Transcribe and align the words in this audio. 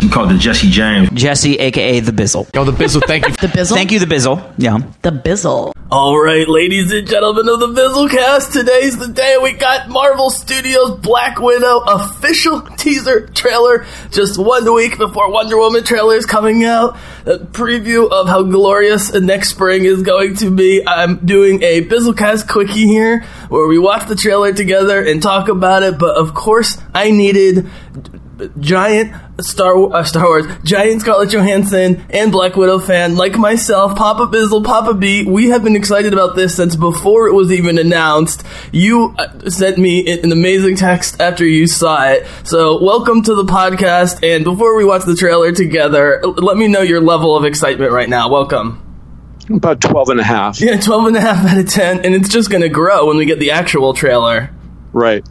Bizzle. 0.00 0.12
called 0.12 0.30
the 0.30 0.38
Jesse 0.38 0.70
James. 0.70 1.10
Jesse, 1.10 1.58
aka 1.58 2.00
the 2.00 2.12
Bizzle. 2.12 2.48
Oh, 2.54 2.64
the 2.64 2.72
Bizzle. 2.72 3.02
Thank 3.06 3.26
you. 3.26 3.32
The 3.42 3.48
Bizzle. 3.48 3.74
Thank 3.74 3.90
you, 3.90 3.98
the 3.98 4.06
Bizzle. 4.06 4.54
Yeah. 4.56 4.78
The 5.02 5.10
Bizzle. 5.10 5.72
All 5.90 6.18
right, 6.18 6.48
ladies 6.48 6.90
and 6.90 7.06
gentlemen 7.06 7.46
of 7.50 7.60
the 7.60 7.66
Bizzlecast, 7.66 8.52
today's 8.52 8.96
the 8.96 9.08
day 9.08 9.36
we 9.42 9.52
got 9.52 9.90
Marvel 9.90 10.30
Studios 10.30 10.98
Black 11.00 11.38
Widow 11.38 11.80
official 11.80 12.62
teaser 12.78 13.26
trailer 13.26 13.84
just 14.10 14.38
one 14.38 14.72
week 14.74 14.96
before 14.96 15.30
Wonder 15.30 15.58
Woman 15.58 15.84
trailer 15.84 16.14
is 16.14 16.24
coming 16.24 16.64
out. 16.64 16.96
A 17.26 17.36
preview 17.38 18.10
of 18.10 18.26
how 18.26 18.42
glorious 18.42 19.12
next 19.12 19.50
spring 19.50 19.84
is 19.84 20.02
going 20.02 20.36
to 20.36 20.50
be. 20.50 20.82
I'm 20.86 21.16
doing 21.26 21.62
a 21.62 21.84
Bizzlecast 21.84 22.48
quickie 22.48 22.86
here 22.86 23.22
where 23.50 23.66
we 23.66 23.78
watch 23.78 24.08
the 24.08 24.16
trailer 24.16 24.54
together 24.54 25.04
and 25.04 25.22
talk 25.22 25.48
about 25.48 25.82
it, 25.82 25.98
but 25.98 26.16
of 26.16 26.32
course 26.32 26.78
I 26.94 27.10
needed 27.10 27.68
giant 28.60 29.12
Star 29.40 29.92
uh, 29.92 30.04
Star 30.04 30.26
Wars, 30.26 30.46
giant 30.64 31.00
Scarlett 31.00 31.30
Johansson 31.30 32.04
and 32.10 32.30
Black 32.32 32.56
Widow 32.56 32.78
fan 32.78 33.16
like 33.16 33.36
myself, 33.36 33.96
Papa 33.96 34.26
Bizzle, 34.26 34.64
Papa 34.64 34.94
B. 34.94 35.24
We 35.24 35.48
have 35.50 35.64
been 35.64 35.76
excited 35.76 36.12
about 36.12 36.36
this 36.36 36.56
since 36.56 36.76
before 36.76 37.28
it 37.28 37.32
was 37.32 37.50
even 37.52 37.78
announced. 37.78 38.44
You 38.72 39.14
uh, 39.18 39.50
sent 39.50 39.78
me 39.78 40.20
an 40.20 40.30
amazing 40.32 40.76
text 40.76 41.20
after 41.20 41.46
you 41.46 41.66
saw 41.66 42.08
it. 42.08 42.26
So 42.44 42.82
welcome 42.82 43.22
to 43.22 43.34
the 43.34 43.44
podcast. 43.44 44.22
And 44.22 44.44
before 44.44 44.76
we 44.76 44.84
watch 44.84 45.04
the 45.04 45.16
trailer 45.16 45.52
together, 45.52 46.20
let 46.22 46.56
me 46.56 46.68
know 46.68 46.82
your 46.82 47.00
level 47.00 47.36
of 47.36 47.44
excitement 47.44 47.92
right 47.92 48.08
now. 48.08 48.30
Welcome. 48.30 48.78
About 49.50 49.80
12 49.80 50.10
and 50.10 50.20
a 50.20 50.24
half. 50.24 50.60
Yeah, 50.60 50.80
12 50.80 51.06
and 51.06 51.16
a 51.16 51.20
half 51.20 51.44
out 51.44 51.58
of 51.58 51.68
10, 51.68 52.04
and 52.04 52.14
it's 52.14 52.28
just 52.28 52.50
going 52.50 52.62
to 52.62 52.68
grow 52.68 53.06
when 53.06 53.16
we 53.16 53.26
get 53.26 53.38
the 53.38 53.50
actual 53.50 53.92
trailer. 53.92 54.50
Right. 54.92 55.26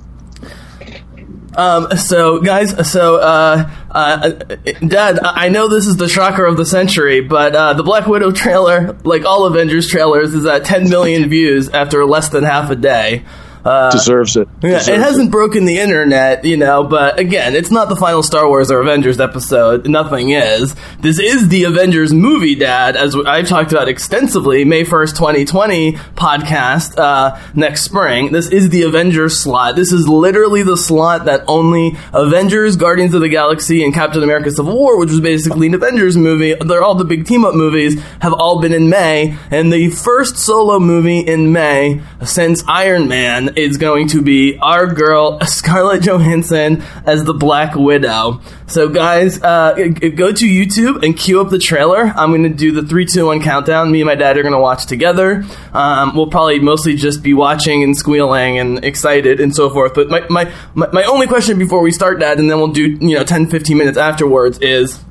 Um, 1.55 1.97
so, 1.97 2.39
guys, 2.39 2.91
so, 2.91 3.17
uh, 3.17 3.69
uh, 3.89 4.29
Dad, 4.29 5.19
I 5.21 5.49
know 5.49 5.67
this 5.67 5.85
is 5.85 5.97
the 5.97 6.07
shocker 6.07 6.45
of 6.45 6.57
the 6.57 6.65
century, 6.65 7.21
but 7.21 7.55
uh, 7.55 7.73
the 7.73 7.83
Black 7.83 8.07
Widow 8.07 8.31
trailer, 8.31 8.93
like 9.03 9.25
all 9.25 9.45
Avengers 9.45 9.87
trailers, 9.87 10.33
is 10.33 10.45
at 10.45 10.65
10 10.65 10.89
million 10.89 11.29
views 11.29 11.69
after 11.69 12.05
less 12.05 12.29
than 12.29 12.43
half 12.43 12.69
a 12.69 12.75
day. 12.75 13.23
Uh, 13.63 13.91
Deserves 13.91 14.35
it. 14.37 14.47
yeah, 14.63 14.79
Deserves 14.79 14.87
it 14.87 14.99
hasn't 14.99 15.31
broken 15.31 15.65
the 15.65 15.77
internet, 15.77 16.43
you 16.45 16.57
know, 16.57 16.83
but 16.83 17.19
again, 17.19 17.55
it's 17.55 17.71
not 17.71 17.89
the 17.89 17.95
final 17.95 18.23
Star 18.23 18.47
Wars 18.47 18.71
or 18.71 18.81
Avengers 18.81 19.19
episode. 19.19 19.87
Nothing 19.87 20.31
is. 20.31 20.75
This 20.99 21.19
is 21.19 21.49
the 21.49 21.65
Avengers 21.65 22.11
movie, 22.13 22.55
Dad, 22.55 22.95
as 22.95 23.15
I've 23.15 23.47
talked 23.47 23.71
about 23.71 23.87
extensively, 23.87 24.65
May 24.65 24.83
1st, 24.83 25.15
2020 25.17 25.93
podcast, 26.15 26.97
uh, 26.97 27.39
next 27.53 27.83
spring. 27.83 28.31
This 28.31 28.49
is 28.49 28.69
the 28.69 28.83
Avengers 28.83 29.37
slot. 29.39 29.75
This 29.75 29.91
is 29.91 30.07
literally 30.07 30.63
the 30.63 30.77
slot 30.77 31.25
that 31.25 31.43
only 31.47 31.95
Avengers, 32.13 32.75
Guardians 32.75 33.13
of 33.13 33.21
the 33.21 33.29
Galaxy, 33.29 33.83
and 33.83 33.93
Captain 33.93 34.23
America 34.23 34.49
Civil 34.51 34.75
War, 34.75 34.97
which 34.97 35.09
was 35.09 35.19
basically 35.21 35.67
an 35.67 35.73
Avengers 35.73 36.17
movie, 36.17 36.55
they're 36.55 36.83
all 36.83 36.95
the 36.95 37.05
big 37.05 37.25
team 37.25 37.45
up 37.45 37.53
movies, 37.55 38.01
have 38.21 38.33
all 38.33 38.59
been 38.59 38.73
in 38.73 38.89
May, 38.89 39.37
and 39.49 39.71
the 39.71 39.89
first 39.89 40.37
solo 40.37 40.79
movie 40.79 41.19
in 41.19 41.51
May 41.51 42.01
since 42.25 42.63
Iron 42.67 43.07
Man 43.07 43.50
is 43.57 43.77
going 43.77 44.07
to 44.09 44.21
be 44.21 44.57
our 44.59 44.87
girl 44.87 45.39
Scarlett 45.45 46.03
Johansson 46.03 46.81
as 47.05 47.23
the 47.23 47.33
Black 47.33 47.75
Widow. 47.75 48.41
So, 48.67 48.89
guys, 48.89 49.41
uh, 49.41 49.73
go 49.73 50.31
to 50.31 50.45
YouTube 50.45 51.03
and 51.03 51.17
queue 51.17 51.41
up 51.41 51.49
the 51.49 51.59
trailer. 51.59 52.13
I'm 52.15 52.31
going 52.31 52.43
to 52.43 52.49
do 52.49 52.71
the 52.71 52.87
three, 52.87 53.05
two, 53.05 53.25
one 53.27 53.41
countdown. 53.41 53.91
Me 53.91 54.01
and 54.01 54.07
my 54.07 54.15
dad 54.15 54.37
are 54.37 54.43
going 54.43 54.53
to 54.53 54.59
watch 54.59 54.85
together. 54.85 55.43
Um, 55.73 56.15
we'll 56.15 56.27
probably 56.27 56.59
mostly 56.59 56.95
just 56.95 57.21
be 57.21 57.33
watching 57.33 57.83
and 57.83 57.97
squealing 57.97 58.59
and 58.59 58.83
excited 58.85 59.39
and 59.39 59.55
so 59.55 59.69
forth. 59.69 59.93
But 59.93 60.09
my, 60.09 60.21
my, 60.29 60.51
my, 60.73 61.03
only 61.03 61.27
question 61.27 61.59
before 61.59 61.81
we 61.81 61.91
start, 61.91 62.19
Dad, 62.19 62.39
and 62.39 62.49
then 62.49 62.57
we'll 62.59 62.71
do 62.71 62.97
you 63.01 63.15
know 63.15 63.23
10, 63.23 63.47
15 63.47 63.77
minutes 63.77 63.97
afterwards 63.97 64.57
is 64.59 65.03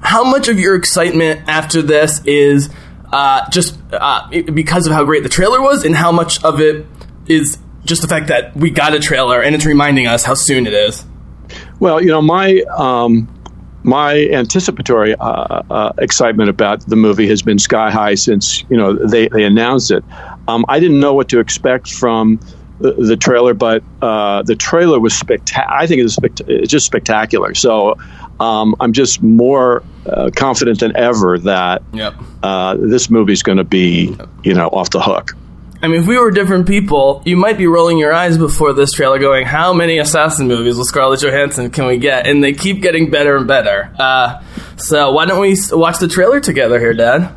how 0.00 0.24
much 0.24 0.48
of 0.48 0.58
your 0.58 0.74
excitement 0.74 1.48
after 1.48 1.82
this 1.82 2.22
is 2.24 2.70
uh, 3.12 3.48
just 3.50 3.78
uh, 3.92 4.28
because 4.52 4.86
of 4.86 4.92
how 4.92 5.04
great 5.04 5.22
the 5.22 5.28
trailer 5.28 5.62
was, 5.62 5.84
and 5.84 5.94
how 5.94 6.10
much 6.10 6.42
of 6.42 6.60
it 6.60 6.86
is 7.26 7.58
just 7.84 8.02
the 8.02 8.08
fact 8.08 8.28
that 8.28 8.56
we 8.56 8.70
got 8.70 8.94
a 8.94 8.98
trailer 9.00 9.40
and 9.42 9.54
it's 9.54 9.66
reminding 9.66 10.06
us 10.06 10.24
how 10.24 10.34
soon 10.34 10.66
it 10.66 10.72
is? 10.72 11.04
Well, 11.80 12.00
you 12.02 12.08
know, 12.08 12.22
my 12.22 12.62
um, 12.76 13.28
my 13.82 14.28
anticipatory 14.30 15.14
uh, 15.16 15.62
uh, 15.70 15.92
excitement 15.98 16.48
about 16.48 16.86
the 16.86 16.96
movie 16.96 17.28
has 17.28 17.42
been 17.42 17.58
sky 17.58 17.90
high 17.90 18.14
since 18.14 18.62
you 18.70 18.76
know 18.76 18.94
they, 18.94 19.28
they 19.28 19.44
announced 19.44 19.90
it. 19.90 20.02
Um, 20.48 20.64
I 20.68 20.80
didn't 20.80 21.00
know 21.00 21.12
what 21.14 21.28
to 21.30 21.38
expect 21.40 21.90
from 21.90 22.40
the, 22.80 22.92
the 22.92 23.16
trailer, 23.16 23.52
but 23.54 23.82
uh, 24.00 24.42
the 24.42 24.56
trailer 24.56 24.98
was 24.98 25.14
spectacular. 25.14 25.76
I 25.78 25.86
think 25.86 26.00
it 26.00 26.04
was 26.04 26.14
spect- 26.14 26.40
it's 26.46 26.70
just 26.70 26.86
spectacular. 26.86 27.54
So 27.54 27.96
um, 28.40 28.74
I'm 28.80 28.92
just 28.94 29.22
more 29.22 29.82
uh, 30.06 30.30
confident 30.34 30.80
than 30.80 30.96
ever 30.96 31.38
that 31.40 31.82
Yep. 31.92 32.14
uh, 32.42 32.76
this 32.76 33.10
movie's 33.10 33.42
going 33.42 33.58
to 33.58 33.64
be 33.64 34.16
you 34.42 34.54
know 34.54 34.68
off 34.68 34.90
the 34.90 35.00
hook. 35.02 35.32
I 35.84 35.86
mean, 35.86 36.00
if 36.00 36.06
we 36.06 36.16
were 36.16 36.30
different 36.30 36.66
people, 36.66 37.20
you 37.26 37.36
might 37.36 37.58
be 37.58 37.66
rolling 37.66 37.98
your 37.98 38.10
eyes 38.10 38.38
before 38.38 38.72
this 38.72 38.92
trailer, 38.92 39.18
going, 39.18 39.44
"How 39.44 39.74
many 39.74 39.98
assassin 39.98 40.48
movies 40.48 40.78
with 40.78 40.86
Scarlett 40.86 41.20
Johansson 41.20 41.68
can 41.68 41.84
we 41.84 41.98
get?" 41.98 42.26
And 42.26 42.42
they 42.42 42.54
keep 42.54 42.80
getting 42.80 43.10
better 43.10 43.36
and 43.36 43.46
better. 43.46 43.90
Uh, 43.98 44.40
so 44.78 45.12
why 45.12 45.26
don't 45.26 45.40
we 45.40 45.58
watch 45.72 45.98
the 45.98 46.08
trailer 46.08 46.40
together 46.40 46.80
here, 46.80 46.94
Dad? 46.94 47.28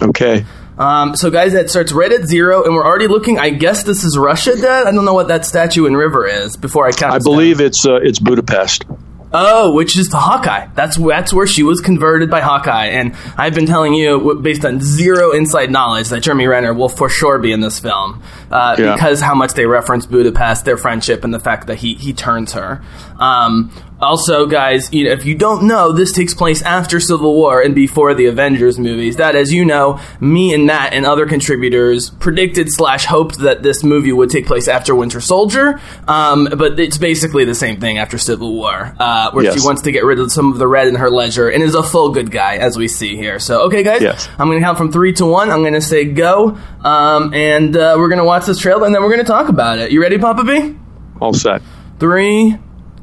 Okay. 0.00 0.46
Um, 0.78 1.16
so, 1.16 1.28
guys, 1.28 1.54
that 1.54 1.70
starts 1.70 1.90
right 1.90 2.12
at 2.12 2.24
zero, 2.24 2.62
and 2.62 2.72
we're 2.72 2.86
already 2.86 3.08
looking. 3.08 3.40
I 3.40 3.50
guess 3.50 3.82
this 3.82 4.04
is 4.04 4.16
Russia, 4.16 4.54
Dad. 4.54 4.86
I 4.86 4.92
don't 4.92 5.04
know 5.04 5.14
what 5.14 5.26
that 5.26 5.44
statue 5.44 5.86
and 5.86 5.96
river 5.96 6.24
is. 6.24 6.56
Before 6.56 6.86
I 6.86 6.92
count, 6.92 7.14
I 7.14 7.18
believe 7.18 7.60
it's 7.60 7.84
uh, 7.84 7.96
it's 7.96 8.20
Budapest. 8.20 8.84
Oh, 9.32 9.74
which 9.74 9.98
is 9.98 10.08
the 10.08 10.16
Hawkeye. 10.16 10.68
That's 10.74 10.96
that's 10.96 11.32
where 11.34 11.46
she 11.46 11.62
was 11.62 11.80
converted 11.80 12.30
by 12.30 12.40
Hawkeye, 12.40 12.86
and 12.86 13.14
I've 13.36 13.54
been 13.54 13.66
telling 13.66 13.92
you, 13.92 14.34
based 14.40 14.64
on 14.64 14.80
zero 14.80 15.32
inside 15.32 15.70
knowledge, 15.70 16.08
that 16.08 16.20
Jeremy 16.22 16.46
Renner 16.46 16.72
will 16.72 16.88
for 16.88 17.08
sure 17.10 17.38
be 17.38 17.52
in 17.52 17.60
this 17.60 17.78
film 17.78 18.22
uh, 18.50 18.76
Yeah. 18.78 18.94
because 18.94 19.20
how 19.20 19.34
much 19.34 19.52
they 19.52 19.66
reference 19.66 20.06
Budapest, 20.06 20.64
their 20.64 20.78
friendship, 20.78 21.24
and 21.24 21.34
the 21.34 21.40
fact 21.40 21.66
that 21.66 21.76
he 21.76 21.94
he 21.94 22.12
turns 22.14 22.52
her. 22.54 22.82
Um, 23.18 23.70
also, 24.00 24.46
guys, 24.46 24.92
you 24.92 25.04
know, 25.04 25.10
if 25.10 25.24
you 25.24 25.34
don't 25.34 25.64
know, 25.64 25.92
this 25.92 26.12
takes 26.12 26.34
place 26.34 26.62
after 26.62 27.00
Civil 27.00 27.34
War 27.34 27.60
and 27.60 27.74
before 27.74 28.14
the 28.14 28.26
Avengers 28.26 28.78
movies. 28.78 29.16
That, 29.16 29.34
as 29.34 29.52
you 29.52 29.64
know, 29.64 29.98
me 30.20 30.54
and 30.54 30.66
Matt 30.66 30.92
and 30.92 31.04
other 31.04 31.26
contributors 31.26 32.10
predicted 32.10 32.68
slash 32.70 33.04
hoped 33.06 33.38
that 33.38 33.62
this 33.62 33.82
movie 33.82 34.12
would 34.12 34.30
take 34.30 34.46
place 34.46 34.68
after 34.68 34.94
Winter 34.94 35.20
Soldier. 35.20 35.80
Um, 36.06 36.48
but 36.56 36.78
it's 36.78 36.98
basically 36.98 37.44
the 37.44 37.54
same 37.54 37.80
thing 37.80 37.98
after 37.98 38.18
Civil 38.18 38.54
War, 38.54 38.94
uh, 38.98 39.30
where 39.32 39.44
Yes. 39.44 39.60
she 39.60 39.66
wants 39.66 39.82
to 39.82 39.92
get 39.92 40.04
rid 40.04 40.18
of 40.20 40.30
some 40.30 40.52
of 40.52 40.58
the 40.58 40.66
red 40.68 40.86
in 40.88 40.94
her 40.94 41.10
ledger 41.10 41.48
and 41.48 41.62
is 41.62 41.74
a 41.74 41.82
full 41.82 42.10
good 42.10 42.30
guy, 42.30 42.56
as 42.56 42.76
we 42.76 42.86
see 42.88 43.16
here. 43.16 43.38
So, 43.38 43.62
okay, 43.62 43.82
guys, 43.82 44.00
Yes. 44.02 44.28
I'm 44.38 44.46
going 44.48 44.58
to 44.60 44.64
count 44.64 44.78
from 44.78 44.92
three 44.92 45.12
to 45.14 45.26
one. 45.26 45.50
I'm 45.50 45.60
going 45.62 45.72
to 45.74 45.80
say 45.80 46.04
go, 46.04 46.56
um, 46.84 47.34
and 47.34 47.76
uh, 47.76 47.96
we're 47.98 48.08
going 48.08 48.18
to 48.18 48.24
watch 48.24 48.46
this 48.46 48.58
trailer, 48.58 48.86
and 48.86 48.94
then 48.94 49.02
we're 49.02 49.08
going 49.12 49.24
to 49.24 49.30
talk 49.30 49.48
about 49.48 49.78
it. 49.80 49.90
You 49.90 50.00
ready, 50.00 50.18
Papa 50.18 50.44
B? 50.44 50.76
All 51.20 51.32
set. 51.32 51.62
Three, 51.98 52.56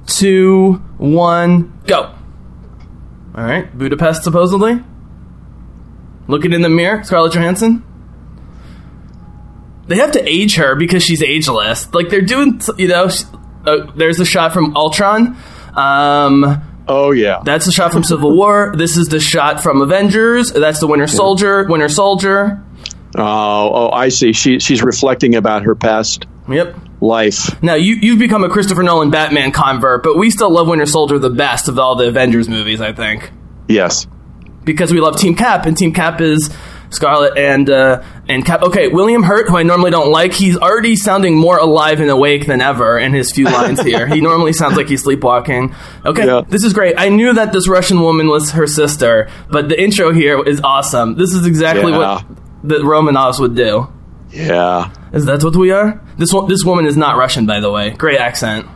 two, 0.07 0.73
one, 0.97 1.79
go. 1.87 2.13
All 3.35 3.43
right, 3.43 3.75
Budapest 3.77 4.23
supposedly. 4.23 4.81
Looking 6.27 6.53
in 6.53 6.61
the 6.61 6.69
mirror, 6.69 7.03
Scarlett 7.03 7.33
Johansson. 7.33 7.83
They 9.87 9.97
have 9.97 10.13
to 10.13 10.27
age 10.27 10.55
her 10.55 10.75
because 10.75 11.03
she's 11.03 11.21
ageless. 11.21 11.93
Like 11.93 12.09
they're 12.09 12.21
doing, 12.21 12.59
you 12.77 12.87
know. 12.87 13.09
Uh, 13.65 13.91
there's 13.95 14.19
a 14.19 14.25
shot 14.25 14.53
from 14.53 14.75
Ultron. 14.75 15.37
Um, 15.75 16.61
Oh 16.87 17.11
yeah. 17.11 17.41
that's 17.43 17.65
the 17.65 17.71
shot 17.71 17.91
from 17.91 18.03
Civil 18.03 18.35
War. 18.35 18.73
This 18.75 18.95
is 18.97 19.07
the 19.09 19.19
shot 19.19 19.61
from 19.61 19.81
Avengers. 19.81 20.51
That's 20.51 20.79
the 20.79 20.87
Winter 20.87 21.07
Soldier. 21.07 21.65
Winter 21.67 21.89
Soldier. 21.89 22.63
Oh, 23.17 23.71
oh, 23.73 23.89
I 23.91 24.09
see. 24.09 24.33
She 24.33 24.59
she's 24.59 24.83
reflecting 24.83 25.35
about 25.35 25.63
her 25.63 25.75
past 25.75 26.25
Yep. 26.49 26.75
Life. 27.05 27.61
Now 27.61 27.75
you 27.75 27.95
you've 27.95 28.19
become 28.19 28.43
a 28.43 28.49
Christopher 28.49 28.83
Nolan 28.83 29.11
Batman 29.11 29.51
convert, 29.51 30.03
but 30.03 30.17
we 30.17 30.29
still 30.29 30.49
love 30.49 30.67
Winter 30.67 30.85
Soldier 30.85 31.19
the 31.19 31.29
best 31.29 31.67
of 31.67 31.77
all 31.79 31.95
the 31.95 32.07
Avengers 32.07 32.49
movies. 32.49 32.81
I 32.81 32.93
think. 32.93 33.31
Yes. 33.67 34.07
because 34.63 34.91
we 34.91 34.99
love 34.99 35.17
Team 35.17 35.35
Cap, 35.35 35.65
and 35.65 35.77
Team 35.77 35.93
Cap 35.93 36.21
is 36.21 36.55
Scarlet 36.91 37.37
and 37.37 37.69
uh, 37.69 38.03
and 38.27 38.45
Cap. 38.45 38.61
Okay, 38.63 38.87
William 38.87 39.23
Hurt, 39.23 39.47
who 39.49 39.57
I 39.57 39.63
normally 39.63 39.91
don't 39.91 40.11
like, 40.11 40.33
he's 40.33 40.55
already 40.57 40.95
sounding 40.95 41.35
more 41.35 41.57
alive 41.57 41.99
and 41.99 42.09
awake 42.09 42.45
than 42.47 42.61
ever 42.61 42.97
in 42.99 43.13
his 43.13 43.31
few 43.31 43.45
lines 43.45 43.81
here. 43.91 44.07
he 44.07 44.21
normally 44.21 44.53
sounds 44.53 44.77
like 44.77 44.87
he's 44.87 45.03
sleepwalking. 45.03 45.75
Okay, 46.05 46.25
Yeah. 46.25 46.41
this 46.47 46.63
is 46.63 46.73
great. 46.73 46.95
I 46.97 47.09
knew 47.09 47.33
that 47.33 47.51
this 47.53 47.67
Russian 47.67 48.01
woman 48.01 48.27
was 48.27 48.51
her 48.51 48.67
sister, 48.67 49.29
but 49.49 49.67
the 49.69 49.81
intro 49.81 50.11
here 50.13 50.41
is 50.43 50.61
awesome. 50.61 51.15
This 51.15 51.33
is 51.33 51.45
exactly 51.47 51.91
Yeah. 51.91 51.97
what 51.97 52.25
the 52.63 52.75
Romanovs 52.77 53.39
would 53.39 53.55
do. 53.55 53.87
Yeah. 54.35 54.91
Is 55.13 55.25
that 55.25 55.43
what 55.43 55.55
we 55.55 55.71
are? 55.71 56.01
This 56.17 56.33
one, 56.33 56.47
this 56.47 56.63
woman 56.63 56.85
is 56.85 56.97
not 56.97 57.17
Russian, 57.17 57.45
by 57.45 57.59
the 57.59 57.71
way. 57.71 57.91
Great 57.91 58.19
accent. 58.19 58.67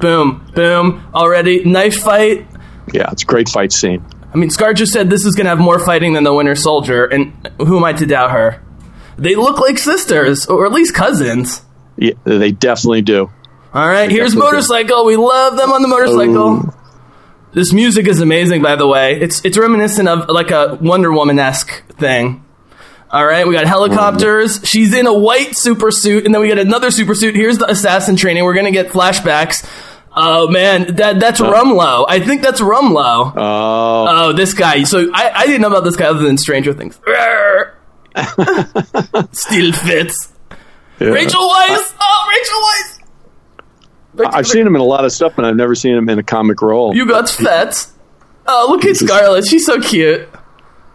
Boom, 0.00 0.50
boom. 0.54 1.06
Already 1.14 1.64
knife 1.64 1.98
fight. 1.98 2.46
Yeah. 2.92 3.10
It's 3.12 3.22
a 3.22 3.26
great 3.26 3.48
fight 3.48 3.72
scene. 3.72 4.04
I 4.32 4.36
mean, 4.36 4.50
Scar 4.50 4.74
just 4.74 4.92
said 4.92 5.10
this 5.10 5.24
is 5.24 5.34
going 5.36 5.44
to 5.44 5.50
have 5.50 5.60
more 5.60 5.78
fighting 5.78 6.14
than 6.14 6.24
the 6.24 6.34
Winter 6.34 6.56
Soldier, 6.56 7.04
and 7.04 7.32
who 7.58 7.76
am 7.76 7.84
I 7.84 7.92
to 7.92 8.04
doubt 8.04 8.32
her? 8.32 8.60
They 9.16 9.36
look 9.36 9.60
like 9.60 9.78
sisters, 9.78 10.46
or 10.46 10.66
at 10.66 10.72
least 10.72 10.92
cousins. 10.92 11.62
Yeah, 11.96 12.14
they 12.24 12.50
definitely 12.50 13.02
do. 13.02 13.30
All 13.72 13.86
right, 13.86 14.10
here's 14.10 14.32
definitely 14.32 14.50
do. 14.50 14.56
motorcycle. 14.56 15.04
We 15.04 15.16
love 15.16 15.56
them 15.56 15.70
on 15.70 15.82
the 15.82 15.88
motorcycle. 15.88 16.62
Oh. 16.64 16.74
This 17.52 17.72
music 17.72 18.08
is 18.08 18.20
amazing, 18.20 18.60
by 18.60 18.74
the 18.74 18.88
way. 18.88 19.20
It's 19.20 19.44
it's 19.44 19.56
reminiscent 19.56 20.08
of 20.08 20.28
like 20.28 20.50
a 20.50 20.76
Wonder 20.80 21.12
Woman 21.12 21.38
esque 21.38 21.84
thing. 21.92 22.43
All 23.14 23.24
right, 23.24 23.46
we 23.46 23.54
got 23.54 23.64
helicopters. 23.66 24.60
She's 24.64 24.92
in 24.92 25.06
a 25.06 25.14
white 25.14 25.54
super 25.54 25.90
suit, 25.92 26.24
and 26.24 26.34
then 26.34 26.42
we 26.42 26.48
get 26.48 26.58
another 26.58 26.90
super 26.90 27.14
suit. 27.14 27.36
Here's 27.36 27.58
the 27.58 27.70
assassin 27.70 28.16
training. 28.16 28.42
We're 28.44 28.54
gonna 28.54 28.72
get 28.72 28.88
flashbacks. 28.88 29.64
Oh 30.16 30.48
man, 30.48 30.96
that 30.96 31.20
that's 31.20 31.40
Rumlow. 31.40 32.06
I 32.08 32.18
think 32.20 32.42
that's 32.42 32.60
Rumlow. 32.60 33.32
Oh, 33.36 34.06
Oh, 34.08 34.32
this 34.32 34.52
guy. 34.54 34.82
So 34.82 35.10
I, 35.14 35.30
I 35.34 35.46
didn't 35.46 35.60
know 35.60 35.68
about 35.68 35.84
this 35.84 35.94
guy 35.96 36.06
other 36.06 36.24
than 36.24 36.38
Stranger 36.38 36.72
Things. 36.72 36.98
Still 39.32 39.72
fits. 39.72 40.32
yeah. 41.00 41.08
Rachel 41.08 41.40
Weisz. 41.48 41.94
Oh, 42.00 42.28
Rachel 42.30 42.58
Weisz. 42.60 42.98
Rachel- 44.14 44.34
I've 44.34 44.46
seen 44.46 44.66
him 44.66 44.74
in 44.76 44.80
a 44.80 44.84
lot 44.84 45.04
of 45.04 45.12
stuff, 45.12 45.34
but 45.36 45.44
I've 45.44 45.56
never 45.56 45.74
seen 45.74 45.94
him 45.96 46.08
in 46.08 46.18
a 46.18 46.22
comic 46.22 46.62
role. 46.62 46.94
You 46.94 47.06
got 47.06 47.28
fat. 47.28 47.86
Oh, 48.46 48.66
look 48.70 48.84
at 48.84 48.96
Scarlett. 48.96 49.46
She's 49.46 49.64
so 49.66 49.80
cute. 49.80 50.28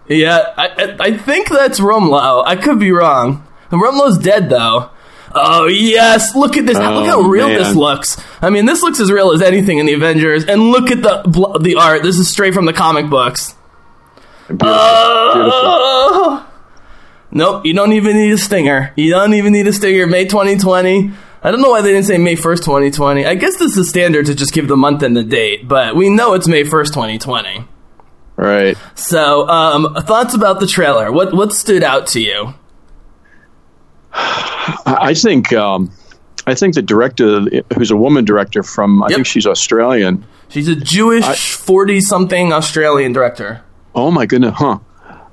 Yeah, 0.09 0.53
I, 0.57 0.67
I, 0.67 0.95
I 0.99 1.17
think 1.17 1.49
that's 1.49 1.79
Rumlow. 1.79 2.43
I 2.45 2.55
could 2.55 2.79
be 2.79 2.91
wrong. 2.91 3.47
Rumlow's 3.71 4.17
dead 4.17 4.49
though. 4.49 4.89
Oh 5.33 5.67
yes, 5.67 6.35
look 6.35 6.57
at 6.57 6.65
this. 6.65 6.75
look 6.77 7.05
how 7.05 7.19
Oh, 7.19 7.29
real 7.29 7.47
man. 7.49 7.57
this 7.59 7.75
looks. 7.75 8.17
I 8.41 8.49
mean, 8.49 8.65
this 8.65 8.81
looks 8.81 8.99
as 8.99 9.11
real 9.11 9.31
as 9.31 9.41
anything 9.43 9.77
in 9.77 9.85
the 9.85 9.93
Avengers. 9.93 10.43
And 10.45 10.71
look 10.71 10.89
at 10.89 11.03
the 11.03 11.21
bl- 11.25 11.59
the 11.59 11.75
art. 11.75 12.01
This 12.01 12.17
is 12.17 12.27
straight 12.27 12.55
from 12.55 12.65
the 12.65 12.73
comic 12.73 13.09
books. 13.09 13.53
Beautiful. 14.47 14.67
Beautiful. 14.67 15.51
Oh. 15.53 16.45
Nope, 17.31 17.65
you 17.67 17.73
don't 17.75 17.93
even 17.93 18.15
need 18.17 18.31
a 18.31 18.37
stinger. 18.39 18.91
You 18.95 19.11
don't 19.11 19.35
even 19.35 19.53
need 19.53 19.67
a 19.67 19.73
stinger. 19.73 20.07
May 20.07 20.25
2020. 20.25 21.11
I 21.43 21.51
don't 21.51 21.61
know 21.61 21.69
why 21.69 21.81
they 21.81 21.91
didn't 21.91 22.07
say 22.07 22.17
May 22.17 22.35
1st, 22.35 22.65
2020. 22.65 23.25
I 23.27 23.35
guess 23.35 23.55
this 23.57 23.77
is 23.77 23.87
standard 23.87 24.25
to 24.25 24.33
just 24.35 24.51
give 24.51 24.67
the 24.67 24.75
month 24.75 25.03
and 25.03 25.15
the 25.15 25.23
date, 25.23 25.67
but 25.67 25.95
we 25.95 26.09
know 26.09 26.33
it's 26.33 26.47
May 26.47 26.63
1st, 26.63 26.87
2020. 26.87 27.65
Right. 28.41 28.77
So, 28.95 29.47
um, 29.49 29.95
thoughts 30.03 30.33
about 30.33 30.61
the 30.61 30.67
trailer? 30.67 31.11
What 31.11 31.33
what 31.33 31.51
stood 31.53 31.83
out 31.83 32.07
to 32.07 32.21
you? 32.21 32.53
I 34.13 35.13
think 35.13 35.51
um, 35.53 35.91
I 36.47 36.55
think 36.55 36.75
the 36.75 36.81
director, 36.81 37.41
who's 37.75 37.91
a 37.91 37.95
woman 37.97 38.25
director 38.25 38.63
from, 38.63 39.03
I 39.03 39.07
Yep. 39.09 39.15
think 39.17 39.27
she's 39.27 39.45
Australian. 39.45 40.25
She's 40.49 40.67
a 40.67 40.75
Jewish 40.75 41.25
40 41.55 42.01
something 42.01 42.51
Australian 42.53 43.13
director. 43.13 43.61
Oh 43.93 44.09
my 44.09 44.25
goodness, 44.25 44.55
huh? 44.55 44.79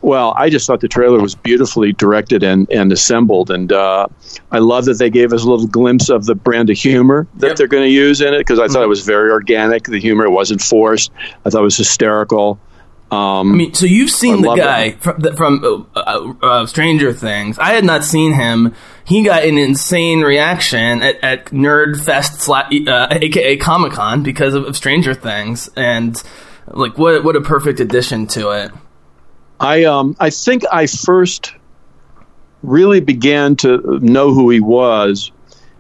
Well, 0.03 0.35
I 0.37 0.51
just 0.51 0.67
thought 0.67 0.81
the 0.81 0.89
trailer 0.89 1.21
was 1.21 1.35
beautifully 1.35 1.93
directed 1.93 2.43
and, 2.43 2.71
and 2.71 2.93
assembled, 2.93 3.51
and 3.51 3.73
uh, 3.73 4.07
I 4.53 4.59
love 4.59 4.85
that 4.85 4.99
they 4.99 5.11
gave 5.11 5.33
us 5.33 5.43
a 5.43 5.49
little 5.49 5.67
glimpse 5.67 6.11
of 6.11 6.27
the 6.27 6.35
brand 6.35 6.71
of 6.71 6.77
humor 6.77 7.27
that 7.37 7.47
Yep. 7.47 7.51
Mm-hmm. 7.53 7.57
they're 7.57 7.67
going 7.69 7.83
to 7.85 7.91
use 7.91 8.21
in 8.21 8.35
it 8.35 8.39
because 8.39 8.59
I 8.59 8.69
thought 8.69 8.83
it 8.83 8.89
was 8.89 9.05
very 9.07 9.31
organic. 9.31 9.85
The 9.85 9.99
humor 10.01 10.29
wasn't 10.29 10.61
forced. 10.61 11.11
I 11.45 11.51
thought 11.51 11.61
it 11.61 11.65
was 11.65 11.77
hysterical. 11.77 12.59
Um, 13.11 13.53
I 13.53 13.57
mean, 13.57 13.75
so 13.75 13.87
you've 13.87 14.11
seen 14.11 14.39
I 14.39 14.41
the 14.41 14.55
guy 14.57 14.91
from, 14.93 15.21
the- 15.21 15.33
from 15.37 15.87
uh, 15.95 15.99
uh, 16.01 16.35
uh, 16.43 16.67
Stranger 16.67 17.13
Things. 17.13 17.59
I 17.59 17.71
had 17.71 17.85
not 17.85 18.03
seen 18.03 18.33
him. 18.33 18.75
He 19.05 19.23
got 19.23 19.45
an 19.45 19.59
insane 19.59 20.23
reaction 20.23 21.03
at, 21.03 21.23
at 21.23 21.45
Nerdfest, 21.47 22.45
sla- 22.45 22.89
uh, 22.89 23.09
aka 23.13 23.57
Comic 23.59 23.93
Con, 23.93 24.25
because 24.25 24.55
of, 24.55 24.65
of 24.65 24.77
Stranger 24.77 25.15
Things, 25.15 25.71
and 25.77 26.21
like 26.67 26.99
what 26.99 27.23
what 27.23 27.37
a 27.37 27.41
perfect 27.41 27.79
addition 27.79 28.27
to 28.29 28.51
it. 28.51 28.73
I 29.61 29.85
um 29.85 30.17
I 30.19 30.31
think 30.31 30.65
I 30.73 30.87
first 30.89 31.55
really 32.63 33.01
began 33.01 33.55
to 33.57 34.01
know 34.03 34.35
who 34.35 34.51
he 34.51 34.59
was 34.61 35.31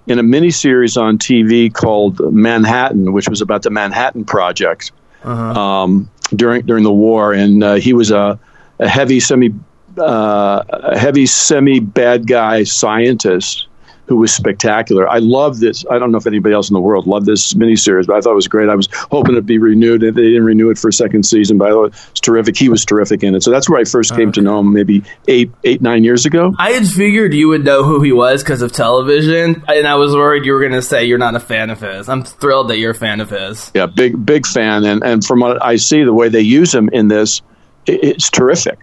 in 0.07 0.21
a 0.21 0.23
miniseries 0.23 1.01
on 1.01 1.19
TV 1.19 1.75
called 1.75 2.21
Manhattan, 2.33 3.13
which 3.13 3.29
was 3.29 3.41
about 3.41 3.63
the 3.63 3.71
Manhattan 3.71 4.25
Project 4.25 4.93
um, 5.25 6.09
during 6.35 6.67
during 6.67 6.85
the 6.85 6.93
war, 6.93 7.33
and 7.33 7.63
uh, 7.63 7.75
he 7.75 7.93
was 7.93 8.11
a, 8.11 8.39
a 8.79 8.89
heavy 8.89 9.21
semi 9.21 9.55
uh, 9.99 10.63
a 10.69 10.99
heavy 10.99 11.27
semi 11.27 11.81
bad 11.81 12.27
guy 12.27 12.65
scientist 12.65 13.67
who 14.07 14.17
was 14.17 14.33
spectacular. 14.33 15.09
I 15.09 15.19
love 15.19 15.59
this. 15.59 15.85
I 15.91 15.99
don't 15.99 16.13
know 16.13 16.19
if 16.19 16.27
anybody 16.27 16.55
else 16.55 16.71
in 16.71 16.75
the 16.75 16.81
world 16.81 17.07
loved 17.07 17.27
this 17.27 17.55
miniseries, 17.55 18.07
but 18.07 18.17
I 18.17 18.21
thought 18.21 18.33
it 18.33 18.37
was 18.37 18.49
great. 18.49 18.69
I 18.69 18.75
was 18.75 18.89
hoping 19.11 19.33
it'd 19.33 19.47
be 19.47 19.59
renewed. 19.59 20.03
And 20.03 20.17
they 20.17 20.23
didn't 20.23 20.45
renew 20.45 20.71
it 20.71 20.79
for 20.79 20.89
a 20.89 20.93
second 20.93 21.25
season, 21.25 21.59
but 21.59 21.69
I 21.69 21.71
thought 21.73 21.85
it 21.87 22.11
was 22.13 22.21
terrific. 22.21 22.57
He 22.57 22.69
was 22.69 22.85
terrific 22.85 23.23
in 23.23 23.35
it. 23.35 23.43
So 23.43 23.51
that's 23.51 23.69
where 23.69 23.81
I 23.81 23.85
first 23.85 24.15
came 24.15 24.33
to 24.33 24.41
know 24.43 24.61
him, 24.61 24.73
maybe 24.73 25.03
eight, 25.29 25.51
eight, 25.65 25.83
nine 25.83 26.05
years 26.05 26.27
ago. 26.27 26.55
I 26.59 26.71
had 26.71 26.87
figured 26.87 27.35
you 27.35 27.49
would 27.49 27.65
know 27.65 27.83
who 27.83 28.01
he 28.01 28.13
was 28.13 28.43
because 28.43 28.63
of 28.63 28.73
television, 28.73 29.65
and 29.69 29.87
I 29.87 29.97
was 29.97 30.15
worried 30.15 30.45
you 30.45 30.53
were 30.53 30.61
going 30.61 30.73
to 30.73 30.83
say 30.83 31.05
you're 31.05 31.19
not 31.19 31.35
a 31.35 31.41
fan 31.41 31.71
of 31.71 31.81
his. 31.81 32.09
I'm 32.09 32.23
thrilled 32.23 32.69
that 32.69 32.79
you're 32.79 32.93
a 32.93 32.95
fan 32.95 33.21
of 33.21 33.31
his. 33.31 33.71
Yeah, 33.75 33.87
big, 33.87 34.25
big 34.25 34.47
fan. 34.47 34.85
And 34.85 35.03
and 35.03 35.25
from 35.25 35.41
what 35.41 35.63
I 35.65 35.77
see, 35.77 36.05
the 36.05 36.15
way 36.15 36.29
they 36.29 36.41
use 36.41 36.75
him 36.75 36.89
in 36.93 37.09
this, 37.09 37.43
it's 37.87 38.31
terrific. 38.31 38.79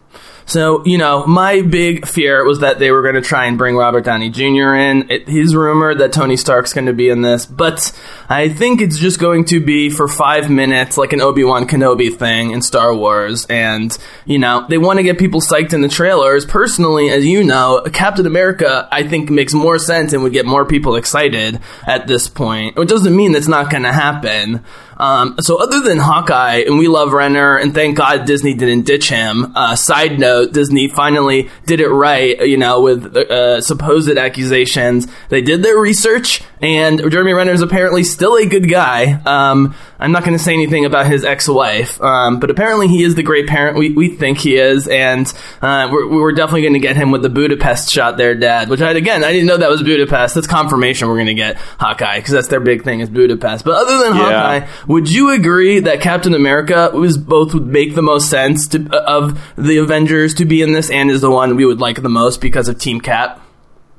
So, 0.45 0.85
you 0.85 0.97
know, 0.97 1.25
my 1.25 1.61
big 1.61 2.07
fear 2.07 2.45
was 2.45 2.59
that 2.59 2.79
they 2.79 2.91
were 2.91 3.01
going 3.01 3.15
to 3.15 3.21
try 3.21 3.45
and 3.45 3.57
bring 3.57 3.75
Robert 3.75 4.03
Downey 4.03 4.29
Jr. 4.29 4.73
in. 4.75 5.11
It, 5.11 5.27
he's 5.27 5.55
rumored 5.55 5.99
that 5.99 6.13
Tony 6.13 6.37
Stark's 6.37 6.73
going 6.73 6.87
to 6.87 6.93
be 6.93 7.09
in 7.09 7.21
this, 7.21 7.45
but 7.45 7.91
I 8.29 8.49
think 8.49 8.81
it's 8.81 8.97
just 8.97 9.19
going 9.19 9.45
to 9.45 9.59
be 9.59 9.89
for 9.89 10.07
five 10.07 10.49
minutes, 10.49 10.97
like 10.97 11.13
an 11.13 11.21
Obi 11.21 11.43
Wan 11.43 11.67
Kenobi 11.67 12.15
thing 12.15 12.51
in 12.51 12.61
Star 12.61 12.93
Wars. 12.93 13.45
And, 13.45 13.97
you 14.25 14.39
know, 14.39 14.65
they 14.69 14.77
want 14.77 14.97
to 14.97 15.03
get 15.03 15.17
people 15.17 15.41
psyched 15.41 15.73
in 15.73 15.81
the 15.81 15.87
trailers. 15.87 16.45
Personally, 16.45 17.09
as 17.09 17.25
you 17.25 17.43
know, 17.43 17.83
Captain 17.93 18.25
America, 18.25 18.87
I 18.91 19.07
think, 19.07 19.29
makes 19.29 19.53
more 19.53 19.79
sense 19.79 20.13
and 20.13 20.23
would 20.23 20.33
get 20.33 20.45
more 20.45 20.65
people 20.65 20.95
excited 20.95 21.59
at 21.87 22.07
this 22.07 22.27
point. 22.27 22.77
It 22.77 22.87
doesn't 22.87 23.15
mean 23.15 23.31
that's 23.31 23.47
not 23.47 23.69
going 23.69 23.83
to 23.83 23.93
happen. 23.93 24.63
Um, 24.97 25.35
so 25.39 25.61
other 25.61 25.81
than 25.81 25.97
Hawkeye, 25.97 26.63
and 26.65 26.77
we 26.77 26.87
love 26.87 27.13
Renner, 27.13 27.57
and 27.57 27.73
thank 27.73 27.97
God 27.97 28.25
Disney 28.25 28.53
didn't 28.53 28.83
ditch 28.85 29.09
him. 29.09 29.51
Uh, 29.55 29.75
side 29.75 30.19
note: 30.19 30.32
Disney 30.51 30.87
finally 30.87 31.49
did 31.65 31.79
it 31.79 31.89
right. 31.89 32.39
You 32.47 32.57
know, 32.57 32.81
with 32.81 33.15
uh, 33.15 33.61
supposed 33.61 34.09
accusations, 34.17 35.07
they 35.29 35.41
did 35.41 35.63
their 35.63 35.77
research, 35.77 36.41
and 36.61 36.99
Jeremy 37.11 37.33
Renner 37.33 37.53
is 37.53 37.61
apparently 37.61 38.03
still 38.03 38.35
a 38.35 38.45
good 38.45 38.69
guy. 38.69 39.13
Um, 39.25 39.75
I'm 39.99 40.11
not 40.11 40.23
going 40.25 40.37
to 40.37 40.43
say 40.43 40.53
anything 40.53 40.85
about 40.85 41.05
his 41.05 41.23
ex-wife, 41.23 42.01
um, 42.01 42.39
but 42.39 42.49
apparently 42.49 42.87
he 42.89 43.03
is 43.03 43.15
the 43.15 43.23
great 43.23 43.47
parent 43.47 43.77
we, 43.77 43.91
we 43.91 44.09
think 44.09 44.37
he 44.37 44.57
is, 44.57 44.87
and 44.87 45.31
uh, 45.61 45.87
we're, 45.91 46.07
we're 46.09 46.31
definitely 46.33 46.61
going 46.61 46.73
to 46.73 46.79
get 46.79 46.95
him 46.95 47.11
with 47.11 47.21
the 47.21 47.29
Budapest 47.29 47.89
shot 47.89 48.17
there, 48.17 48.35
Dad. 48.35 48.69
Which 48.69 48.81
I 48.81 48.91
again, 48.91 49.23
I 49.23 49.31
didn't 49.31 49.47
know 49.47 49.57
that 49.57 49.69
was 49.69 49.83
Budapest. 49.83 50.35
That's 50.35 50.47
confirmation 50.47 51.07
we're 51.07 51.15
going 51.15 51.27
to 51.27 51.33
get 51.33 51.57
Hawkeye 51.79 52.17
because 52.19 52.33
that's 52.33 52.47
their 52.47 52.59
big 52.59 52.83
thing 52.83 52.99
is 52.99 53.09
Budapest. 53.09 53.65
But 53.65 53.75
other 53.75 54.03
than 54.03 54.17
Yeah. 54.17 54.59
Hawkeye, 54.59 54.67
would 54.87 55.09
you 55.11 55.31
agree 55.31 55.79
that 55.79 56.01
Captain 56.01 56.33
America 56.33 56.91
was 56.93 57.17
both 57.17 57.53
would 57.53 57.67
make 57.67 57.95
the 57.95 58.01
most 58.01 58.29
sense 58.29 58.67
to, 58.69 58.95
of 58.95 59.39
the 59.57 59.77
Avengers 59.77 60.22
to 60.35 60.45
be 60.45 60.61
in 60.61 60.73
this, 60.73 60.89
and 60.89 61.09
is 61.11 61.21
the 61.21 61.31
one 61.31 61.55
we 61.55 61.65
would 61.65 61.79
like 61.79 62.01
the 62.01 62.09
most 62.09 62.39
because 62.41 62.67
of 62.67 62.79
Team 62.79 63.01
Cap? 63.01 63.39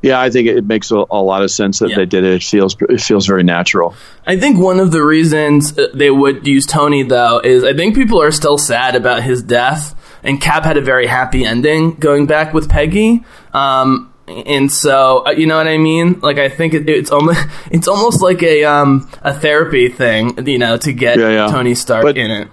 Yeah, 0.02 0.20
I 0.20 0.28
think 0.28 0.48
it 0.48 0.66
makes 0.66 0.90
a, 0.90 1.02
a 1.10 1.22
lot 1.22 1.42
of 1.42 1.50
sense 1.50 1.78
that 1.78 1.88
Yeah. 1.90 1.96
they 1.96 2.04
did 2.06 2.24
it. 2.24 2.32
It 2.34 2.42
feels 2.42 2.76
it 2.90 3.00
feels 3.00 3.26
very 3.26 3.42
natural. 3.42 3.94
I 4.26 4.38
think 4.38 4.58
one 4.58 4.78
of 4.78 4.92
the 4.92 5.02
reasons 5.02 5.78
uh, 5.78 5.88
they 5.94 6.10
would 6.10 6.46
use 6.46 6.66
Tony 6.66 7.02
though 7.04 7.40
is 7.42 7.64
I 7.64 7.72
think 7.72 7.94
people 7.94 8.20
are 8.20 8.30
still 8.30 8.58
sad 8.58 8.96
about 8.96 9.22
his 9.22 9.42
death, 9.42 9.94
and 10.22 10.40
Cap 10.40 10.64
had 10.64 10.76
a 10.76 10.82
very 10.82 11.06
happy 11.06 11.44
ending 11.46 11.94
going 11.94 12.26
back 12.26 12.52
with 12.52 12.68
Peggy. 12.68 13.24
Um, 13.54 14.12
and 14.28 14.70
so 14.70 15.22
uh, 15.26 15.30
you 15.30 15.46
know 15.46 15.56
what 15.56 15.68
I 15.68 15.78
mean? 15.78 16.20
Like 16.20 16.36
I 16.38 16.50
think 16.50 16.74
it, 16.74 16.86
it's 16.88 17.10
almost 17.10 17.40
it's 17.70 17.88
almost 17.88 18.20
like 18.20 18.42
a 18.42 18.64
um 18.64 19.08
a 19.22 19.32
therapy 19.32 19.88
thing, 19.88 20.46
you 20.46 20.58
know, 20.58 20.76
to 20.76 20.92
get 20.92 21.18
Yeah, 21.18 21.30
yeah. 21.30 21.46
Tony 21.50 21.74
Stark 21.74 22.02
But- 22.02 22.18
in 22.18 22.30
it. 22.30 22.48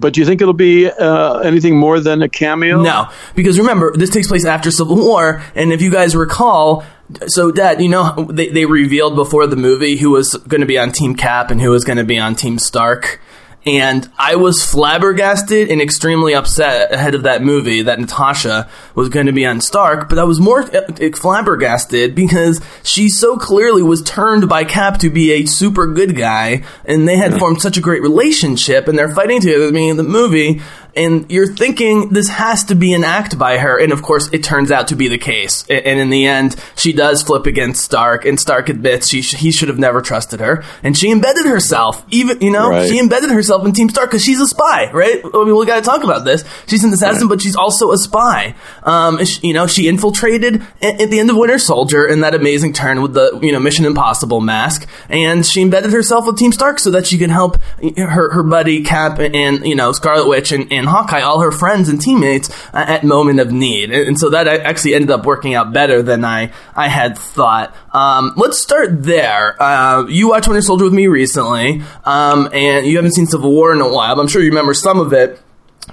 But 0.00 0.14
do 0.14 0.20
you 0.20 0.26
think 0.26 0.40
it'll 0.40 0.54
be 0.54 0.90
uh, 0.90 1.38
anything 1.40 1.76
more 1.76 2.00
than 2.00 2.22
a 2.22 2.28
cameo? 2.28 2.82
No, 2.82 3.10
because 3.34 3.58
remember, 3.58 3.94
this 3.96 4.10
takes 4.10 4.28
place 4.28 4.44
after 4.44 4.70
Civil 4.70 4.96
War, 4.96 5.42
and 5.54 5.72
if 5.72 5.82
you 5.82 5.90
guys 5.90 6.16
recall, 6.16 6.84
so 7.26 7.50
Dad, 7.50 7.82
you 7.82 7.88
know, 7.88 8.26
they, 8.30 8.48
they 8.48 8.64
revealed 8.66 9.14
before 9.16 9.46
the 9.46 9.56
movie 9.56 9.96
who 9.96 10.10
was 10.10 10.34
going 10.34 10.60
to 10.60 10.66
be 10.66 10.78
on 10.78 10.92
Team 10.92 11.14
Cap 11.14 11.50
and 11.50 11.60
who 11.60 11.70
was 11.70 11.84
going 11.84 11.98
to 11.98 12.04
be 12.04 12.18
on 12.18 12.34
Team 12.34 12.58
Stark. 12.58 13.20
And 13.66 14.10
I 14.18 14.36
was 14.36 14.64
flabbergasted 14.64 15.70
and 15.70 15.82
extremely 15.82 16.34
upset 16.34 16.92
ahead 16.92 17.14
of 17.14 17.24
that 17.24 17.42
movie 17.42 17.82
that 17.82 18.00
Natasha 18.00 18.70
was 18.94 19.10
going 19.10 19.26
to 19.26 19.32
be 19.32 19.44
on 19.44 19.60
Stark, 19.60 20.08
but 20.08 20.18
I 20.18 20.24
was 20.24 20.40
more 20.40 20.62
uh, 20.62 21.10
flabbergasted 21.14 22.14
because 22.14 22.62
she 22.82 23.10
so 23.10 23.36
clearly 23.36 23.82
was 23.82 24.02
turned 24.02 24.48
by 24.48 24.64
Cap 24.64 24.98
to 25.00 25.10
be 25.10 25.32
a 25.32 25.44
super 25.44 25.86
good 25.86 26.16
guy, 26.16 26.64
and 26.86 27.06
they 27.06 27.18
had 27.18 27.38
formed 27.38 27.60
such 27.60 27.76
a 27.76 27.82
great 27.82 28.00
relationship, 28.00 28.88
and 28.88 28.98
they're 28.98 29.14
fighting 29.14 29.40
together. 29.40 29.64
At 29.64 29.66
the 29.66 29.72
beginning 29.72 29.90
of 29.90 29.96
the 29.98 30.02
movie 30.04 30.62
and 30.96 31.30
you're 31.30 31.46
thinking 31.54 32.10
this 32.10 32.28
has 32.28 32.64
to 32.64 32.74
be 32.74 32.92
an 32.94 33.04
act 33.04 33.38
by 33.38 33.58
her, 33.58 33.78
and 33.78 33.92
of 33.92 34.02
course 34.02 34.28
it 34.32 34.42
turns 34.44 34.70
out 34.70 34.88
to 34.88 34.96
be 34.96 35.08
the 35.08 35.18
case. 35.18 35.64
And 35.68 35.98
in 36.00 36.10
the 36.10 36.26
end, 36.26 36.56
she 36.76 36.92
does 36.92 37.22
flip 37.22 37.46
against 37.46 37.82
Stark, 37.84 38.24
and 38.24 38.38
Stark 38.40 38.68
admits 38.68 39.08
she 39.08 39.22
sh- 39.22 39.34
he 39.36 39.50
should 39.52 39.68
have 39.68 39.78
never 39.78 40.00
trusted 40.02 40.40
her, 40.40 40.64
and 40.82 40.96
she 40.96 41.10
embedded 41.10 41.46
herself. 41.46 42.04
Even 42.10 42.40
you 42.40 42.50
know 42.50 42.70
Right. 42.70 42.88
she 42.88 42.98
embedded 42.98 43.30
herself 43.30 43.64
in 43.64 43.72
Team 43.72 43.88
Stark 43.88 44.10
because 44.10 44.24
she's 44.24 44.40
a 44.40 44.46
spy, 44.46 44.90
right? 44.92 45.20
I 45.24 45.44
mean, 45.44 45.56
we 45.56 45.66
got 45.66 45.76
to 45.76 45.82
talk 45.88 46.02
about 46.04 46.24
this. 46.24 46.44
She's 46.66 46.84
an 46.84 46.92
assassin, 46.92 47.28
but 47.28 47.40
she's 47.40 47.56
also 47.56 47.92
a 47.92 47.96
spy. 47.98 48.54
Um, 48.82 49.24
sh- 49.24 49.40
you 49.42 49.52
know, 49.52 49.66
she 49.66 49.88
infiltrated 49.88 50.62
a- 50.82 51.02
at 51.02 51.10
the 51.10 51.18
end 51.20 51.30
of 51.30 51.36
Winter 51.36 51.58
Soldier 51.58 52.06
in 52.06 52.20
that 52.20 52.34
amazing 52.34 52.72
turn 52.72 53.02
with 53.02 53.14
the 53.14 53.38
you 53.42 53.52
know 53.52 53.60
Mission 53.60 53.84
Impossible 53.84 54.40
mask, 54.40 54.86
and 55.08 55.44
she 55.46 55.62
embedded 55.62 55.92
herself 55.92 56.26
with 56.26 56.36
Team 56.38 56.52
Stark 56.52 56.78
so 56.78 56.90
that 56.90 57.06
she 57.06 57.18
can 57.18 57.30
help 57.30 57.58
her 57.96 58.30
her 58.32 58.42
buddy 58.42 58.82
Cap 58.82 59.18
and 59.18 59.66
you 59.66 59.74
know 59.74 59.92
Scarlet 59.92 60.28
Witch 60.28 60.52
and, 60.52 60.70
and 60.72 60.79
Hawkeye, 60.86 61.20
all 61.20 61.40
her 61.40 61.52
friends 61.52 61.88
and 61.88 62.00
teammates 62.00 62.50
at 62.72 63.04
moment 63.04 63.40
of 63.40 63.52
need, 63.52 63.90
and, 63.90 64.08
and 64.08 64.18
so 64.18 64.30
that 64.30 64.46
actually 64.46 64.94
ended 64.94 65.10
up 65.10 65.24
working 65.24 65.54
out 65.54 65.72
better 65.72 66.02
than 66.02 66.24
I 66.24 66.52
I 66.74 66.88
had 66.88 67.18
thought. 67.18 67.74
Um, 67.92 68.32
let's 68.36 68.58
start 68.58 69.02
there. 69.02 69.60
Uh, 69.62 70.06
you 70.06 70.28
watched 70.28 70.48
Winter 70.48 70.62
Soldier 70.62 70.84
with 70.84 70.94
me 70.94 71.06
recently, 71.06 71.82
um, 72.04 72.48
and 72.52 72.86
you 72.86 72.96
haven't 72.96 73.12
seen 73.12 73.26
Civil 73.26 73.50
War 73.50 73.72
in 73.72 73.80
a 73.80 73.88
while. 73.88 74.20
I'm 74.20 74.28
sure 74.28 74.42
you 74.42 74.50
remember 74.50 74.74
some 74.74 75.00
of 75.00 75.12
it. 75.12 75.40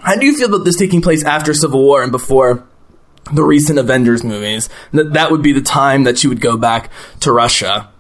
How 0.01 0.15
do 0.15 0.25
you 0.25 0.36
feel 0.36 0.53
about 0.53 0.65
this 0.65 0.75
taking 0.75 1.01
place 1.01 1.24
after 1.24 1.53
Civil 1.53 1.82
War 1.82 2.03
and 2.03 2.12
before 2.12 2.67
the 3.34 3.44
recent 3.44 3.79
Avengers 3.79 4.24
movies? 4.24 4.70
That 4.94 5.13
that 5.13 5.32
would 5.32 5.41
be 5.41 5.53
the 5.53 5.62
time 5.62 6.03
that 6.03 6.24
you 6.24 6.29
would 6.29 6.41
go 6.41 6.58
back 6.58 6.91
to 7.22 7.32
Russia. 7.32 7.91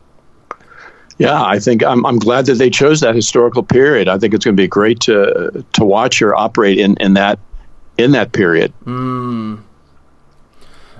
Yeah, 1.19 1.41
I 1.43 1.57
think 1.59 1.83
I'm, 1.83 2.05
I'm 2.05 2.19
glad 2.19 2.45
that 2.45 2.55
they 2.55 2.69
chose 2.69 2.99
that 3.01 3.15
historical 3.15 3.63
period. 3.63 4.07
I 4.07 4.19
think 4.19 4.33
it's 4.35 4.45
going 4.45 4.55
to 4.55 4.61
be 4.61 4.67
great 4.67 4.99
to 5.01 5.65
to 5.73 5.83
watch 5.85 6.19
her 6.19 6.35
operate 6.35 6.77
in, 6.77 6.95
in 6.97 7.13
that 7.15 7.39
in 7.97 8.11
that 8.11 8.31
period. 8.33 8.71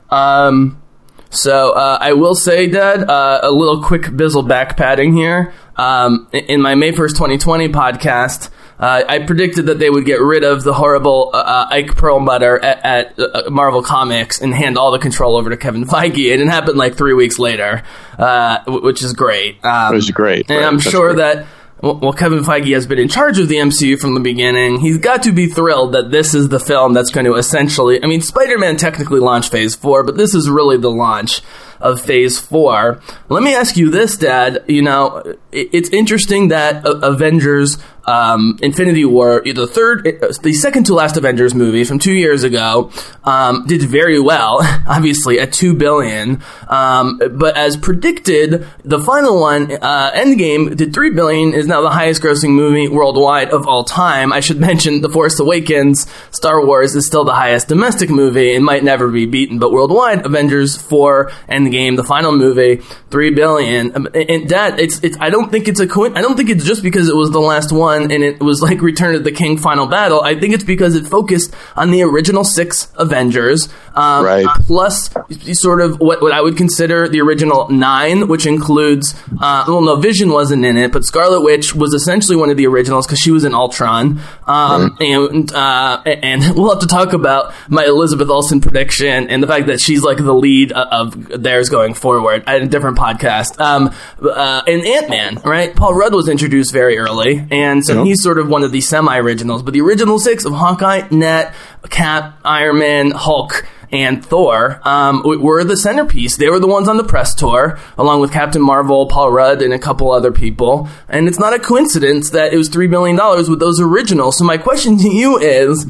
Um, 0.10 0.82
so 1.30 1.72
uh, 1.74 1.98
I 2.02 2.14
will 2.14 2.36
say, 2.36 2.68
Dad, 2.68 3.04
uh, 3.10 3.42
a 3.44 3.52
little 3.52 3.84
quick 3.84 4.04
bizzle 4.04 4.48
back 4.48 4.78
padding 4.78 5.16
here. 5.16 5.54
Um, 5.76 6.28
in- 6.32 6.46
in 6.46 6.62
my 6.62 6.76
May 6.76 6.92
first, 6.94 7.16
2020 7.18 7.70
podcast, 7.70 8.50
uh, 8.80 9.04
I 9.08 9.20
predicted 9.20 9.66
that 9.68 9.80
they 9.80 9.90
would 9.90 10.06
get 10.06 10.22
rid 10.22 10.44
of 10.44 10.64
the 10.64 10.74
horrible 10.74 11.32
uh, 11.34 11.38
uh, 11.38 11.68
Ike 11.72 11.96
Perlmutter 11.96 12.60
at, 12.64 12.86
at 12.86 13.20
uh, 13.20 13.50
Marvel 13.50 13.82
Comics 13.82 14.40
and 14.42 14.54
hand 14.54 14.78
all 14.78 14.92
the 14.92 15.00
control 15.00 15.36
over 15.36 15.50
to 15.50 15.58
Kevin 15.58 15.86
Feige, 15.86 16.32
and 16.32 16.42
it 16.42 16.48
happened 16.48 16.78
like 16.78 16.96
three 16.96 17.14
weeks 17.14 17.40
later, 17.40 17.82
uh, 18.20 18.60
w- 18.66 18.84
which 18.86 19.02
is 19.04 19.14
great. 19.14 19.64
Um, 19.66 19.94
It 19.94 19.96
was 19.96 20.12
great. 20.12 20.50
and 20.50 20.60
right? 20.60 20.66
I'm 20.68 20.78
That's 20.78 20.90
sure 20.92 21.14
great. 21.14 21.36
that 21.38 21.46
well, 21.80 22.12
Kevin 22.14 22.40
Feige 22.44 22.74
has 22.74 22.88
been 22.88 22.98
in 22.98 23.08
charge 23.08 23.38
of 23.38 23.50
the 23.50 23.58
MCU 23.58 24.00
from 24.00 24.16
the 24.16 24.20
beginning. 24.20 24.80
He's 24.80 24.98
got 24.98 25.22
to 25.24 25.32
be 25.32 25.46
thrilled 25.46 25.94
that 25.94 26.10
this 26.10 26.34
is 26.34 26.50
the 26.50 26.60
film 26.60 26.94
that's 26.94 27.12
going 27.12 27.26
to 27.26 27.36
essentially. 27.36 28.04
I 28.04 28.08
mean, 28.08 28.22
Spider-Man 28.22 28.78
technically 28.78 29.20
launched 29.20 29.52
Phase 29.52 29.76
Four, 29.76 30.04
but 30.04 30.18
this 30.18 30.34
is 30.34 30.50
really 30.50 30.78
the 30.78 30.90
launch 30.90 31.42
of 31.80 32.02
Phase 32.02 32.40
Four. 32.40 33.02
Let 33.30 33.44
me 33.44 33.56
ask 33.56 33.78
you 33.78 33.90
this, 33.90 34.18
Dad. 34.18 34.64
You 34.68 34.82
know, 34.82 35.18
it, 35.52 35.70
it's 35.74 35.90
interesting 35.90 36.50
that 36.50 36.86
uh, 36.86 37.00
Avengers. 37.00 37.78
Um, 38.10 38.58
Infinity 38.62 39.04
War, 39.04 39.42
the 39.44 39.68
third, 39.68 40.08
uh, 40.08 40.32
the 40.42 40.54
second 40.54 40.86
to 40.86 40.94
last 40.94 41.18
Avengers 41.18 41.54
movie 41.54 41.84
from 41.84 42.00
two 42.00 42.14
years 42.14 42.46
ago, 42.46 42.90
um, 43.26 43.66
did 43.68 43.82
very 43.82 44.18
well, 44.18 44.60
obviously 44.88 45.42
at 45.42 45.52
two 45.52 45.74
billion. 45.74 46.42
Um, 46.70 47.20
but 47.34 47.58
as 47.58 47.76
predicted, 47.76 48.66
the 48.86 49.02
final 49.02 49.42
one, 49.42 49.74
uh, 49.74 50.12
Endgame, 50.14 50.78
did 50.78 50.94
three 50.94 51.10
billion, 51.10 51.54
is 51.54 51.68
now 51.68 51.82
the 51.82 51.90
highest 51.90 52.22
grossing 52.22 52.52
movie 52.52 52.88
worldwide 52.88 53.50
of 53.50 53.68
all 53.68 53.84
time. 53.84 54.32
I 54.32 54.40
should 54.40 54.60
mention 54.62 55.02
The 55.02 55.10
Force 55.10 55.38
Awakens, 55.42 56.08
Star 56.32 56.66
Wars 56.66 56.96
is 56.96 57.06
still 57.06 57.26
the 57.26 57.34
highest 57.34 57.68
domestic 57.68 58.10
movie 58.10 58.56
and 58.56 58.64
might 58.64 58.86
never 58.86 59.10
be 59.12 59.26
beaten, 59.26 59.60
but 59.60 59.74
worldwide, 59.74 60.26
Avengers 60.26 60.78
4, 60.78 61.30
Endgame, 61.50 61.67
the 61.72 62.04
final 62.04 62.32
movie, 62.32 62.78
three 63.10 63.32
billion. 63.32 63.96
Um, 63.96 64.08
And 64.14 64.50
that, 64.50 64.80
it's, 64.80 65.04
it's, 65.04 65.18
I 65.20 65.30
don't 65.30 65.52
think 65.52 65.68
it's 65.68 65.80
a 65.80 65.88
coin, 65.88 66.18
I 66.18 66.22
don't 66.22 66.36
think 66.36 66.50
it's 66.50 66.66
just 66.66 66.84
because 66.84 67.10
it 67.10 67.16
was 67.16 67.32
the 67.32 67.40
last 67.40 67.72
one 67.72 68.12
and 68.12 68.24
it 68.24 68.40
was 68.40 68.62
like 68.62 68.82
Return 68.82 69.16
of 69.16 69.24
the 69.24 69.32
King 69.32 69.58
final 69.58 69.86
battle. 69.88 70.22
I 70.22 70.40
think 70.40 70.54
it's 70.54 70.64
because 70.64 70.96
it 70.96 71.06
focused 71.06 71.54
on 71.76 71.92
the 71.92 72.04
original 72.04 72.44
six 72.44 72.92
Avengers. 72.98 73.70
Um, 73.96 74.26
Right. 74.26 74.46
plus 74.68 75.10
sort 75.54 75.82
of 75.82 76.00
what, 76.00 76.22
what 76.22 76.32
I 76.32 76.42
would 76.42 76.56
consider 76.58 77.08
the 77.08 77.22
original 77.22 77.68
nine, 77.70 78.28
which 78.28 78.46
includes, 78.46 79.16
uh, 79.42 79.66
well, 79.68 79.82
no, 79.82 79.96
Vision 79.96 80.30
wasn't 80.32 80.66
in 80.66 80.78
it, 80.78 80.92
but 80.92 81.04
Scarlet 81.06 81.42
Witch 81.42 81.74
was 81.74 81.94
essentially 81.94 82.36
one 82.38 82.50
of 82.52 82.58
the 82.58 82.68
originals 82.68 83.08
because 83.08 83.20
she 83.20 83.32
was 83.32 83.44
in 83.44 83.54
Ultron. 83.56 84.20
Um, 84.46 84.98
and, 85.00 85.52
uh, 85.54 86.02
and 86.06 86.44
we'll 86.56 86.70
have 86.72 86.82
to 86.82 86.88
talk 86.88 87.14
about 87.14 87.54
my 87.70 87.86
Elizabeth 87.86 88.30
Olsen 88.30 88.62
prediction 88.62 89.30
and 89.30 89.42
the 89.42 89.48
fact 89.48 89.68
that 89.68 89.80
she's 89.80 90.04
like 90.04 90.18
the 90.18 90.34
lead 90.34 90.72
of 90.74 90.98
of 90.98 91.42
theirs 91.58 91.70
going 91.70 91.96
forward 91.96 92.44
at 92.46 92.62
a 92.62 92.68
different 92.68 92.98
podcast. 92.98 93.60
Um, 93.60 93.94
uh, 94.22 94.62
and 94.68 94.86
Ant-Man, 94.86 95.42
right? 95.44 95.76
Paul 95.76 95.96
Rudd 95.96 96.14
was 96.14 96.30
introduced 96.30 96.72
very 96.72 96.98
early, 96.98 97.48
and 97.50 97.84
so 97.84 98.04
he's 98.04 98.22
sort 98.22 98.38
of 98.38 98.48
one 98.48 98.64
of 98.64 98.72
the 98.72 98.82
semi-originals, 98.82 99.64
but 99.64 99.74
the 99.74 99.82
original 99.82 100.20
six 100.20 100.46
of 100.46 100.54
Hawkeye, 100.54 101.08
Nat, 101.10 101.54
Cap, 101.90 102.40
Iron 102.46 102.80
Man, 102.80 103.12
Hulk, 103.12 103.66
and 103.92 104.24
Thor 104.24 104.82
um, 104.88 105.24
were 105.24 105.64
the 105.64 105.78
centerpiece. 105.78 106.38
They 106.38 106.50
were 106.50 106.60
the 106.60 106.68
ones 106.68 106.88
on 106.88 106.98
the 106.98 107.04
press 107.04 107.34
tour, 107.34 107.80
along 107.98 108.22
with 108.22 108.32
Captain 108.32 108.62
Marvel, 108.62 109.08
Paul 109.08 109.32
Rudd, 109.32 109.62
and 109.62 109.74
a 109.74 109.80
couple 109.80 110.12
other 110.12 110.32
people. 110.32 110.90
And 111.08 111.28
it's 111.28 111.40
not 111.40 111.54
a 111.54 111.60
coincidence 111.60 112.32
that 112.32 112.54
it 112.54 112.58
was 112.58 112.70
$3 112.70 112.90
billion 112.90 113.16
with 113.50 113.60
those 113.60 113.80
originals. 113.80 114.38
So 114.38 114.44
my 114.44 114.58
question 114.58 114.98
to 114.98 115.10
you 115.10 115.40
is... 115.40 115.90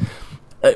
Uh, 0.64 0.74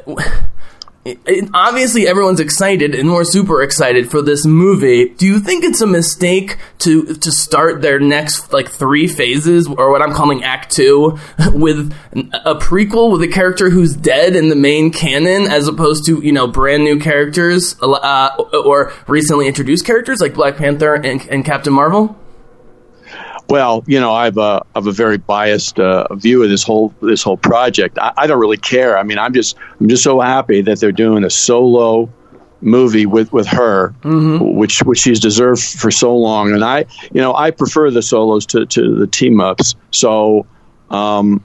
it, 1.04 1.50
obviously 1.54 2.08
everyone's 2.08 2.40
excited 2.40 2.94
and 2.94 3.12
we're 3.12 3.24
super 3.24 3.62
excited 3.64 4.10
for 4.10 4.22
this 4.22 4.46
movie. 4.46 5.10
Do 5.10 5.26
you 5.26 5.40
think 5.40 5.64
it's 5.64 5.82
a 5.82 5.88
mistake 5.88 6.58
to 6.80 7.16
to 7.16 7.32
start 7.32 7.82
their 7.82 8.00
next 8.00 8.54
like 8.54 8.70
three 8.70 9.08
phases 9.08 9.68
or 9.68 9.92
what 9.92 10.02
I'm 10.02 10.14
calling 10.14 10.44
act 10.44 10.76
2 10.76 11.18
with 11.54 11.92
a 12.14 12.56
prequel 12.56 13.12
with 13.12 13.24
a 13.24 13.28
character 13.28 13.70
who's 13.70 13.96
dead 13.96 14.36
in 14.36 14.50
the 14.50 14.56
main 14.56 14.92
canon 14.92 15.52
as 15.52 15.68
opposed 15.68 16.06
to, 16.06 16.22
you 16.22 16.32
know, 16.32 16.48
brand 16.48 16.84
new 16.84 17.00
characters 17.00 17.76
uh, 17.82 18.30
or 18.64 18.94
recently 19.08 19.48
introduced 19.48 19.86
characters 19.86 20.20
like 20.22 20.36
Black 20.36 20.58
Panther 20.58 20.94
and, 20.94 21.28
and 21.30 21.44
Captain 21.44 21.74
Marvel? 21.74 22.21
Well, 23.52 23.84
you 23.86 24.00
know, 24.00 24.14
I 24.14 24.24
have 24.24 24.38
a, 24.38 24.64
I 24.64 24.80
have 24.80 24.88
a 24.88 24.94
very 24.94 25.18
biased 25.18 25.78
uh, 25.78 26.08
view 26.16 26.42
of 26.42 26.50
this 26.50 26.64
whole 26.64 26.94
this 27.02 27.22
whole 27.22 27.36
project. 27.36 27.98
I, 28.00 28.14
I 28.16 28.26
don't 28.26 28.40
really 28.40 28.56
care. 28.56 28.98
I 28.98 29.04
mean, 29.04 29.20
I'm 29.20 29.34
just 29.34 29.58
I'm 29.78 29.90
just 29.90 30.04
so 30.04 30.22
happy 30.22 30.62
that 30.62 30.80
they're 30.80 30.94
doing 30.94 31.26
a 31.26 31.30
solo 31.30 32.10
movie 32.62 33.06
with 33.06 33.34
with 33.34 33.48
her, 33.48 33.90
which 34.06 34.80
which 34.84 35.00
she's 35.00 35.20
deserved 35.20 35.62
for 35.62 35.92
so 35.92 36.16
long. 36.16 36.54
And 36.54 36.64
I, 36.64 36.86
you 37.12 37.20
know, 37.20 37.36
I 37.36 37.52
prefer 37.52 37.92
the 37.92 38.02
solos 38.02 38.46
to, 38.48 38.66
to 38.68 38.96
the 38.96 39.06
team 39.06 39.42
ups. 39.42 39.76
So, 39.92 40.46
um, 40.90 41.44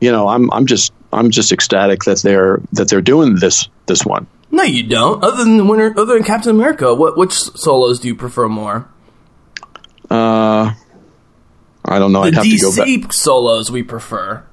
you 0.00 0.12
know, 0.12 0.28
I'm 0.28 0.52
I'm 0.52 0.66
just 0.66 0.92
I'm 1.12 1.32
just 1.32 1.50
ecstatic 1.50 2.04
that 2.04 2.22
they're 2.22 2.60
that 2.74 2.88
they're 2.88 3.00
doing 3.02 3.34
this 3.34 3.68
this 3.86 4.06
one. 4.06 4.28
No, 4.52 4.62
you 4.62 4.84
don't. 4.84 5.24
Other 5.24 5.42
than 5.42 5.66
Winter, 5.66 5.92
other 5.98 6.14
than 6.14 6.22
Captain 6.22 6.52
America, 6.52 6.94
what 6.94 7.16
which 7.18 7.32
solos 7.32 7.98
do 7.98 8.06
you 8.06 8.14
prefer 8.14 8.48
more? 8.48 8.88
Uh, 10.08 10.72
I 11.88 11.98
don't 11.98 12.12
know. 12.12 12.20
the 12.22 12.28
I'd 12.28 12.34
have 12.34 12.44
to 12.44 12.58
go 12.58 12.74
back. 12.76 12.86
DC 12.86 13.12
solos 13.12 13.70
we 13.70 13.82
prefer. 13.82 14.44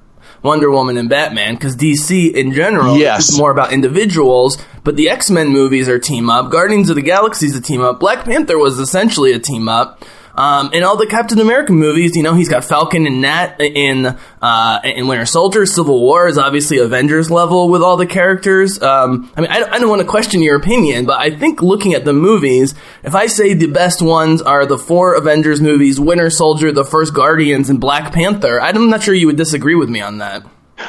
Wonder 0.42 0.70
Woman 0.70 0.96
and 0.96 1.08
Batman, 1.08 1.54
because 1.54 1.76
DC 1.76 2.32
in 2.32 2.52
general 2.52 2.96
Yes. 2.98 3.30
is 3.30 3.38
more 3.38 3.50
about 3.50 3.72
individuals, 3.72 4.58
but 4.84 4.96
the 4.96 5.08
X 5.08 5.30
Men 5.30 5.48
movies 5.48 5.88
are 5.88 5.98
team 5.98 6.30
up. 6.30 6.50
Guardians 6.50 6.88
of 6.90 6.96
the 6.96 7.02
Galaxy 7.02 7.46
is 7.46 7.56
a 7.56 7.60
team 7.60 7.80
up. 7.80 7.98
Black 7.98 8.24
Panther 8.24 8.58
was 8.58 8.78
essentially 8.78 9.32
a 9.32 9.38
team 9.38 9.68
up. 9.68 10.04
Um, 10.36 10.70
in 10.74 10.82
all 10.82 10.96
the 10.96 11.06
Captain 11.06 11.38
America 11.38 11.72
movies, 11.72 12.14
you 12.14 12.22
know, 12.22 12.34
he's 12.34 12.48
got 12.50 12.62
Falcon 12.62 13.06
and 13.06 13.22
Nat 13.22 13.58
in 13.60 14.04
uh, 14.42 14.80
in 14.84 15.06
Winter 15.08 15.24
Soldier. 15.24 15.64
Civil 15.64 16.00
War 16.02 16.28
is 16.28 16.36
obviously 16.36 16.76
Avengers 16.78 17.30
level 17.30 17.68
with 17.70 17.82
all 17.82 17.96
the 17.96 18.06
characters. 18.06 18.80
Um, 18.82 19.32
I 19.34 19.40
mean, 19.40 19.50
I, 19.50 19.60
don't- 19.60 19.72
I 19.72 19.78
don't 19.78 19.88
want 19.88 20.02
to 20.02 20.06
question 20.08 20.42
your 20.42 20.56
opinion, 20.56 21.06
but 21.06 21.18
I 21.18 21.30
think 21.30 21.62
looking 21.62 21.94
at 21.94 22.04
the 22.04 22.12
movies, 22.12 22.74
if 23.02 23.14
I 23.14 23.26
say 23.28 23.54
the 23.54 23.68
best 23.68 24.02
ones 24.02 24.42
are 24.42 24.66
the 24.66 24.76
four 24.78 25.14
Avengers 25.14 25.60
movies, 25.62 25.98
Winter 25.98 26.28
Soldier, 26.28 26.70
the 26.70 26.84
first 26.84 27.14
Guardians, 27.14 27.70
and 27.70 27.80
Black 27.80 28.12
Panther, 28.12 28.60
I'm 28.60 28.90
not 28.90 29.02
sure 29.02 29.14
you 29.14 29.26
would 29.28 29.36
disagree 29.36 29.74
with 29.74 29.88
me 29.88 30.02
on 30.02 30.18
that. 30.18 30.42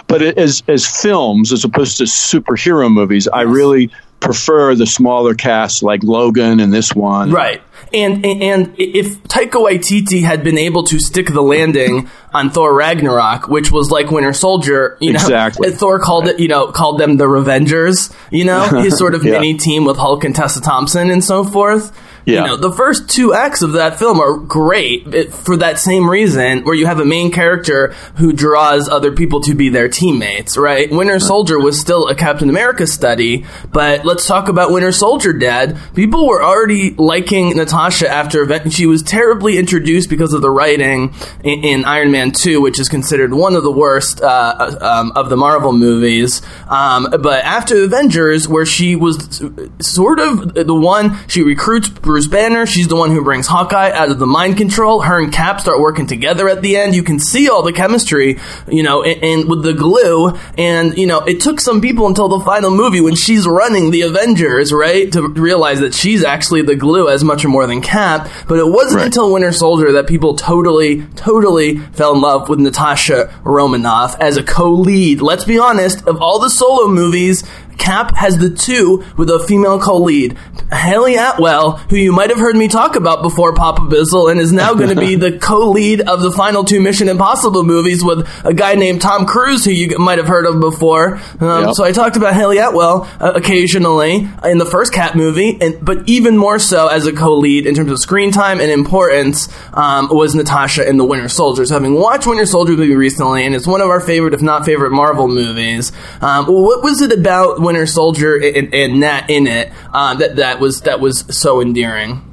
But 0.08 0.22
as 0.22 0.62
as 0.68 0.86
films, 0.86 1.54
as 1.54 1.63
opposed 1.63 1.98
to 2.00 2.04
superhero 2.04 2.92
movies, 2.92 3.30
I 3.30 3.44
really 3.44 3.89
prefer 4.20 4.74
the 4.76 4.86
smaller 4.88 5.34
casts 5.36 5.84
like 5.84 6.04
Logan 6.04 6.60
and 6.60 6.74
this 6.74 6.94
one. 6.94 7.32
Right. 7.32 7.62
And, 7.94 8.26
and 8.26 8.42
and 8.44 8.76
if 8.78 9.22
Taika 9.24 9.52
Waititi 9.64 10.22
had 10.24 10.44
been 10.44 10.58
able 10.58 10.84
to 10.86 11.00
stick 11.00 11.28
the 11.28 11.42
landing 11.42 12.10
on 12.34 12.50
Thor 12.50 12.74
Ragnarok, 12.74 13.48
which 13.48 13.72
was 13.72 13.90
like 13.92 14.12
Winter 14.12 14.34
Soldier, 14.34 14.98
you 15.00 15.14
know, 15.14 15.20
Exactly. 15.20 15.72
Thor 15.72 16.00
called 16.00 16.28
it, 16.28 16.40
you 16.40 16.48
know, 16.48 16.72
called 16.72 17.00
them 17.00 17.18
the 17.18 17.26
Revengers, 17.26 18.14
you 18.32 18.44
know, 18.44 18.62
his 18.84 18.98
sort 18.98 19.16
of 19.16 19.24
Yeah. 19.24 19.34
mini 19.34 19.58
team 19.58 19.86
with 19.86 19.98
Hulk 19.98 20.24
and 20.26 20.36
Tessa 20.36 20.60
Thompson 20.62 21.10
and 21.10 21.24
so 21.24 21.44
forth. 21.44 21.96
Yeah. 22.27 22.41
You 22.41 22.48
know, 22.48 22.57
the 22.57 22.74
first 22.74 23.10
two 23.10 23.34
acts 23.34 23.62
of 23.62 23.72
that 23.72 23.98
film 23.98 24.19
are 24.19 24.36
great 24.36 25.34
for 25.34 25.55
that 25.55 25.79
same 25.79 26.10
reason, 26.10 26.65
where 26.65 26.75
you 26.75 26.86
have 26.86 27.00
a 27.00 27.05
main 27.05 27.31
character 27.31 27.93
who 28.17 28.34
draws 28.34 28.89
other 28.89 29.13
people 29.13 29.39
to 29.43 29.55
be 29.55 29.69
their 29.69 29.88
teammates, 29.88 30.57
right? 30.57 30.91
Winter 30.91 31.22
Soldier 31.22 31.57
was 31.57 31.79
still 31.79 32.05
a 32.10 32.15
Captain 32.15 32.50
America 32.50 32.86
study, 32.86 33.46
but 33.72 34.03
let's 34.03 34.27
talk 34.27 34.50
about 34.50 34.72
Winter 34.74 34.91
Soldier, 34.91 35.31
Dad. 35.31 35.79
People 35.96 36.27
were 36.27 36.43
already 36.43 36.91
liking 36.96 37.55
Natasha 37.55 38.10
after 38.10 38.41
event. 38.41 38.74
She 38.74 38.88
was 38.88 39.03
terribly 39.03 39.57
introduced 39.57 40.10
because 40.10 40.34
of 40.34 40.41
the 40.41 40.50
writing 40.50 41.15
in, 41.46 41.63
in 41.63 41.86
Iron 41.86 42.12
Man 42.12 42.31
2, 42.31 42.60
which 42.60 42.77
is 42.77 42.89
considered 42.89 43.34
one 43.34 43.55
of 43.55 43.63
the 43.63 43.72
worst 43.72 44.19
uh, 44.19 44.77
um, 44.81 45.13
of 45.15 45.29
the 45.29 45.38
Marvel 45.38 45.72
movies. 45.72 46.41
Um, 46.67 47.07
but 47.22 47.46
after 47.46 47.86
Avengers, 47.86 48.50
where 48.50 48.65
she 48.65 48.98
was 48.98 49.41
sort 49.79 50.19
of 50.19 50.55
the 50.55 50.75
one, 50.75 51.17
she 51.29 51.41
recruits 51.41 51.88
Bruce 51.88 52.17
Banner. 52.26 52.66
She's 52.66 52.88
the 52.88 52.96
one 52.96 53.12
who 53.12 53.24
brings 53.24 53.46
Hawkeye 53.46 53.92
out 53.92 54.10
of 54.10 54.18
the 54.18 54.26
mind 54.26 54.58
control. 54.58 55.02
Her 55.02 55.20
and 55.22 55.32
Cap 55.32 55.60
start 55.62 55.80
working 55.80 56.08
together 56.08 56.50
at 56.50 56.64
the 56.64 56.78
end. 56.78 56.96
You 56.96 57.04
can 57.04 57.20
see 57.20 57.50
all 57.50 57.62
the 57.62 57.74
chemistry, 57.74 58.40
you 58.68 58.82
know, 58.82 59.04
and, 59.04 59.22
and 59.24 59.50
with 59.50 59.62
the 59.62 59.74
glue. 59.74 60.30
And, 60.58 60.98
you 60.98 61.06
know, 61.06 61.20
it 61.20 61.42
took 61.42 61.60
some 61.60 61.82
people 61.82 62.08
until 62.08 62.30
the 62.30 62.40
final 62.40 62.72
movie 62.72 63.02
when 63.02 63.14
she's 63.16 63.46
running 63.46 63.92
the 63.92 64.02
Avengers, 64.04 64.72
right, 64.74 65.12
to 65.12 65.28
realize 65.28 65.82
that 65.82 65.94
she's 65.94 66.24
actually 66.24 66.62
the 66.64 66.76
glue 66.76 67.10
as 67.10 67.24
much 67.24 67.46
or 67.46 67.50
more 67.50 67.68
than 67.68 67.82
Cap. 67.82 68.30
But 68.48 68.58
it 68.58 68.68
wasn't 68.68 68.98
Right. 68.98 69.06
until 69.08 69.32
Winter 69.34 69.52
Soldier 69.52 69.92
that 69.92 70.08
people 70.08 70.36
totally, 70.36 71.04
totally 71.18 71.78
fell 71.78 72.16
in 72.16 72.22
love 72.22 72.48
with 72.48 72.60
Natasha 72.60 73.30
Romanoff 73.44 74.18
as 74.22 74.38
a 74.38 74.44
co-lead. 74.44 75.22
Let's 75.22 75.44
be 75.44 75.60
honest, 75.60 76.08
of 76.08 76.22
all 76.22 76.40
the 76.40 76.50
solo 76.50 76.88
movies, 76.88 77.44
Cap 77.77 78.15
has 78.15 78.38
the 78.38 78.50
two 78.50 79.03
with 79.17 79.29
a 79.29 79.39
female 79.39 79.79
co-lead. 79.79 80.38
Hayley 80.72 81.15
Atwell, 81.15 81.77
who 81.89 81.96
you 81.96 82.12
might 82.12 82.29
have 82.29 82.39
heard 82.39 82.55
me 82.55 82.67
talk 82.67 82.96
about 82.96 83.22
before, 83.22 83.53
Papa 83.53 83.81
Bizzle, 83.81 84.29
and 84.29 84.39
is 84.39 84.51
now 84.51 84.74
going 84.74 84.89
to 84.93 85.00
be 85.00 85.15
the 85.15 85.38
co-lead 85.38 86.01
of 86.01 86.22
the 86.22 86.31
final 86.31 86.63
two 86.63 86.81
Mission 86.81 87.07
Impossible 87.10 87.63
movies 87.63 88.03
with 88.03 88.27
a 88.43 88.53
guy 88.53 88.75
named 88.75 89.01
Tom 89.01 89.25
Cruise, 89.25 89.63
who 89.65 89.72
you 89.72 89.98
might 89.98 90.17
have 90.17 90.27
heard 90.27 90.46
of 90.46 90.60
before. 90.60 91.17
Um, 91.39 91.57
Yep. 91.67 91.74
So 91.75 91.84
I 91.84 91.91
talked 91.91 92.17
about 92.17 92.34
Hayley 92.34 92.57
Atwell 92.60 93.10
uh, 93.19 93.31
occasionally 93.36 94.27
in 94.43 94.57
the 94.57 94.65
first 94.65 94.93
Cap 94.93 95.15
movie, 95.15 95.57
and 95.60 95.84
but 95.84 96.07
even 96.07 96.38
more 96.38 96.60
so 96.60 96.88
as 96.88 97.05
a 97.07 97.13
co-lead 97.13 97.65
in 97.65 97.74
terms 97.75 97.91
of 97.91 98.00
screen 98.00 98.31
time 98.31 98.60
and 98.60 98.69
importance 98.72 99.48
um, 99.74 100.10
was 100.10 100.36
Natasha 100.36 100.88
in 100.88 100.98
The 100.98 101.05
Winter 101.05 101.27
Soldier. 101.29 101.65
So 101.65 101.74
having 101.75 101.96
watched 101.96 102.27
Winter 102.27 102.46
Soldier 102.46 102.74
movie 102.74 102.96
recently, 102.96 103.46
and 103.46 103.55
it's 103.55 103.65
one 103.67 103.81
of 103.81 103.89
our 103.89 104.00
favorite, 104.00 104.34
if 104.34 104.41
not 104.41 104.65
favorite, 104.65 104.91
Marvel 104.91 105.27
movies. 105.27 105.91
Um, 106.22 106.46
what 106.46 106.84
was 106.84 107.01
it 107.01 107.12
about 107.12 107.60
Winter 107.68 107.86
Soldier 107.86 108.36
and, 108.36 108.74
and 108.74 109.00
Nat 109.00 109.30
in 109.30 109.46
it 109.46 109.72
uh, 109.94 110.16
that 110.16 110.38
that 110.38 110.60
was 110.60 110.82
that 110.82 111.00
was 111.00 111.24
so 111.38 111.62
endearing? 111.62 112.24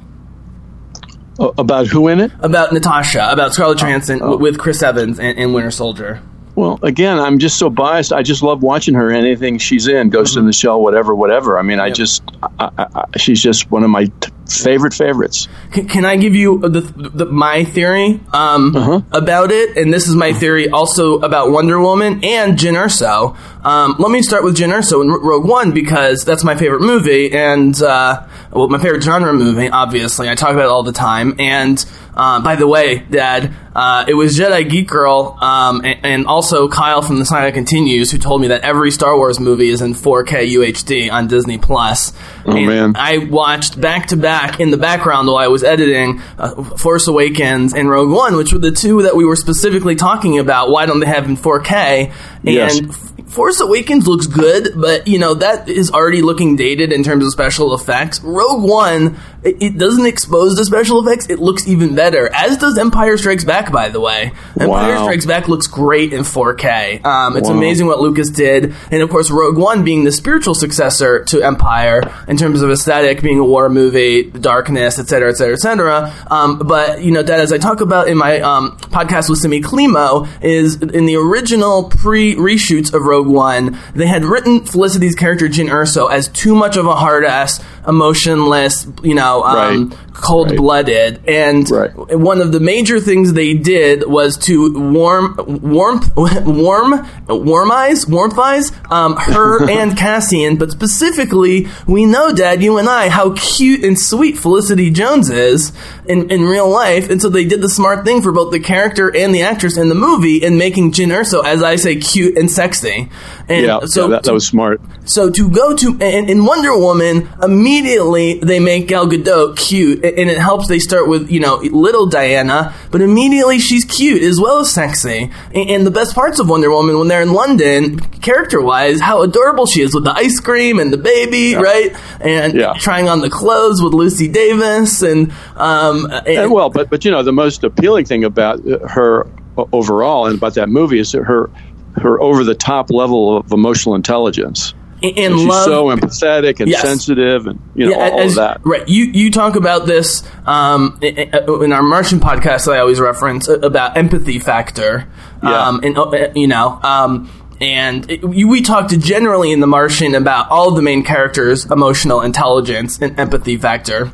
Uh, 1.39 1.51
about 1.57 1.87
who 1.87 2.07
in 2.07 2.21
it? 2.21 2.31
About 2.39 2.71
Natasha, 2.73 3.29
about 3.31 3.53
Scarlett 3.53 3.77
Johansson 3.79 4.19
w- 4.19 4.39
with 4.39 4.57
Chris 4.57 4.81
Evans 4.81 5.19
and, 5.19 5.37
and 5.37 5.53
Winter 5.53 5.69
Soldier. 5.71 6.21
Well, 6.55 6.79
again, 6.81 7.19
I'm 7.19 7.37
just 7.37 7.57
so 7.59 7.69
biased. 7.69 8.13
I 8.13 8.23
just 8.23 8.41
love 8.41 8.63
watching 8.63 8.93
her. 8.93 9.11
Anything 9.11 9.57
she's 9.57 9.87
in, 9.89 10.09
Ghost 10.09 10.37
in 10.37 10.45
the 10.45 10.53
Shell, 10.53 10.81
whatever, 10.81 11.13
whatever. 11.13 11.59
I 11.59 11.63
mean, 11.63 11.81
I 11.81 11.89
just, 11.89 12.23
I, 12.41 12.69
I, 12.77 12.87
I, 12.95 13.17
she's 13.17 13.43
just 13.43 13.69
one 13.69 13.83
of 13.83 13.89
my 13.89 14.05
t- 14.05 14.31
favorite 14.47 14.93
favorites. 14.93 15.47
Can, 15.71 15.87
can 15.87 16.05
I 16.05 16.15
give 16.17 16.35
you 16.35 16.59
the, 16.59 16.81
the 16.81 17.25
my 17.25 17.63
theory 17.63 18.19
um, 18.33 18.75
Uh-huh. 18.75 19.01
about 19.11 19.51
it? 19.51 19.77
And 19.77 19.93
this 19.93 20.07
is 20.07 20.15
my 20.15 20.33
theory 20.33 20.69
also 20.69 21.19
about 21.19 21.51
Wonder 21.51 21.79
Woman 21.79 22.23
and 22.23 22.57
Jyn 22.57 22.73
Erso. 22.75 23.35
Um, 23.65 23.95
let 23.99 24.11
me 24.11 24.21
start 24.21 24.43
with 24.43 24.55
Jyn 24.57 24.71
Erso 24.71 25.01
in 25.01 25.09
Rogue 25.09 25.45
One 25.47 25.71
because 25.71 26.23
that's 26.23 26.43
my 26.43 26.55
favorite 26.55 26.81
movie 26.81 27.31
and 27.33 27.81
uh, 27.81 28.25
well, 28.51 28.67
my 28.69 28.77
favorite 28.77 29.03
genre 29.03 29.33
movie. 29.33 29.69
Obviously, 29.69 30.29
I 30.29 30.35
talk 30.35 30.51
about 30.51 30.65
it 30.65 30.69
all 30.69 30.83
the 30.83 30.91
time. 30.91 31.35
And 31.39 31.83
uh, 32.13 32.41
by 32.41 32.55
the 32.55 32.67
way, 32.67 32.99
Dad, 32.99 33.53
uh, 33.75 34.05
it 34.07 34.13
was 34.13 34.37
Jedi 34.39 34.69
Geek 34.69 34.87
Girl 34.87 35.37
um, 35.41 35.81
and, 35.83 35.99
and 36.05 36.27
also 36.27 36.69
Kyle 36.69 37.01
from 37.01 37.19
The 37.19 37.25
Saga 37.25 37.51
Continues 37.51 38.09
who 38.09 38.17
told 38.17 38.41
me 38.41 38.47
that 38.47 38.61
every 38.61 38.89
Star 38.91 39.17
Wars 39.17 39.39
movie 39.39 39.69
is 39.69 39.81
in 39.81 39.93
4K 39.93 40.49
UHD 40.53 41.11
on 41.11 41.27
Disney 41.27 41.57
Plus. 41.57 42.13
Oh, 42.45 42.55
And 42.55 42.67
man. 42.67 42.93
I 42.95 43.17
watched 43.17 43.79
back 43.79 44.07
to 44.07 44.17
back 44.17 44.59
in 44.59 44.71
the 44.71 44.77
background 44.77 45.27
while 45.27 45.37
I 45.37 45.47
was 45.47 45.63
editing 45.63 46.21
uh, 46.37 46.63
Force 46.63 47.07
Awakens 47.07 47.73
and 47.73 47.89
Rogue 47.89 48.11
One, 48.11 48.37
which 48.37 48.53
were 48.53 48.59
the 48.59 48.71
two 48.71 49.01
that 49.03 49.15
we 49.15 49.25
were 49.25 49.35
specifically 49.35 49.95
talking 49.95 50.39
about. 50.39 50.69
Why 50.69 50.85
don't 50.85 50.99
they 51.01 51.07
have 51.07 51.25
in 51.27 51.35
4K? 51.35 52.13
And 52.45 52.53
Yes. 52.55 52.79
Force 53.27 53.59
Awakens 53.59 54.07
looks 54.07 54.27
good, 54.27 54.69
but 54.75 55.07
you 55.07 55.17
know 55.19 55.33
that 55.33 55.67
is 55.67 55.91
already 55.91 56.21
looking 56.21 56.55
dated 56.55 56.93
in 56.93 57.03
terms 57.03 57.25
of 57.25 57.31
special 57.31 57.73
effects. 57.73 58.21
Rogue 58.21 58.63
One, 58.63 59.17
it, 59.45 59.57
it 59.61 59.77
doesn't 59.77 60.05
expose 60.05 60.55
the 60.55 60.65
special 60.65 61.05
effects; 61.05 61.29
it 61.29 61.39
looks 61.39 61.67
even 61.67 61.95
better. 61.95 62.29
As 62.33 62.57
does 62.57 62.77
Empire 62.77 63.17
Strikes 63.17 63.43
Back, 63.43 63.71
by 63.71 63.89
the 63.89 63.99
way. 63.99 64.31
Empire 64.59 64.95
Wow. 64.95 65.03
Strikes 65.03 65.25
Back 65.25 65.47
looks 65.47 65.67
great 65.67 66.13
in 66.13 66.23
4K. 66.23 67.05
Um, 67.05 67.37
it's 67.37 67.47
Wow. 67.49 67.55
amazing 67.55 67.87
what 67.87 67.99
Lucas 68.01 68.29
did, 68.29 68.73
and 68.91 69.01
of 69.01 69.09
course, 69.09 69.29
Rogue 69.31 69.57
One 69.57 69.83
being 69.83 70.03
the 70.03 70.11
spiritual 70.11 70.55
successor 70.55 71.23
to 71.25 71.41
Empire 71.41 72.01
in 72.27 72.37
terms 72.37 72.61
of 72.61 72.69
aesthetic, 72.71 73.21
being 73.21 73.39
a 73.39 73.45
war 73.45 73.69
movie, 73.69 74.23
darkness, 74.23 74.99
etc., 74.99 75.29
etc., 75.29 75.53
etc. 75.53 76.13
Um, 76.29 76.59
but 76.59 77.01
you 77.03 77.11
know, 77.11 77.21
that 77.23 77.39
as 77.39 77.51
I 77.53 77.57
talk 77.57 77.81
about 77.81 78.07
in 78.07 78.17
my 78.17 78.39
um, 78.41 78.77
podcast 78.77 79.29
with 79.29 79.39
Simi 79.39 79.61
Klimo, 79.61 80.27
is 80.41 80.81
in 80.81 81.05
the 81.05 81.15
original 81.15 81.83
pre 81.89 82.35
reshoots 82.35 82.93
of 82.93 83.03
Rogue 83.03 83.27
One, 83.27 83.77
they 83.95 84.07
had 84.07 84.25
written 84.25 84.65
Felicity's 84.65 85.15
character 85.15 85.47
Jyn 85.47 85.69
Erso 85.69 86.11
as 86.11 86.27
too 86.29 86.55
much 86.55 86.77
of 86.77 86.85
a 86.85 86.95
hard 86.95 87.25
ass, 87.25 87.61
emotionless, 87.87 88.87
you 89.03 89.15
know, 89.15 89.43
um, 89.43 89.89
Right. 89.89 89.99
Cold 90.15 90.55
blooded, 90.55 91.21
and 91.27 91.69
Right. 91.69 91.91
one 92.17 92.41
of 92.41 92.51
the 92.51 92.59
major 92.59 92.99
things 92.99 93.33
they 93.33 93.53
did 93.53 94.07
was 94.07 94.37
to 94.47 94.73
warm, 94.91 95.35
warmth, 95.61 96.15
warm, 96.45 97.07
warm 97.27 97.71
eyes, 97.71 98.07
warmth 98.07 98.37
eyes, 98.39 98.71
um, 98.89 99.15
her 99.17 99.69
and 99.69 99.97
Cassian. 99.97 100.55
But 100.55 100.71
specifically, 100.71 101.67
we 101.87 102.05
know, 102.05 102.33
Dad, 102.33 102.63
you 102.63 102.77
and 102.77 102.87
I, 102.89 103.09
how 103.09 103.33
cute 103.35 103.83
and 103.83 103.99
sweet 103.99 104.37
Felicity 104.37 104.89
Jones 104.89 105.29
is 105.29 105.73
in, 106.07 106.31
in 106.31 106.43
real 106.43 106.69
life, 106.69 107.09
and 107.09 107.21
so 107.21 107.29
they 107.29 107.43
did 107.45 107.61
the 107.61 107.69
smart 107.69 108.05
thing 108.05 108.21
for 108.21 108.31
both 108.31 108.51
the 108.51 108.59
character 108.59 109.13
and 109.15 109.33
the 109.35 109.41
actress 109.41 109.77
in 109.77 109.89
the 109.89 109.95
movie 109.95 110.37
in 110.37 110.57
making 110.57 110.91
Jyn 110.93 111.07
Erso, 111.09 111.43
as 111.43 111.61
I 111.63 111.75
say, 111.75 111.97
cute 111.97 112.37
and 112.37 112.49
sexy. 112.49 113.09
And 113.49 113.65
Yeah, 113.65 113.79
so 113.85 114.03
yeah, 114.05 114.07
that, 114.11 114.23
that 114.23 114.33
was 114.33 114.47
smart. 114.47 114.81
so 115.05 115.29
to 115.29 115.49
go 115.49 115.75
to 115.75 115.97
in, 115.99 116.29
in 116.29 116.45
Wonder 116.45 116.77
Woman, 116.77 117.27
immediately 117.43 118.39
they 118.39 118.59
make 118.59 118.87
Gal 118.87 119.07
Gadot 119.07 119.57
cute, 119.57 120.04
and 120.17 120.29
it 120.29 120.37
helps. 120.37 120.67
They 120.67 120.79
start 120.79 121.07
with 121.07 121.29
you 121.29 121.39
know 121.39 121.55
little 121.57 122.05
Diana, 122.05 122.73
but 122.91 123.01
immediately 123.01 123.59
she's 123.59 123.85
cute 123.85 124.21
as 124.21 124.39
well 124.39 124.59
as 124.59 124.69
sexy. 124.71 125.31
And, 125.53 125.69
and 125.69 125.87
the 125.87 125.91
best 125.91 126.13
parts 126.15 126.39
of 126.39 126.49
Wonder 126.49 126.69
Woman 126.69 126.97
when 126.99 127.07
they're 127.07 127.21
in 127.21 127.33
London, 127.33 127.99
character 127.99 128.61
wise, 128.61 128.99
how 129.01 129.21
adorable 129.21 129.65
she 129.65 129.81
is 129.81 129.93
with 129.93 130.03
the 130.03 130.13
ice 130.13 130.39
cream 130.39 130.79
and 130.79 130.91
the 130.93 130.97
baby, 130.97 131.55
right? 131.55 131.95
And 132.21 132.53
Yeah. 132.53 132.73
trying 132.77 133.09
on 133.09 133.21
the 133.21 133.29
clothes 133.29 133.81
with 133.81 133.93
Lucy 133.93 134.27
Davis, 134.27 135.01
and 135.01 135.31
um, 135.55 136.05
and, 136.11 136.27
And 136.27 136.51
well, 136.51 136.69
but 136.69 136.89
but 136.89 137.05
you 137.05 137.11
know, 137.11 137.23
the 137.23 137.33
most 137.33 137.63
appealing 137.63 138.05
thing 138.05 138.23
about 138.23 138.65
uh, 138.67 138.79
her 138.87 139.27
overall 139.71 140.25
and 140.27 140.37
about 140.37 140.53
that 140.55 140.69
movie 140.69 140.99
is 140.99 141.11
her 141.13 141.49
her 141.95 142.19
over 142.21 142.43
the 142.43 142.55
top 142.55 142.89
level 142.91 143.37
of 143.37 143.51
emotional 143.53 143.95
intelligence. 143.95 144.73
And 145.03 145.13
She's 145.39 145.45
love. 145.45 145.65
so 145.65 145.85
empathetic 145.87 146.59
and 146.59 146.69
Yes. 146.69 146.81
sensitive, 146.81 147.47
and 147.47 147.59
you 147.75 147.85
know 147.85 147.91
Yeah, 147.91 148.09
all 148.09 148.19
as- 148.21 148.31
of 148.31 148.35
that. 148.37 148.61
Right. 148.63 148.87
You 148.87 149.05
you 149.05 149.29
talk 149.31 149.55
about 149.55 149.85
this 149.85 150.23
um, 150.45 150.97
i- 151.03 151.29
in 151.63 151.71
our 151.73 151.83
Martian 151.83 152.19
podcast 152.19 152.65
that 152.65 152.71
I 152.71 152.79
always 152.79 152.99
reference 152.99 153.47
uh, 153.49 153.59
about 153.59 153.97
empathy 153.97 154.39
factor. 154.39 155.07
Yeah. 155.43 155.67
Um, 155.67 155.81
and 155.83 155.97
uh, 155.97 156.29
you 156.35 156.47
know. 156.47 156.79
Um, 156.83 157.29
and 157.61 158.09
it, 158.11 158.21
we 158.25 158.61
talked 158.61 158.97
generally 158.99 159.51
in 159.53 159.61
The 159.61 159.67
Martian 159.67 160.13
about 160.13 160.49
all 160.51 160.71
the 160.71 160.81
main 160.81 161.03
characters' 161.03 161.65
emotional 161.71 162.19
intelligence 162.21 162.99
and 163.01 163.17
empathy 163.17 163.55
factor. 163.57 164.11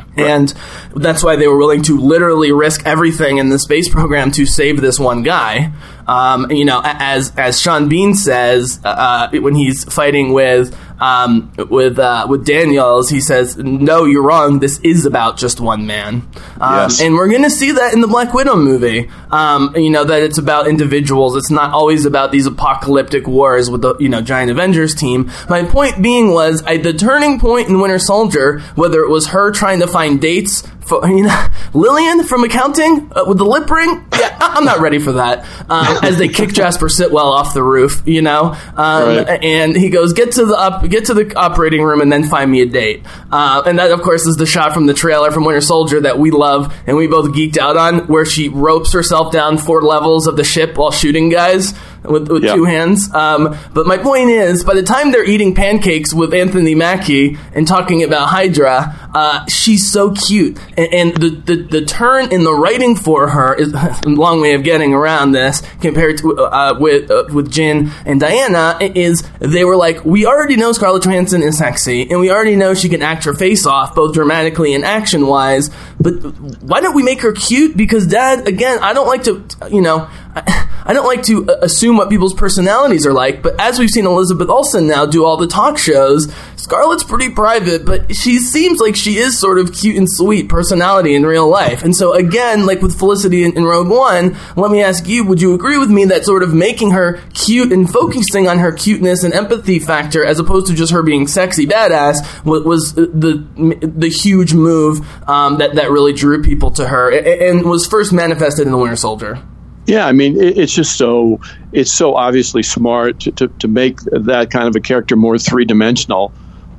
Right. 0.00 0.28
And 0.28 0.54
that's 0.94 1.22
why 1.22 1.36
they 1.36 1.46
were 1.48 1.58
willing 1.58 1.82
to 1.82 1.98
literally 1.98 2.52
risk 2.52 2.86
everything 2.86 3.38
in 3.38 3.48
the 3.50 3.58
space 3.58 3.88
program 3.88 4.30
to 4.32 4.46
save 4.46 4.80
this 4.80 4.98
one 4.98 5.22
guy. 5.22 5.72
Um, 6.06 6.50
you 6.50 6.64
know, 6.64 6.80
as 6.84 7.32
as 7.36 7.60
Sean 7.60 7.88
Bean 7.88 8.14
says 8.14 8.80
uh, 8.84 9.28
when 9.32 9.54
he's 9.54 9.84
fighting 9.84 10.32
with 10.32 10.76
um, 11.00 11.52
with 11.70 11.98
uh, 11.98 12.26
with 12.28 12.44
Daniels, 12.44 13.08
he 13.08 13.20
says, 13.20 13.56
"No, 13.56 14.04
you're 14.04 14.22
wrong. 14.22 14.58
This 14.60 14.78
is 14.80 15.06
about 15.06 15.36
just 15.36 15.60
one 15.60 15.86
man." 15.86 16.28
Um, 16.60 16.82
Yes. 16.82 17.00
And 17.00 17.14
we're 17.14 17.28
going 17.28 17.42
to 17.42 17.50
see 17.50 17.72
that 17.72 17.92
in 17.92 18.00
the 18.00 18.08
Black 18.08 18.34
Widow 18.34 18.56
movie. 18.56 19.10
Um, 19.32 19.74
you 19.76 19.90
know 19.90 20.04
that 20.04 20.22
it's 20.22 20.38
about 20.38 20.68
individuals. 20.68 21.36
It's 21.36 21.50
not 21.50 21.72
always 21.72 22.04
about 22.04 22.32
these 22.32 22.46
apocalyptic 22.46 23.26
wars 23.26 23.70
with 23.70 23.80
the 23.82 23.96
you 23.98 24.08
know 24.10 24.20
giant 24.20 24.50
Avengers 24.50 24.94
team. 24.94 25.30
My 25.48 25.64
point 25.64 26.02
being 26.02 26.32
was 26.32 26.62
I, 26.64 26.76
the 26.76 26.92
turning 26.92 27.40
point 27.40 27.68
in 27.68 27.80
Winter 27.80 27.98
Soldier, 27.98 28.60
whether 28.74 29.02
it 29.02 29.08
was 29.08 29.28
her 29.28 29.50
trying 29.50 29.80
to 29.80 29.86
find 29.86 30.20
dates 30.20 30.62
for, 30.82 31.06
you 31.08 31.22
know, 31.22 31.46
Lillian 31.72 32.24
from 32.24 32.44
accounting 32.44 33.10
uh, 33.14 33.24
with 33.26 33.38
the 33.38 33.44
lip 33.44 33.70
ring. 33.70 34.04
Yeah, 34.18 34.36
I'm 34.40 34.64
not 34.64 34.80
ready 34.80 34.98
for 34.98 35.12
that. 35.12 35.44
Um, 35.70 35.98
as 36.04 36.18
they 36.18 36.28
kick 36.28 36.52
Jasper 36.52 36.86
Sitwell 36.88 37.24
off 37.32 37.54
the 37.54 37.62
roof, 37.62 38.02
you 38.04 38.20
know, 38.20 38.54
um, 38.76 39.02
Right. 39.24 39.42
and 39.42 39.74
he 39.76 39.88
goes, 39.90 40.12
"Get 40.12 40.32
to 40.32 40.44
the 40.44 40.56
up, 40.56 40.86
get 40.90 41.06
to 41.06 41.14
the 41.14 41.34
operating 41.36 41.82
room, 41.82 42.00
and 42.00 42.12
then 42.12 42.24
find 42.24 42.50
me 42.50 42.60
a 42.62 42.66
date." 42.66 43.04
Uh, 43.30 43.62
and 43.64 43.78
that, 43.78 43.92
of 43.92 44.02
course, 44.02 44.26
is 44.26 44.36
the 44.36 44.46
shot 44.46 44.74
from 44.74 44.86
the 44.86 44.94
trailer 44.94 45.30
from 45.30 45.44
Winter 45.44 45.60
Soldier 45.62 46.00
that 46.02 46.18
we 46.18 46.30
love 46.30 46.74
and 46.86 46.96
we 46.96 47.06
both 47.06 47.30
geeked 47.32 47.56
out 47.56 47.76
on, 47.76 48.00
where 48.08 48.26
she 48.26 48.48
ropes 48.48 48.92
herself 48.92 49.21
down 49.30 49.58
four 49.58 49.82
levels 49.82 50.26
of 50.26 50.36
the 50.36 50.44
ship 50.44 50.76
while 50.76 50.90
shooting 50.90 51.28
guys 51.28 51.74
with, 52.04 52.28
with 52.28 52.44
Yeah. 52.44 52.54
two 52.54 52.64
hands. 52.64 53.12
Um, 53.14 53.56
but 53.74 53.86
my 53.86 53.98
point 53.98 54.30
is, 54.30 54.64
by 54.64 54.74
the 54.74 54.82
time 54.82 55.12
they're 55.12 55.24
eating 55.24 55.54
pancakes 55.54 56.12
with 56.14 56.34
Anthony 56.34 56.74
Mackie 56.74 57.38
and 57.54 57.66
talking 57.66 58.02
about 58.02 58.28
Hydra, 58.28 58.96
uh, 59.14 59.44
she's 59.46 59.90
so 59.90 60.12
cute, 60.12 60.58
and, 60.76 60.92
and 60.94 61.16
the, 61.16 61.28
the 61.30 61.56
the 61.80 61.84
turn 61.84 62.32
in 62.32 62.44
the 62.44 62.54
writing 62.54 62.96
for 62.96 63.28
her 63.28 63.54
is 63.54 63.72
a 63.74 63.98
long 64.06 64.40
way 64.40 64.54
of 64.54 64.62
getting 64.64 64.94
around 64.94 65.32
this 65.32 65.62
compared 65.80 66.18
to 66.18 66.38
uh, 66.38 66.74
with 66.78 67.10
uh, 67.10 67.24
with 67.32 67.52
Jyn 67.52 67.92
and 68.06 68.18
Diana 68.20 68.78
is 68.80 69.22
they 69.38 69.64
were 69.64 69.76
like, 69.76 70.04
we 70.04 70.24
already 70.26 70.56
know 70.56 70.72
Scarlett 70.72 71.02
Johansson 71.04 71.42
is 71.42 71.58
sexy, 71.58 72.08
and 72.10 72.20
we 72.20 72.30
already 72.30 72.56
know 72.56 72.72
she 72.74 72.88
can 72.88 73.02
act 73.02 73.24
her 73.24 73.34
face 73.34 73.66
off 73.66 73.94
both 73.94 74.14
dramatically 74.14 74.74
and 74.74 74.84
action 74.84 75.26
wise. 75.26 75.70
But 76.00 76.14
why 76.62 76.80
don't 76.80 76.94
we 76.94 77.02
make 77.02 77.20
her 77.20 77.32
cute? 77.32 77.76
Because 77.76 78.06
Dad, 78.06 78.48
again, 78.48 78.78
I 78.80 78.92
don't 78.94 79.06
like 79.06 79.24
to, 79.24 79.44
you 79.70 79.82
know. 79.82 80.08
I, 80.34 80.68
I 80.84 80.92
don't 80.92 81.06
like 81.06 81.22
to 81.24 81.48
uh, 81.48 81.56
assume 81.62 81.96
what 81.96 82.10
people's 82.10 82.34
personalities 82.34 83.06
are 83.06 83.12
like, 83.12 83.42
but 83.42 83.58
as 83.60 83.78
we've 83.78 83.90
seen 83.90 84.06
Elizabeth 84.06 84.48
Olsen 84.48 84.86
now 84.86 85.06
do 85.06 85.24
all 85.24 85.36
the 85.36 85.46
talk 85.46 85.78
shows, 85.78 86.32
Scarlett's 86.56 87.04
pretty 87.04 87.30
private, 87.30 87.84
but 87.84 88.14
she 88.14 88.38
seems 88.38 88.80
like 88.80 88.96
she 88.96 89.16
is 89.18 89.38
sort 89.38 89.58
of 89.58 89.72
cute 89.72 89.96
and 89.96 90.06
sweet 90.10 90.48
personality 90.48 91.14
in 91.14 91.24
real 91.24 91.48
life. 91.48 91.82
And 91.82 91.94
so 91.94 92.12
again, 92.14 92.66
like 92.66 92.80
with 92.82 92.98
Felicity 92.98 93.44
in, 93.44 93.56
in 93.56 93.64
Rogue 93.64 93.88
One, 93.88 94.36
let 94.56 94.70
me 94.70 94.82
ask 94.82 95.06
you, 95.08 95.24
would 95.24 95.40
you 95.40 95.54
agree 95.54 95.78
with 95.78 95.90
me 95.90 96.04
that 96.06 96.24
sort 96.24 96.42
of 96.42 96.54
making 96.54 96.92
her 96.92 97.20
cute 97.34 97.72
and 97.72 97.90
focusing 97.90 98.48
on 98.48 98.58
her 98.58 98.72
cuteness 98.72 99.24
and 99.24 99.34
empathy 99.34 99.78
factor 99.78 100.24
as 100.24 100.38
opposed 100.38 100.66
to 100.68 100.74
just 100.74 100.92
her 100.92 101.02
being 101.02 101.26
sexy 101.26 101.66
badass 101.66 102.44
was, 102.44 102.64
was 102.64 102.94
the 102.94 103.46
the 103.82 104.08
huge 104.08 104.54
move 104.54 105.00
um, 105.28 105.58
that 105.58 105.74
that 105.74 105.90
really 105.90 106.12
drew 106.12 106.42
people 106.42 106.70
to 106.72 106.86
her 106.86 107.10
a- 107.12 107.48
and 107.50 107.64
was 107.64 107.86
first 107.86 108.12
manifested 108.12 108.66
in 108.66 108.72
the 108.72 108.78
Winter 108.78 108.96
Soldier. 108.96 109.42
Yeah, 109.86 110.06
I 110.06 110.12
mean, 110.12 110.40
it, 110.40 110.58
it's 110.58 110.74
just 110.74 110.96
so 110.96 111.40
it's 111.72 111.92
so 111.92 112.14
obviously 112.14 112.62
smart 112.62 113.20
to, 113.20 113.32
to, 113.32 113.48
to 113.48 113.68
make 113.68 114.00
that 114.02 114.50
kind 114.50 114.68
of 114.68 114.76
a 114.76 114.80
character 114.80 115.16
more 115.16 115.38
three 115.38 115.64
dimensional, 115.64 116.32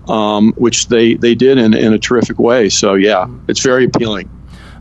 um, 0.08 0.54
which 0.54 0.88
they 0.88 1.16
they 1.16 1.36
did 1.36 1.58
in, 1.58 1.74
in 1.74 1.94
a 1.94 2.00
terrific 2.00 2.40
way. 2.40 2.70
So 2.70 2.94
yeah, 2.94 3.28
it's 3.48 3.62
very 3.62 3.86
appealing. 3.86 4.30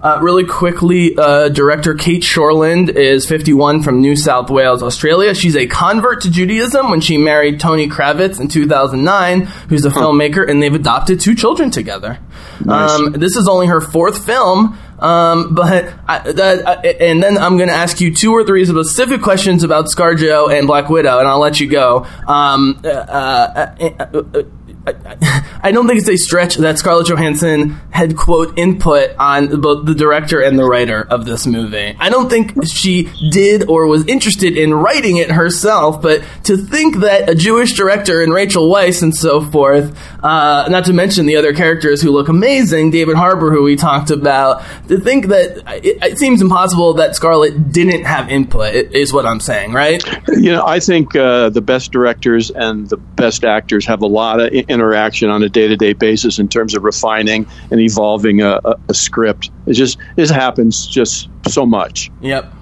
Uh, 0.02 0.18
really 0.20 0.44
quickly, 0.44 1.16
uh, 1.16 1.48
director 1.48 1.94
Cate 1.94 2.24
Shortland 2.24 2.88
is 2.88 3.24
51 3.24 3.84
from 3.84 4.00
New 4.00 4.16
South 4.16 4.50
Wales, 4.50 4.82
Australia. 4.82 5.32
She's 5.32 5.54
a 5.54 5.68
convert 5.68 6.22
to 6.22 6.30
Judaism 6.30 6.90
when 6.90 7.00
she 7.00 7.18
married 7.18 7.60
Tony 7.60 7.88
Krawitz 7.88 8.40
in 8.40 8.48
2009, 8.48 9.42
who's 9.68 9.84
a 9.84 9.90
filmmaker, 9.90 10.48
and 10.48 10.60
they've 10.60 10.74
adopted 10.74 11.20
two 11.20 11.36
children 11.36 11.70
together. 11.70 12.18
Nice. 12.64 12.90
Um, 12.90 13.12
this 13.12 13.36
is 13.36 13.46
only 13.46 13.68
her 13.68 13.80
fourth 13.80 14.26
film. 14.26 14.76
Um, 15.02 15.54
but 15.54 15.94
I, 16.06 16.32
that, 16.32 16.68
I, 16.68 16.86
and 16.86 17.22
then 17.22 17.36
I'm 17.36 17.56
going 17.56 17.68
to 17.68 17.74
ask 17.74 18.00
you 18.00 18.14
two 18.14 18.32
or 18.32 18.44
three 18.44 18.64
specific 18.64 19.20
questions 19.20 19.64
about 19.64 19.86
ScarJo 19.86 20.56
and 20.56 20.66
Black 20.66 20.88
Widow, 20.88 21.18
and 21.18 21.26
I'll 21.26 21.40
let 21.40 21.58
you 21.58 21.68
go. 21.68 22.06
Um, 22.26 22.80
uh, 22.84 22.88
uh, 22.88 23.74
uh, 23.80 24.22
uh, 24.34 24.42
I- 24.86 25.48
I 25.64 25.70
don't 25.70 25.86
think 25.86 26.00
it's 26.00 26.08
a 26.08 26.16
stretch 26.16 26.56
that 26.56 26.78
Scarlett 26.78 27.06
Johansson 27.06 27.70
had 27.90 28.16
quote 28.16 28.58
input 28.58 29.10
on 29.16 29.60
both 29.60 29.86
the 29.86 29.94
director 29.94 30.40
and 30.40 30.58
the 30.58 30.64
writer 30.64 31.06
of 31.08 31.24
this 31.24 31.46
movie. 31.46 31.94
I 32.00 32.10
don't 32.10 32.28
think 32.28 32.66
she 32.66 33.08
did 33.30 33.68
or 33.68 33.86
was 33.86 34.04
interested 34.08 34.56
in 34.58 34.74
writing 34.74 35.18
it 35.18 35.30
herself, 35.30 36.02
but 36.02 36.24
to 36.44 36.56
think 36.56 36.96
that 36.96 37.30
a 37.30 37.36
Jewish 37.36 37.74
director 37.74 38.20
and 38.22 38.32
Rachel 38.34 38.68
Weisz 38.68 39.02
and 39.04 39.14
so 39.14 39.40
forth, 39.40 39.96
uh, 40.24 40.66
not 40.68 40.84
to 40.86 40.92
mention 40.92 41.26
the 41.26 41.36
other 41.36 41.52
characters 41.54 42.02
who 42.02 42.10
look 42.10 42.28
amazing, 42.28 42.90
David 42.90 43.14
Harbour, 43.14 43.52
who 43.52 43.62
we 43.62 43.76
talked 43.76 44.10
about, 44.10 44.64
to 44.88 44.98
think 44.98 45.26
that 45.28 45.58
it, 45.84 46.02
it 46.02 46.18
seems 46.18 46.42
impossible 46.42 46.94
that 46.94 47.14
Scarlett 47.14 47.70
didn't 47.72 48.02
have 48.04 48.28
input 48.30 48.74
is 48.74 49.12
what 49.12 49.26
I'm 49.26 49.38
saying, 49.38 49.72
right? 49.72 50.02
You 50.28 50.50
know, 50.52 50.66
I 50.66 50.80
think 50.80 51.14
uh, 51.14 51.50
the 51.50 51.60
best 51.62 51.92
directors 51.92 52.50
and 52.50 52.88
the 52.88 52.96
best 52.96 53.44
actors 53.44 53.86
have 53.86 54.02
a 54.02 54.06
lot 54.06 54.40
of 54.40 54.50
interaction 54.72 55.30
on 55.30 55.42
a 55.42 55.48
day 55.48 55.68
to 55.68 55.76
day 55.76 55.92
basis 55.92 56.38
in 56.38 56.48
terms 56.48 56.74
of 56.74 56.82
refining 56.82 57.46
and 57.70 57.80
evolving 57.80 58.40
a, 58.40 58.60
a, 58.64 58.74
a 58.88 58.94
script. 58.94 59.50
It 59.66 59.74
just 59.74 59.98
it 60.16 60.30
happens 60.30 60.86
just 60.86 61.28
so 61.48 61.64
much. 61.64 62.10
Yep. 62.20 62.52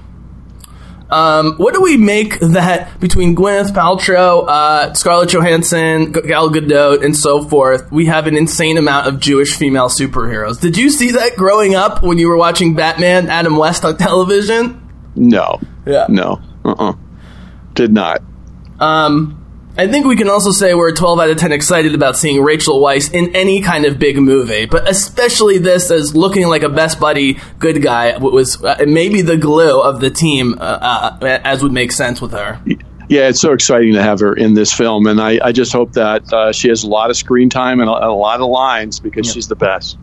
Um, 1.11 1.55
what 1.57 1.75
do 1.75 1.83
we 1.83 1.97
make 1.97 2.39
that 2.39 3.01
between 3.01 3.35
Gwyneth 3.35 3.73
Paltrow, 3.73 4.45
uh, 4.47 4.95
Scarlett 4.95 5.31
Johansson, 5.31 6.13
Gal 6.13 6.51
Gadot, 6.51 7.05
and 7.05 7.17
so 7.17 7.43
forth, 7.43 7.91
we 7.91 8.07
have 8.07 8.29
an 8.29 8.37
insane 8.37 8.79
amount 8.79 9.09
of 9.09 9.19
Jewish 9.19 9.57
female 9.57 9.89
superheroes. 9.89 10.61
Did 10.61 10.77
you 10.77 10.89
see 10.89 11.13
that 11.13 11.35
growing 11.35 11.75
up 11.75 12.03
when 12.03 12.19
you 12.19 12.29
were 12.29 12.37
watching 12.37 12.75
Batman, 12.77 13.29
Adam 13.29 13.57
West 13.57 13.85
on 13.85 13.97
television? 13.97 14.89
No, 15.17 15.61
Yeah. 15.85 16.07
no, 16.09 16.41
uh, 16.65 16.75
uh 16.79 16.93
did 17.75 17.93
not. 17.93 18.23
Um, 18.79 19.40
I 19.81 19.89
think 19.89 20.05
we 20.05 20.15
can 20.15 20.29
also 20.29 20.51
say 20.51 20.75
we're 20.75 20.95
12 20.95 21.21
out 21.21 21.31
of 21.31 21.39
10 21.39 21.53
excited 21.53 21.95
about 21.95 22.15
seeing 22.15 22.43
Rachel 22.43 22.83
Weisz 22.83 23.15
in 23.15 23.35
any 23.35 23.63
kind 23.63 23.87
of 23.87 23.99
big 23.99 24.19
movie, 24.19 24.67
but 24.67 24.87
especially 24.87 25.57
this 25.57 25.91
as 25.91 26.15
looking 26.15 26.47
like 26.49 26.63
a 26.63 26.69
best 26.69 27.01
buddy 27.01 27.39
good 27.59 27.81
guy 27.83 28.15
was 28.19 28.63
uh, 28.63 28.85
maybe 28.87 29.23
the 29.23 29.39
glue 29.39 29.81
of 29.81 30.01
the 30.01 30.11
team, 30.11 30.53
uh, 30.61 31.17
uh, 31.23 31.41
as 31.45 31.63
would 31.63 31.73
make 31.73 31.93
sense 31.93 32.21
with 32.21 32.33
her. 32.33 32.61
Yeah, 33.11 33.29
it's 33.29 33.41
so 33.41 33.53
exciting 33.53 33.95
to 33.95 34.03
have 34.05 34.21
her 34.21 34.33
in 34.33 34.55
this 34.55 34.73
film, 34.73 35.09
and 35.09 35.21
I, 35.21 35.41
I 35.43 35.51
just 35.51 35.73
hope 35.73 35.95
that 35.95 36.33
uh, 36.33 36.53
she 36.53 36.69
has 36.69 36.85
a 36.85 36.89
lot 36.89 37.11
of 37.11 37.17
screen 37.17 37.51
time 37.51 37.81
and 37.81 37.91
a, 37.91 37.93
a 37.93 38.15
lot 38.15 38.41
of 38.41 38.49
lines 38.49 39.01
because 39.01 39.27
she's 39.27 39.49
the 39.49 39.57
best. 39.57 39.99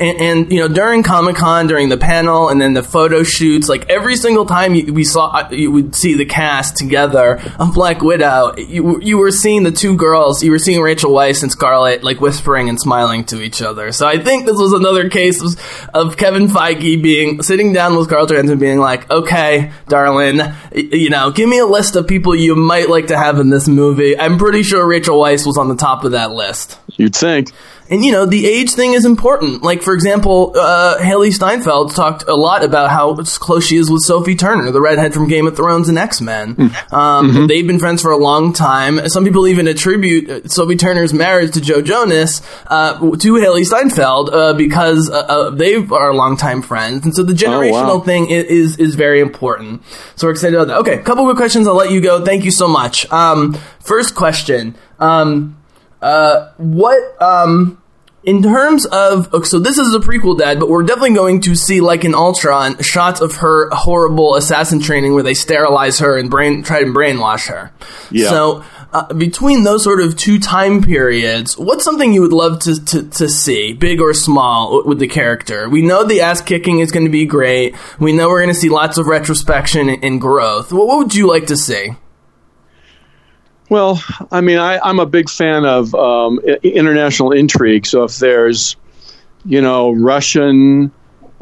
And, 0.00 0.20
and 0.20 0.52
you 0.52 0.58
know, 0.58 0.66
during 0.66 1.04
Comic 1.04 1.36
Con, 1.36 1.68
during 1.68 1.88
the 1.88 1.96
panel, 1.96 2.48
and 2.48 2.60
then 2.60 2.74
the 2.74 2.82
photo 2.82 3.22
shoots, 3.22 3.68
like 3.68 3.88
every 3.88 4.16
single 4.16 4.44
time 4.44 4.74
you, 4.74 4.92
we 4.92 5.04
saw, 5.04 5.28
uh, 5.28 5.48
you 5.52 5.70
would 5.70 5.94
see 5.94 6.14
the 6.14 6.24
cast 6.24 6.76
together 6.76 7.40
of 7.60 7.74
Black 7.74 8.02
Widow. 8.02 8.56
You 8.56 9.00
you 9.02 9.18
were 9.18 9.30
seeing 9.30 9.62
the 9.62 9.70
two 9.70 9.96
girls. 9.96 10.42
You 10.42 10.50
were 10.50 10.58
seeing 10.58 10.80
Rachel 10.80 11.12
Weisz 11.12 11.44
and 11.44 11.52
Scarlett 11.52 12.02
like 12.02 12.20
whispering 12.20 12.68
and 12.68 12.80
smiling 12.80 13.24
to 13.26 13.40
each 13.40 13.62
other. 13.62 13.92
So 13.92 14.04
I 14.04 14.18
think 14.18 14.46
this 14.46 14.56
was 14.56 14.72
another 14.72 15.08
case 15.08 15.40
of, 15.40 15.88
of 15.94 16.16
Kevin 16.16 16.48
Feige 16.48 17.00
being 17.00 17.40
sitting 17.42 17.72
down 17.72 17.96
with 17.96 18.08
Scarlett 18.08 18.30
Johansson, 18.30 18.58
being 18.58 18.78
like, 18.78 19.08
"Okay, 19.08 19.70
darling, 19.86 20.40
you 20.74 21.10
know, 21.10 21.30
give 21.30 21.48
me 21.48 21.60
a 21.60 21.66
list 21.66 21.94
of 21.94 22.08
people 22.08 22.34
you 22.34 22.47
might 22.56 22.88
like 22.88 23.08
to 23.08 23.16
have 23.16 23.38
in 23.38 23.50
this 23.50 23.68
movie." 23.68 24.18
I'm 24.18 24.38
pretty 24.38 24.62
sure 24.62 24.86
Rachel 24.86 25.18
Weisz 25.18 25.46
was 25.46 25.56
on 25.58 25.68
the 25.68 25.76
top 25.76 26.04
of 26.04 26.12
that 26.12 26.32
list. 26.32 26.78
You'd 26.96 27.14
think. 27.14 27.52
And 27.90 28.04
you 28.04 28.12
know, 28.12 28.26
the 28.26 28.46
age 28.46 28.72
thing 28.72 28.92
is 28.92 29.04
important. 29.04 29.62
Like, 29.62 29.82
for 29.82 29.94
example, 29.94 30.52
uh, 30.56 30.98
Hailee 30.98 31.32
Steinfeld 31.32 31.94
talked 31.94 32.28
a 32.28 32.34
lot 32.34 32.62
about 32.64 32.90
how 32.90 33.16
close 33.24 33.66
she 33.66 33.76
is 33.76 33.90
with 33.90 34.02
Sophie 34.02 34.34
Turner, 34.36 34.70
the 34.70 34.80
redhead 34.80 35.14
from 35.14 35.28
Game 35.28 35.46
of 35.46 35.56
Thrones 35.56 35.88
and 35.88 35.96
X 35.98 36.20
Men. 36.20 36.72
Um, 36.92 37.46
They've 37.48 37.66
been 37.66 37.78
friends 37.78 38.02
for 38.02 38.10
a 38.10 38.16
long 38.16 38.52
time. 38.52 39.08
Some 39.08 39.24
people 39.24 39.46
even 39.46 39.66
attribute 39.66 40.28
uh, 40.30 40.48
Sophie 40.48 40.76
Turner's 40.76 41.14
marriage 41.14 41.52
to 41.54 41.60
Joe 41.60 41.80
Jonas 41.82 42.42
uh, 42.66 42.98
to 42.98 43.32
Hailee 43.34 43.64
Steinfeld 43.64 44.30
uh, 44.30 44.54
because 44.54 45.08
uh, 45.10 45.18
uh, 45.18 45.50
they 45.50 45.74
are 45.76 46.12
longtime 46.12 46.62
friends, 46.62 47.04
and 47.04 47.14
so 47.14 47.22
the 47.22 47.32
generational 47.32 47.98
wow. 47.98 48.00
thing 48.00 48.24
i- 48.24 48.30
is 48.30 48.76
is 48.78 48.94
very 48.94 49.20
important. 49.20 49.82
So 50.16 50.26
we're 50.26 50.32
excited 50.32 50.54
about 50.56 50.68
that. 50.68 50.78
Okay, 50.80 51.00
a 51.00 51.02
couple 51.02 51.24
quick 51.24 51.36
questions. 51.36 51.66
I'll 51.66 51.74
let 51.74 51.90
you 51.90 52.00
go. 52.00 52.24
Thank 52.24 52.44
you 52.44 52.50
so 52.50 52.68
much. 52.68 53.10
Um, 53.10 53.54
first 53.80 54.14
question. 54.14 54.74
Um, 54.98 55.57
uh, 56.02 56.52
what 56.56 57.20
um 57.22 57.82
in 58.24 58.42
terms 58.42 58.84
of 58.86 59.32
okay, 59.32 59.44
so 59.46 59.58
this 59.58 59.78
is 59.78 59.94
a 59.94 59.98
prequel 60.00 60.36
dad 60.38 60.58
but 60.60 60.68
we're 60.68 60.82
definitely 60.82 61.14
going 61.14 61.40
to 61.40 61.54
see 61.54 61.80
like 61.80 62.04
in 62.04 62.14
ultron 62.14 62.76
shots 62.82 63.20
of 63.20 63.36
her 63.36 63.68
horrible 63.70 64.34
assassin 64.34 64.80
training 64.80 65.14
where 65.14 65.22
they 65.22 65.34
sterilize 65.34 66.00
her 66.00 66.16
and 66.18 66.28
brain 66.30 66.62
try 66.62 66.80
to 66.82 66.90
brainwash 66.90 67.46
her 67.48 67.72
Yeah. 68.10 68.28
so 68.30 68.64
uh, 68.90 69.12
between 69.12 69.64
those 69.64 69.84
sort 69.84 70.00
of 70.00 70.16
two 70.16 70.38
time 70.38 70.82
periods, 70.82 71.58
what's 71.58 71.84
something 71.84 72.14
you 72.14 72.22
would 72.22 72.32
love 72.32 72.58
to, 72.60 72.82
to, 72.86 73.02
to 73.10 73.28
see, 73.28 73.74
big 73.74 74.00
or 74.00 74.14
small, 74.14 74.82
with 74.82 74.98
the 74.98 75.06
character? 75.06 75.68
We 75.68 75.82
know 75.82 76.04
the 76.04 76.22
ass 76.22 76.40
kicking 76.40 76.78
is 76.78 76.90
going 76.90 77.04
to 77.04 77.10
be 77.12 77.26
great. 77.26 77.74
We 78.00 78.12
know 78.14 78.28
we're 78.28 78.40
going 78.40 78.54
to 78.54 78.58
see 78.58 78.70
lots 78.70 78.96
of 78.96 79.06
retrospection 79.06 79.90
and, 79.90 80.02
and 80.02 80.18
growth. 80.18 80.72
What, 80.72 80.86
what 80.86 80.96
would 80.96 81.14
you 81.14 81.28
like 81.28 81.48
to 81.48 81.56
see? 81.58 81.90
Well, 83.68 84.02
I 84.30 84.40
mean, 84.40 84.58
I, 84.58 84.78
I'm 84.78 84.98
a 84.98 85.06
big 85.06 85.28
fan 85.28 85.64
of 85.64 85.94
um, 85.94 86.38
international 86.62 87.32
intrigue. 87.32 87.86
So 87.86 88.04
if 88.04 88.16
there's, 88.16 88.76
you 89.44 89.60
know, 89.60 89.90
Russian, 89.92 90.90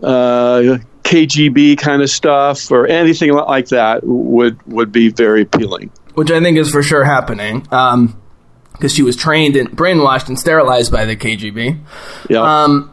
uh, 0.03 0.79
KGB 1.05 1.79
kind 1.79 2.03
of 2.03 2.11
stuff 2.11 2.71
or 2.71 2.87
anything 2.89 3.33
like 3.33 3.69
that, 3.69 4.01
would 4.05 4.61
would 4.67 4.91
be 4.91 5.09
very 5.11 5.43
appealing. 5.43 5.91
which 6.15 6.31
I 6.31 6.41
think 6.41 6.59
is 6.59 6.71
for 6.71 6.83
sure 6.83 7.05
happening. 7.05 7.61
because 7.61 8.93
she 8.93 9.03
was 9.03 9.17
trained 9.17 9.57
and 9.57 9.71
brainwashed 9.71 10.29
and 10.29 10.39
sterilized 10.39 10.91
by 10.91 11.05
the 11.05 11.17
KGB. 11.17 11.79
Yeah. 12.29 12.41
Um, 12.65 12.93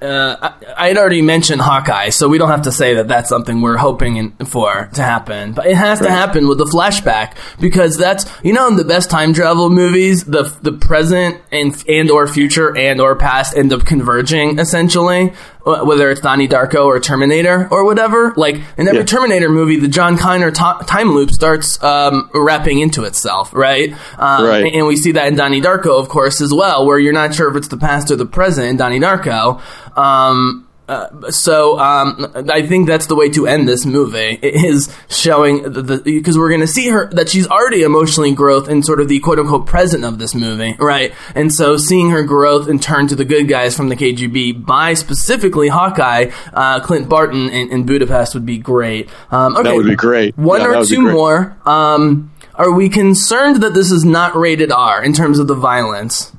uh, 0.00 0.52
I, 0.76 0.88
had 0.88 0.96
already 0.96 1.22
mentioned 1.22 1.60
Hawkeye, 1.60 2.10
so 2.10 2.28
we 2.28 2.38
don't 2.38 2.50
have 2.50 2.62
to 2.62 2.72
say 2.72 2.94
that 2.94 3.08
that's 3.08 3.28
something 3.28 3.60
we're 3.60 3.76
hoping 3.76 4.16
in, 4.16 4.30
for 4.46 4.88
to 4.94 5.02
happen. 5.02 5.52
But 5.52 5.66
it 5.66 5.76
has 5.76 5.98
to 6.00 6.10
happen 6.10 6.48
with 6.48 6.58
the 6.58 6.64
flashback 6.64 7.36
because 7.60 7.96
that's 7.96 8.24
you 8.44 8.52
know 8.52 8.68
in 8.68 8.76
the 8.76 8.84
best 8.84 9.10
time 9.10 9.32
travel 9.32 9.70
movies, 9.70 10.24
the 10.24 10.44
the 10.62 10.72
present 10.72 11.40
and 11.50 11.82
and 11.88 12.10
or 12.10 12.28
future 12.28 12.76
and 12.76 13.00
or 13.00 13.16
past 13.16 13.56
end 13.56 13.72
up 13.72 13.84
converging 13.84 14.58
essentially. 14.58 15.32
Wh- 15.68 15.86
Whether 15.86 16.10
it's 16.10 16.20
Donnie 16.20 16.48
Darko 16.48 16.86
or 16.86 16.98
Terminator 17.00 17.68
or 17.70 17.84
whatever, 17.84 18.32
like 18.36 18.56
in 18.76 18.88
every 18.88 19.00
Yeah. 19.00 19.04
Terminator 19.04 19.48
movie, 19.48 19.78
the 19.78 19.88
John 19.88 20.16
Connor 20.16 20.50
to- 20.50 20.78
time 20.86 21.12
loop 21.14 21.30
starts 21.30 21.82
um, 21.82 22.30
wrapping 22.34 22.78
into 22.80 23.04
itself, 23.04 23.52
right? 23.54 23.92
Um, 24.18 24.44
Right. 24.44 24.72
And 24.72 24.86
we 24.86 24.96
see 24.96 25.12
that 25.12 25.26
in 25.28 25.36
Donnie 25.36 25.60
Darko, 25.60 25.98
of 26.00 26.08
course, 26.08 26.40
as 26.40 26.52
well, 26.54 26.86
where 26.86 26.98
you're 26.98 27.12
not 27.12 27.34
sure 27.34 27.50
if 27.50 27.56
it's 27.56 27.68
the 27.68 27.76
past 27.76 28.10
or 28.10 28.16
the 28.16 28.26
present 28.26 28.68
in 28.68 28.76
Donnie 28.76 29.00
Darko. 29.00 29.60
Um, 29.96 30.64
uh, 30.88 31.30
so 31.30 31.78
um, 31.78 32.32
I 32.50 32.66
think 32.66 32.86
that's 32.86 33.06
the 33.06 33.14
way 33.14 33.28
to 33.30 33.46
end 33.46 33.68
this 33.68 33.84
movie 33.84 34.38
is 34.42 34.94
showing 35.08 35.62
the 35.62 36.00
because 36.04 36.38
we're 36.38 36.48
going 36.48 36.62
to 36.62 36.66
see 36.66 36.88
her 36.88 37.08
that 37.10 37.28
she's 37.28 37.46
already 37.46 37.82
emotionally 37.82 38.34
growth 38.34 38.68
in 38.68 38.82
sort 38.82 39.00
of 39.00 39.08
the 39.08 39.18
quote 39.20 39.38
unquote 39.38 39.66
present 39.66 40.04
of 40.04 40.18
this 40.18 40.34
movie, 40.34 40.74
right? 40.78 41.12
And 41.34 41.52
so 41.52 41.76
seeing 41.76 42.10
her 42.10 42.22
growth 42.22 42.68
and 42.68 42.82
turn 42.82 43.06
to 43.08 43.14
the 43.14 43.24
good 43.24 43.48
guys 43.48 43.76
from 43.76 43.88
the 43.90 43.96
KGB 43.96 44.64
by 44.64 44.94
specifically 44.94 45.68
Hawkeye, 45.68 46.30
uh, 46.52 46.80
Clint 46.80 47.08
Barton 47.08 47.48
in, 47.50 47.70
in 47.70 47.84
Budapest 47.84 48.34
would 48.34 48.46
be 48.46 48.58
great. 48.58 49.10
Um, 49.30 49.56
okay. 49.56 49.64
That 49.64 49.74
would 49.76 49.86
be 49.86 49.96
great. 49.96 50.36
One 50.38 50.60
Yeah, 50.60 50.80
or 50.80 50.84
two 50.86 51.02
more. 51.02 51.56
Um, 51.66 52.32
are 52.54 52.72
we 52.72 52.88
concerned 52.88 53.62
that 53.62 53.74
this 53.74 53.92
is 53.92 54.04
not 54.04 54.34
rated 54.34 54.72
R 54.72 55.02
in 55.04 55.12
terms 55.12 55.38
of 55.38 55.46
the 55.46 55.54
violence? 55.54 56.32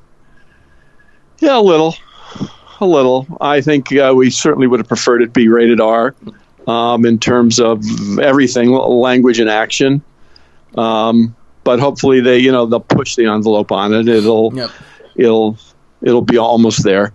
Yeah, 1.40 1.58
a 1.58 1.62
little, 1.62 1.96
a 2.82 2.86
little. 2.86 3.28
I 3.42 3.62
think 3.62 3.92
uh, 3.96 4.14
we 4.16 4.30
certainly 4.30 4.68
would 4.68 4.80
have 4.80 4.88
preferred 4.88 5.22
it 5.22 5.34
be 5.34 5.48
rated 5.50 5.80
R 5.82 6.16
um, 6.68 7.06
in 7.06 7.20
terms 7.20 7.60
of 7.60 7.84
everything, 8.20 8.72
language 8.72 9.40
and 9.40 9.50
action. 9.50 10.02
Um, 10.78 11.36
but 11.64 11.80
hopefully 11.80 12.22
they, 12.22 12.40
you 12.40 12.52
know, 12.52 12.66
they'll 12.66 12.80
push 12.80 13.16
the 13.16 13.26
envelope 13.26 13.72
on 13.72 13.94
it. 13.94 14.08
It'll, 14.08 14.52
Yep. 14.56 14.70
it'll, 15.16 15.58
it'll 16.02 16.22
be 16.22 16.38
almost 16.38 16.84
there. 16.84 17.14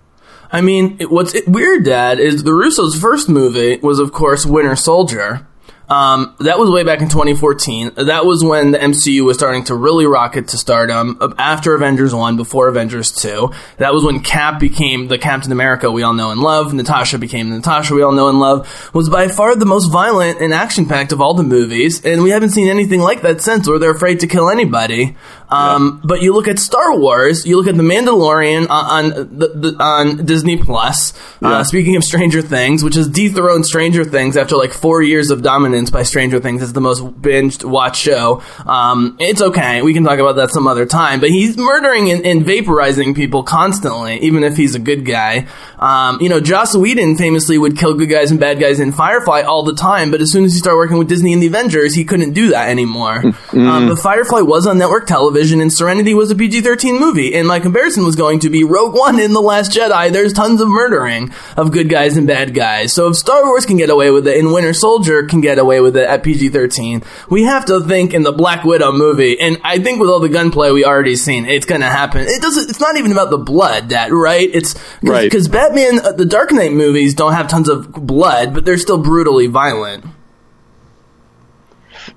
I 0.53 0.61
mean, 0.61 0.99
what's 1.09 1.35
weird, 1.47 1.85
Dad, 1.85 2.21
is 2.21 2.45
the 2.45 2.53
Russo's 2.53 2.99
first 3.01 3.29
movie 3.29 3.79
was, 3.79 3.99
of 3.99 4.13
course, 4.13 4.47
Winter 4.47 4.77
Soldier. 4.77 5.47
Um, 5.89 6.35
that 6.41 6.59
was 6.59 6.71
way 6.71 6.83
back 6.83 7.01
in 7.01 7.09
2014. 7.09 7.93
That 7.97 8.25
was 8.25 8.43
when 8.43 8.71
the 8.71 8.79
MCU 8.79 9.25
was 9.25 9.37
starting 9.37 9.65
to 9.65 9.75
really 9.75 10.07
rocket 10.07 10.49
to 10.49 10.59
stardom 10.59 11.19
uh, 11.21 11.35
after 11.39 11.75
Avengers 11.75 12.15
1, 12.15 12.37
before 12.37 12.69
Avengers 12.69 13.13
2. 13.13 13.51
That 13.79 13.93
was 13.93 14.05
when 14.05 14.21
Cap 14.21 14.59
became 14.59 15.09
the 15.09 15.19
Captain 15.19 15.53
America 15.53 15.91
we 15.91 16.03
all 16.03 16.15
know 16.15 16.31
and 16.31 16.41
love. 16.41 16.73
Natasha 16.73 17.19
became 17.19 17.51
the 17.51 17.57
Natasha 17.57 17.95
we 17.95 18.03
all 18.03 18.13
know 18.13 18.29
and 18.29 18.41
love. 18.41 18.91
Was 18.95 19.09
by 19.09 19.29
far 19.29 19.55
the 19.57 19.67
most 19.67 19.91
violent 19.91 20.41
and 20.41 20.55
action 20.55 20.87
packed 20.87 21.13
of 21.13 21.21
all 21.21 21.35
the 21.35 21.43
movies, 21.43 22.05
and 22.05 22.23
we 22.23 22.31
haven't 22.31 22.51
seen 22.51 22.69
anything 22.69 23.01
like 23.01 23.23
that 23.23 23.43
since, 23.43 23.69
where 23.69 23.79
they're 23.79 23.91
afraid 23.91 24.21
to 24.21 24.27
kill 24.27 24.49
anybody. 24.49 25.17
Um, 25.55 26.01
But 26.05 26.23
you 26.23 26.33
look 26.35 26.49
at 26.49 26.59
Star 26.59 26.99
Wars, 26.99 27.47
you 27.47 27.57
look 27.57 27.67
at 27.67 27.77
The 27.77 27.83
Mandalorian 27.83 28.69
on, 28.69 29.13
on, 29.15 29.39
the, 29.39 29.49
the, 29.49 29.77
on 29.83 30.25
Disney 30.25 30.57
Plus. 30.57 31.13
Yeah. 31.41 31.49
Uh, 31.49 31.65
speaking 31.65 31.97
of 31.97 32.05
Stranger 32.05 32.43
Things, 32.43 32.83
which 32.83 32.95
has 32.95 33.09
dethroned 33.09 33.67
Stranger 33.67 34.05
Things 34.05 34.37
after 34.37 34.57
like 34.57 34.73
four 34.73 35.03
years 35.03 35.31
of 35.31 35.43
dominance 35.43 35.91
by 35.91 36.03
Stranger 36.03 36.41
Things 36.41 36.63
as 36.63 36.73
the 36.73 36.81
most 36.81 37.03
binged 37.21 37.65
watched 37.65 38.01
show. 38.03 38.43
Um, 38.67 39.17
it's 39.21 39.43
okay. 39.43 39.83
We 39.83 39.95
can 39.95 40.05
talk 40.05 40.19
about 40.19 40.37
that 40.37 40.51
some 40.51 40.67
other 40.67 40.87
time. 40.87 41.21
But 41.21 41.31
he's 41.31 41.57
murdering 41.57 42.11
and, 42.11 42.25
and 42.25 42.45
vaporizing 42.45 43.15
people 43.15 43.43
constantly, 43.43 44.19
even 44.21 44.43
if 44.45 44.57
he's 44.57 44.75
a 44.75 44.79
good 44.79 45.05
guy. 45.05 45.47
Um, 45.79 46.21
you 46.21 46.29
know, 46.29 46.41
Joss 46.41 46.75
Whedon 46.75 47.17
famously 47.17 47.59
would 47.59 47.77
kill 47.77 47.95
good 47.95 48.09
guys 48.09 48.31
and 48.31 48.41
bad 48.41 48.59
guys 48.59 48.81
in 48.81 48.93
Firefly 48.93 49.43
all 49.43 49.63
the 49.65 49.75
time, 49.75 50.11
but 50.11 50.21
as 50.23 50.31
soon 50.33 50.45
as 50.45 50.53
he 50.55 50.59
started 50.59 50.79
working 50.79 50.99
with 50.99 51.09
Disney 51.09 51.33
and 51.33 51.43
the 51.43 51.47
Avengers, 51.47 51.95
he 51.95 52.05
couldn't 52.05 52.33
do 52.33 52.49
that 52.51 52.69
anymore. 52.71 53.23
Um, 53.53 53.89
but 53.89 53.99
Firefly 53.99 54.41
was 54.41 54.67
on 54.67 54.79
network 54.79 55.07
television, 55.07 55.44
and 55.53 55.73
Serenity 55.73 56.15
was 56.15 56.31
a 56.31 56.35
PG 56.35 56.61
13 56.63 56.99
movie. 56.99 57.35
And 57.35 57.47
my 57.49 57.61
comparison 57.61 58.05
was 58.05 58.17
going 58.17 58.41
to 58.41 58.51
be 58.51 58.65
Rogue 58.65 58.95
One 58.95 59.19
in 59.19 59.33
The 59.33 59.41
Last 59.41 59.73
Jedi. 59.73 60.13
There's 60.13 60.33
tons 60.33 60.61
of 60.61 60.69
murdering 60.69 61.33
of 61.57 61.73
good 61.73 61.89
guys 61.89 62.17
and 62.17 62.27
bad 62.27 62.55
guys. 62.55 62.93
So 62.93 63.09
if 63.09 63.17
Star 63.17 63.45
Wars 63.45 63.67
can 63.67 63.77
get 63.77 63.91
away 63.91 64.11
with 64.11 64.27
it, 64.27 64.39
and 64.39 64.53
Winter 64.53 64.73
Soldier 64.73 65.25
can 65.25 65.41
get 65.41 65.59
away 65.59 65.81
with 65.81 65.97
it 65.97 66.07
at 66.09 66.23
PG 66.23 66.51
13, 66.51 67.03
we 67.29 67.45
have 67.45 67.65
to 67.67 67.81
think 67.81 68.15
in 68.15 68.23
the 68.23 68.33
Black 68.33 68.65
Widow 68.65 68.93
movie. 68.93 69.39
And 69.41 69.59
I 69.65 69.79
think 69.79 70.01
with 70.01 70.11
all 70.11 70.21
the 70.21 70.29
gunplay 70.29 70.71
we 70.71 70.85
already 70.85 71.17
seen, 71.17 71.47
it's 71.47 71.67
going 71.67 71.81
to 71.81 71.87
happen. 71.89 72.23
It 72.23 72.43
doesn't. 72.43 72.71
It's 72.71 72.81
not 72.81 72.97
even 72.97 73.13
about 73.13 73.31
the 73.31 73.39
blood, 73.39 73.91
that 73.91 74.13
right? 74.13 74.49
It's 74.53 74.75
Right. 75.03 75.25
because 75.25 75.49
Batman, 75.49 76.01
uh, 76.05 76.13
the 76.13 76.25
Dark 76.25 76.53
Knight 76.53 76.73
movies 76.73 77.15
don't 77.15 77.33
have 77.35 77.49
tons 77.49 77.69
of 77.69 77.91
blood, 77.93 78.55
but 78.55 78.65
they're 78.65 78.79
still 78.79 78.99
brutally 78.99 79.47
violent. 79.47 80.05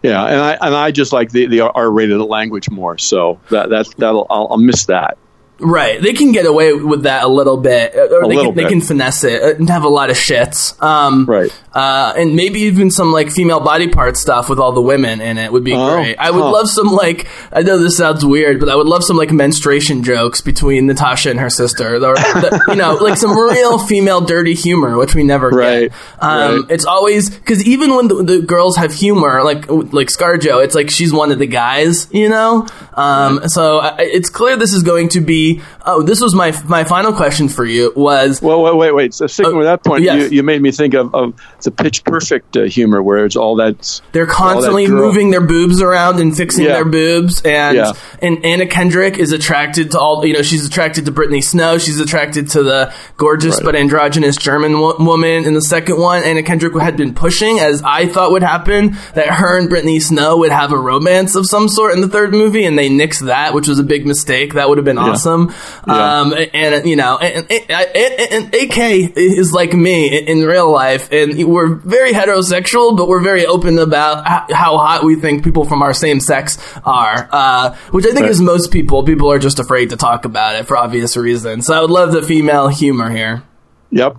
Yeah, 0.03 0.25
and 0.25 0.39
I 0.39 0.57
and 0.61 0.75
I 0.75 0.91
just 0.91 1.11
like 1.11 1.31
the, 1.31 1.47
the 1.47 1.61
R-rated 1.61 2.19
language 2.19 2.69
more. 2.69 2.97
So 2.97 3.39
that 3.49 3.69
that 3.69 3.87
that'll 3.97 4.27
I'll, 4.29 4.47
I'll 4.51 4.57
miss 4.57 4.85
that. 4.85 5.17
Right, 5.59 5.99
they 5.99 6.13
can 6.13 6.31
get 6.33 6.45
away 6.45 6.71
with 6.73 7.03
that 7.03 7.23
a 7.23 7.27
little 7.27 7.57
bit, 7.57 7.95
uh, 7.95 8.01
or 8.15 8.25
A 8.25 8.27
they, 8.27 8.35
can, 8.35 8.55
they 8.55 8.63
bit. 8.63 8.69
can 8.69 8.81
finesse 8.81 9.23
it 9.23 9.41
uh, 9.41 9.55
and 9.55 9.67
have 9.69 9.83
a 9.83 9.89
lot 9.89 10.11
of 10.11 10.15
shits. 10.15 10.79
Um, 10.83 11.25
Right. 11.25 11.51
uh, 11.73 12.13
and 12.15 12.35
maybe 12.35 12.59
even 12.61 12.91
some 12.91 13.11
like 13.11 13.31
female 13.31 13.59
body 13.59 13.87
part 13.87 14.17
stuff 14.17 14.49
with 14.49 14.59
all 14.59 14.71
the 14.71 14.81
women 14.81 15.19
in 15.19 15.39
it 15.39 15.51
would 15.51 15.63
be 15.63 15.73
Oh, 15.73 15.95
great. 15.95 16.15
I 16.19 16.29
would 16.29 16.43
huh. 16.43 16.51
love 16.51 16.69
some 16.69 16.87
like 16.91 17.27
I 17.51 17.63
know 17.63 17.79
this 17.79 17.97
sounds 17.97 18.23
weird, 18.23 18.59
but 18.59 18.69
I 18.69 18.75
would 18.75 18.85
love 18.85 19.03
some 19.03 19.17
like 19.17 19.31
menstruation 19.31 20.03
jokes 20.03 20.41
between 20.41 20.85
Natasha 20.85 21.31
and 21.31 21.39
her 21.39 21.49
sister, 21.49 21.95
or 21.95 21.99
the, 21.99 22.63
you 22.67 22.75
know, 22.75 22.93
like 22.95 23.17
some 23.17 23.35
real 23.35 23.79
female 23.79 24.21
dirty 24.21 24.53
humor, 24.53 24.95
which 24.97 25.15
we 25.15 25.23
never 25.23 25.49
Right, 25.49 25.89
get. 25.89 26.23
Um, 26.23 26.61
right. 26.61 26.71
It's 26.71 26.85
always 26.85 27.31
because 27.31 27.65
even 27.65 27.95
when 27.95 28.09
the, 28.09 28.23
the 28.23 28.41
girls 28.41 28.75
have 28.77 28.93
humor, 28.93 29.43
like 29.43 29.67
like 29.69 30.09
ScarJo, 30.09 30.63
it's 30.63 30.75
like 30.75 30.91
she's 30.91 31.11
one 31.11 31.31
of 31.31 31.39
the 31.39 31.47
guys, 31.47 32.07
you 32.13 32.29
know. 32.29 32.67
Um, 32.93 33.47
So 33.49 33.79
I, 33.79 33.95
it's 34.01 34.29
clear 34.29 34.55
this 34.55 34.73
is 34.73 34.83
going 34.83 35.09
to 35.09 35.21
be. 35.21 35.46
Oh, 35.85 36.01
this 36.03 36.21
was 36.21 36.33
my 36.35 36.51
my 36.67 36.83
final 36.83 37.13
question 37.13 37.47
for 37.49 37.65
you 37.65 37.93
was 37.95 38.41
Well, 38.41 38.61
wait, 38.63 38.75
wait, 38.75 38.95
wait. 38.95 39.13
So 39.13 39.27
sticking 39.27 39.53
Uh, 39.53 39.57
with 39.57 39.65
that 39.67 39.83
point, 39.83 40.03
yes. 40.03 40.31
you, 40.31 40.37
you 40.37 40.43
made 40.43 40.61
me 40.61 40.71
think 40.71 40.93
of, 40.93 41.13
of 41.15 41.33
the 41.63 41.71
Pitch 41.71 42.03
Perfect 42.03 42.55
uh, 42.57 42.63
humor, 42.63 43.01
where 43.01 43.25
it's 43.25 43.35
all 43.35 43.55
that 43.57 44.01
they're 44.11 44.25
constantly 44.25 44.85
girl- 44.87 44.97
moving 45.07 45.31
their 45.31 45.41
boobs 45.41 45.81
around 45.81 46.19
and 46.19 46.35
fixing 46.35 46.65
Yeah. 46.65 46.73
their 46.73 46.85
boobs, 46.85 47.41
and 47.43 47.77
Yeah. 47.77 47.91
and 48.21 48.45
Anna 48.45 48.65
Kendrick 48.65 49.17
is 49.17 49.31
attracted 49.31 49.91
to 49.91 49.99
all. 49.99 50.25
You 50.25 50.33
know, 50.33 50.41
she's 50.41 50.65
attracted 50.65 51.05
to 51.05 51.11
Brittany 51.11 51.41
Snow. 51.41 51.77
She's 51.77 51.99
attracted 51.99 52.49
to 52.51 52.63
the 52.63 52.93
gorgeous 53.17 53.55
Right. 53.57 53.65
but 53.65 53.75
androgynous 53.75 54.35
German 54.37 54.79
wo- 54.79 54.95
woman 54.99 55.45
in 55.45 55.53
the 55.53 55.61
second 55.61 55.99
one. 55.99 56.23
Anna 56.23 56.43
Kendrick 56.43 56.75
had 56.79 56.97
been 56.97 57.13
pushing, 57.13 57.59
as 57.59 57.81
I 57.83 58.07
thought 58.07 58.31
would 58.31 58.43
happen, 58.43 58.97
that 59.15 59.27
her 59.27 59.57
and 59.57 59.69
Brittany 59.69 59.99
Snow 59.99 60.37
would 60.37 60.51
have 60.51 60.71
a 60.71 60.77
romance 60.77 61.35
of 61.35 61.45
some 61.45 61.67
sort 61.69 61.93
in 61.93 62.01
the 62.01 62.07
third 62.07 62.33
movie, 62.33 62.65
and 62.65 62.77
they 62.77 62.89
nixed 62.89 63.25
that, 63.25 63.53
which 63.53 63.67
was 63.67 63.79
a 63.79 63.83
big 63.83 64.05
mistake. 64.05 64.53
That 64.53 64.69
would 64.69 64.77
have 64.77 64.85
been 64.85 64.97
awesome. 64.97 65.36
Yeah. 65.36 65.36
Um, 65.85 66.33
and 66.53 66.85
you 66.85 66.95
know, 66.95 67.17
and, 67.17 67.49
and, 67.51 67.71
and, 67.71 68.33
and 68.33 68.55
AK 68.55 68.77
is 69.17 69.51
like 69.53 69.73
me 69.73 70.17
in 70.17 70.43
real 70.43 70.71
life, 70.71 71.11
and 71.11 71.45
we're 71.45 71.75
very 71.75 72.11
heterosexual, 72.11 72.97
but 72.97 73.07
we're 73.07 73.21
very 73.23 73.45
open 73.45 73.79
about 73.79 74.25
how 74.51 74.77
hot 74.77 75.03
we 75.03 75.15
think 75.15 75.43
people 75.43 75.65
from 75.65 75.81
our 75.81 75.93
same 75.93 76.19
sex 76.19 76.57
are, 76.85 77.29
uh, 77.31 77.75
which 77.91 78.05
I 78.05 78.09
think 78.09 78.21
Right. 78.21 78.31
is 78.31 78.41
most 78.41 78.71
people. 78.71 79.03
People 79.03 79.31
are 79.31 79.39
just 79.39 79.59
afraid 79.59 79.89
to 79.91 79.97
talk 79.97 80.25
about 80.25 80.55
it 80.55 80.67
for 80.67 80.75
obvious 80.77 81.15
reasons. 81.15 81.65
So 81.67 81.73
I 81.73 81.81
would 81.81 81.91
love 81.91 82.11
the 82.11 82.21
female 82.23 82.67
humor 82.67 83.09
here. 83.09 83.43
Yep. 83.89 84.17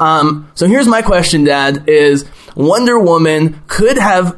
Um, 0.00 0.48
so 0.54 0.66
here's 0.68 0.86
my 0.86 1.02
question, 1.02 1.42
Dad: 1.44 1.88
Is 1.88 2.24
Wonder 2.58 2.98
Woman 2.98 3.62
could 3.68 3.98
have 3.98 4.36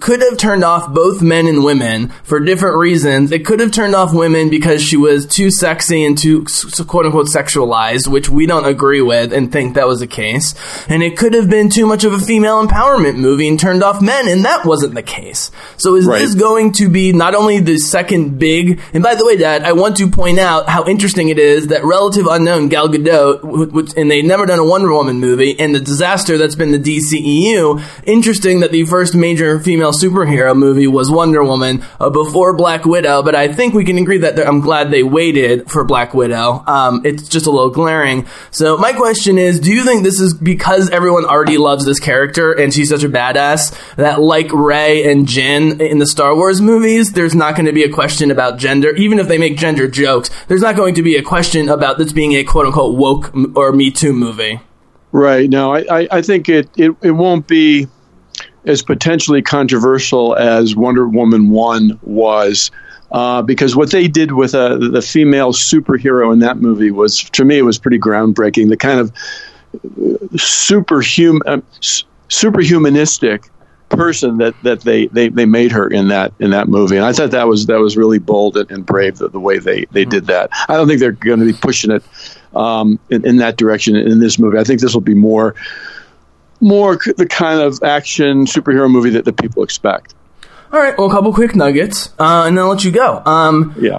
could 0.00 0.20
have 0.20 0.36
turned 0.36 0.62
off 0.62 0.92
both 0.92 1.22
men 1.22 1.46
and 1.46 1.64
women 1.64 2.10
for 2.22 2.38
different 2.38 2.76
reasons. 2.76 3.32
It 3.32 3.46
could 3.46 3.60
have 3.60 3.72
turned 3.72 3.94
off 3.94 4.12
women 4.12 4.50
because 4.50 4.82
she 4.82 4.98
was 4.98 5.24
too 5.24 5.50
sexy 5.50 6.04
and 6.04 6.16
too 6.18 6.44
quote 6.86 7.06
unquote 7.06 7.28
sexualized, 7.28 8.08
which 8.08 8.28
we 8.28 8.44
don't 8.44 8.66
agree 8.66 9.00
with 9.00 9.32
and 9.32 9.50
think 9.50 9.74
that 9.74 9.88
was 9.88 10.00
the 10.00 10.06
case. 10.06 10.54
And 10.86 11.02
it 11.02 11.16
could 11.16 11.32
have 11.32 11.48
been 11.48 11.70
too 11.70 11.86
much 11.86 12.04
of 12.04 12.12
a 12.12 12.18
female 12.18 12.62
empowerment 12.66 13.16
movie 13.16 13.48
and 13.48 13.58
turned 13.58 13.82
off 13.82 14.02
men, 14.02 14.28
and 14.28 14.44
that 14.44 14.66
wasn't 14.66 14.94
the 14.94 15.02
case. 15.02 15.50
So 15.78 15.94
is 15.96 16.04
Right. 16.04 16.18
this 16.20 16.34
going 16.34 16.72
to 16.72 16.90
be 16.90 17.12
not 17.14 17.34
only 17.34 17.58
the 17.60 17.78
second 17.78 18.38
big? 18.38 18.80
And 18.92 19.02
by 19.02 19.14
the 19.14 19.24
way, 19.24 19.36
Dad, 19.38 19.62
I 19.62 19.72
want 19.72 19.96
to 19.96 20.08
point 20.10 20.38
out 20.38 20.68
how 20.68 20.84
interesting 20.84 21.30
it 21.30 21.38
is 21.38 21.68
that 21.68 21.84
relative 21.86 22.26
unknown 22.26 22.68
Gal 22.68 22.88
Gadot, 22.90 23.42
which, 23.72 23.94
and 23.96 24.10
they've 24.10 24.22
never 24.22 24.44
done 24.44 24.58
a 24.58 24.64
Wonder 24.64 24.92
Woman 24.92 25.20
movie, 25.20 25.58
and 25.58 25.74
the 25.74 25.80
disaster 25.80 26.36
that's 26.36 26.54
been 26.54 26.72
the 26.72 26.78
DCEU 26.78 27.61
Interesting 28.04 28.60
that 28.60 28.72
the 28.72 28.84
first 28.84 29.14
major 29.14 29.58
female 29.60 29.92
superhero 29.92 30.56
movie 30.56 30.86
was 30.86 31.10
Wonder 31.10 31.42
Woman 31.44 31.84
uh, 32.00 32.10
before 32.10 32.54
Black 32.54 32.84
Widow, 32.84 33.22
but 33.22 33.34
I 33.34 33.52
think 33.52 33.74
we 33.74 33.84
can 33.84 33.98
agree 33.98 34.18
that 34.18 34.38
I'm 34.46 34.60
glad 34.60 34.90
they 34.90 35.02
waited 35.02 35.70
for 35.70 35.84
Black 35.84 36.14
Widow. 36.14 36.62
Um, 36.66 37.02
it's 37.04 37.28
just 37.28 37.46
a 37.46 37.50
little 37.50 37.70
glaring. 37.70 38.26
So 38.50 38.76
my 38.76 38.92
question 38.92 39.38
is, 39.38 39.60
do 39.60 39.72
you 39.72 39.84
think 39.84 40.02
this 40.02 40.20
is 40.20 40.34
because 40.34 40.90
everyone 40.90 41.24
already 41.24 41.58
loves 41.58 41.84
this 41.84 42.00
character 42.00 42.52
and 42.52 42.72
she's 42.72 42.88
such 42.88 43.04
a 43.04 43.08
badass 43.08 43.94
that 43.96 44.20
like 44.20 44.52
Rey 44.52 45.10
and 45.10 45.26
Jyn 45.26 45.80
in 45.80 45.98
the 45.98 46.06
Star 46.06 46.34
Wars 46.34 46.60
movies, 46.60 47.12
there's 47.12 47.34
not 47.34 47.54
going 47.54 47.66
to 47.66 47.72
be 47.72 47.84
a 47.84 47.92
question 47.92 48.30
about 48.30 48.58
gender, 48.58 48.94
even 48.96 49.18
if 49.18 49.28
they 49.28 49.38
make 49.38 49.56
gender 49.56 49.88
jokes, 49.88 50.30
there's 50.48 50.62
not 50.62 50.76
going 50.76 50.94
to 50.94 51.02
be 51.02 51.16
a 51.16 51.22
question 51.22 51.68
about 51.68 51.98
this 51.98 52.12
being 52.12 52.32
a 52.32 52.44
quote 52.44 52.66
unquote 52.66 52.96
woke 52.96 53.32
or 53.56 53.72
Me 53.72 53.90
Too 53.90 54.12
movie. 54.12 54.60
Right. 55.12 55.48
No, 55.48 55.74
I, 55.74 56.08
I, 56.10 56.22
think 56.22 56.48
it, 56.48 56.68
it, 56.76 56.96
it 57.02 57.10
won't 57.12 57.46
be 57.46 57.86
as 58.64 58.82
potentially 58.82 59.42
controversial 59.42 60.34
as 60.36 60.74
Wonder 60.74 61.06
Woman 61.06 61.50
1 61.50 62.00
was. 62.02 62.70
Uh, 63.10 63.42
because 63.42 63.76
what 63.76 63.90
they 63.90 64.08
did 64.08 64.32
with 64.32 64.54
uh, 64.54 64.78
the 64.78 65.02
female 65.02 65.52
superhero 65.52 66.32
in 66.32 66.38
that 66.38 66.56
movie 66.56 66.90
was, 66.90 67.22
to 67.24 67.44
me, 67.44 67.58
it 67.58 67.62
was 67.62 67.78
pretty 67.78 67.98
groundbreaking. 67.98 68.70
The 68.70 68.76
kind 68.78 68.98
of 68.98 69.12
superhuman, 70.40 71.42
uh, 71.46 71.60
superhumanistic 72.30 73.50
person 73.90 74.38
that, 74.38 74.54
that 74.62 74.80
they, 74.80 75.08
they, 75.08 75.28
they 75.28 75.44
made 75.44 75.70
her 75.72 75.86
in 75.88 76.08
that 76.08 76.32
in 76.38 76.50
that 76.50 76.68
movie, 76.68 76.96
and 76.96 77.04
I 77.04 77.12
thought 77.12 77.30
that 77.32 77.46
was 77.46 77.66
that 77.66 77.78
was 77.78 77.98
really 77.98 78.18
bold 78.18 78.56
and, 78.56 78.70
and 78.70 78.86
brave 78.86 79.18
the, 79.18 79.28
the, 79.28 79.40
way 79.40 79.58
they, 79.58 79.84
they 79.92 80.06
did 80.06 80.26
that. 80.28 80.48
I 80.70 80.76
don't 80.76 80.88
think 80.88 80.98
they're 80.98 81.12
going 81.12 81.40
to 81.40 81.44
be 81.44 81.52
pushing 81.52 81.90
it 81.90 82.02
um, 82.54 82.98
in, 83.10 83.26
in 83.26 83.36
that 83.38 83.56
direction 83.56 83.96
in 83.96 84.20
this 84.20 84.38
movie. 84.38 84.58
I 84.58 84.64
think 84.64 84.80
this 84.80 84.94
will 84.94 85.00
be 85.00 85.14
more 85.14 85.54
more 86.60 86.96
the 87.16 87.26
kind 87.26 87.60
of 87.60 87.82
action 87.82 88.46
superhero 88.46 88.90
movie 88.90 89.10
that 89.10 89.24
the 89.24 89.32
people 89.32 89.62
expect. 89.64 90.14
All 90.72 90.78
right, 90.78 90.96
well, 90.96 91.08
a 91.08 91.10
couple 91.10 91.34
quick 91.34 91.54
nuggets, 91.54 92.14
uh, 92.18 92.44
and 92.46 92.56
then 92.56 92.64
I'll 92.64 92.70
let 92.70 92.84
you 92.84 92.92
go. 92.92 93.22
Um, 93.26 93.74
yeah. 93.78 93.98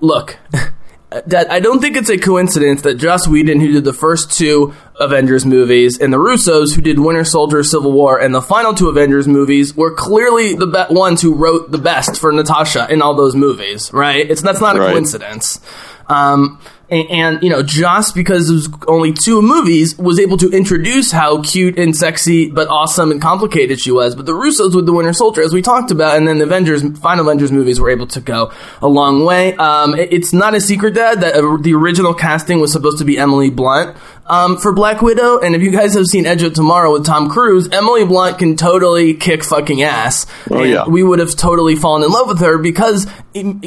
Look, 0.00 0.38
that 1.26 1.50
I 1.50 1.60
don't 1.60 1.80
think 1.80 1.96
it's 1.96 2.08
a 2.08 2.16
coincidence 2.16 2.82
that 2.82 2.94
Joss 2.94 3.28
Whedon, 3.28 3.60
who 3.60 3.72
did 3.72 3.84
the 3.84 3.92
first 3.92 4.32
two 4.32 4.72
Avengers 4.98 5.44
movies, 5.44 5.98
and 5.98 6.12
the 6.12 6.18
Russos, 6.18 6.74
who 6.74 6.80
did 6.80 6.98
Winter 6.98 7.24
Soldier, 7.24 7.62
Civil 7.62 7.92
War, 7.92 8.18
and 8.18 8.34
the 8.34 8.40
final 8.40 8.72
two 8.72 8.88
Avengers 8.88 9.28
movies, 9.28 9.76
were 9.76 9.94
clearly 9.94 10.54
the 10.54 10.66
be- 10.66 10.94
ones 10.94 11.20
who 11.20 11.34
wrote 11.34 11.70
the 11.70 11.78
best 11.78 12.18
for 12.18 12.32
Natasha 12.32 12.86
in 12.90 13.02
all 13.02 13.14
those 13.14 13.34
movies. 13.34 13.92
Right? 13.92 14.30
It's 14.30 14.40
that's 14.40 14.60
not 14.60 14.76
a 14.76 14.80
right. 14.80 14.92
coincidence. 14.92 15.60
Um, 16.08 16.60
and, 16.92 17.10
and, 17.10 17.42
you 17.42 17.48
know, 17.48 17.62
just 17.62 18.14
because 18.14 18.50
it 18.50 18.54
was 18.54 18.68
only 18.86 19.12
two 19.12 19.40
movies, 19.40 19.96
was 19.96 20.18
able 20.18 20.36
to 20.36 20.50
introduce 20.50 21.10
how 21.10 21.40
cute 21.42 21.78
and 21.78 21.96
sexy, 21.96 22.50
but 22.50 22.68
awesome 22.68 23.10
and 23.10 23.20
complicated 23.20 23.80
she 23.80 23.90
was. 23.90 24.14
But 24.14 24.26
the 24.26 24.32
Russos 24.32 24.76
with 24.76 24.84
the 24.84 24.92
Winter 24.92 25.14
Soldier, 25.14 25.42
as 25.42 25.54
we 25.54 25.62
talked 25.62 25.90
about, 25.90 26.18
and 26.18 26.28
then 26.28 26.36
the 26.36 26.44
Avengers, 26.44 26.82
final 26.98 27.26
Avengers 27.26 27.50
movies 27.50 27.80
were 27.80 27.88
able 27.88 28.06
to 28.08 28.20
go 28.20 28.52
a 28.82 28.88
long 28.88 29.24
way. 29.24 29.56
Um, 29.56 29.94
it, 29.94 30.12
it's 30.12 30.34
not 30.34 30.54
a 30.54 30.60
secret, 30.60 30.94
Dad, 30.94 31.22
that 31.22 31.34
uh, 31.34 31.56
the 31.56 31.72
original 31.74 32.12
casting 32.12 32.60
was 32.60 32.72
supposed 32.72 32.98
to 32.98 33.04
be 33.04 33.18
Emily 33.18 33.48
Blunt 33.48 33.96
um, 34.26 34.56
for 34.56 34.72
Black 34.72 35.02
Widow. 35.02 35.38
And 35.38 35.54
if 35.54 35.62
you 35.62 35.70
guys 35.70 35.94
have 35.94 36.06
seen 36.06 36.26
Edge 36.26 36.42
of 36.42 36.54
Tomorrow 36.54 36.92
with 36.92 37.04
Tom 37.04 37.30
Cruise, 37.30 37.68
Emily 37.68 38.04
Blunt 38.04 38.38
can 38.38 38.56
totally 38.56 39.14
kick 39.14 39.44
fucking 39.44 39.82
ass. 39.82 40.26
Oh, 40.50 40.62
yeah. 40.62 40.86
We 40.86 41.02
would 41.02 41.18
have 41.18 41.34
totally 41.36 41.76
fallen 41.76 42.02
in 42.02 42.10
love 42.10 42.28
with 42.28 42.40
her 42.40 42.58
because 42.58 43.06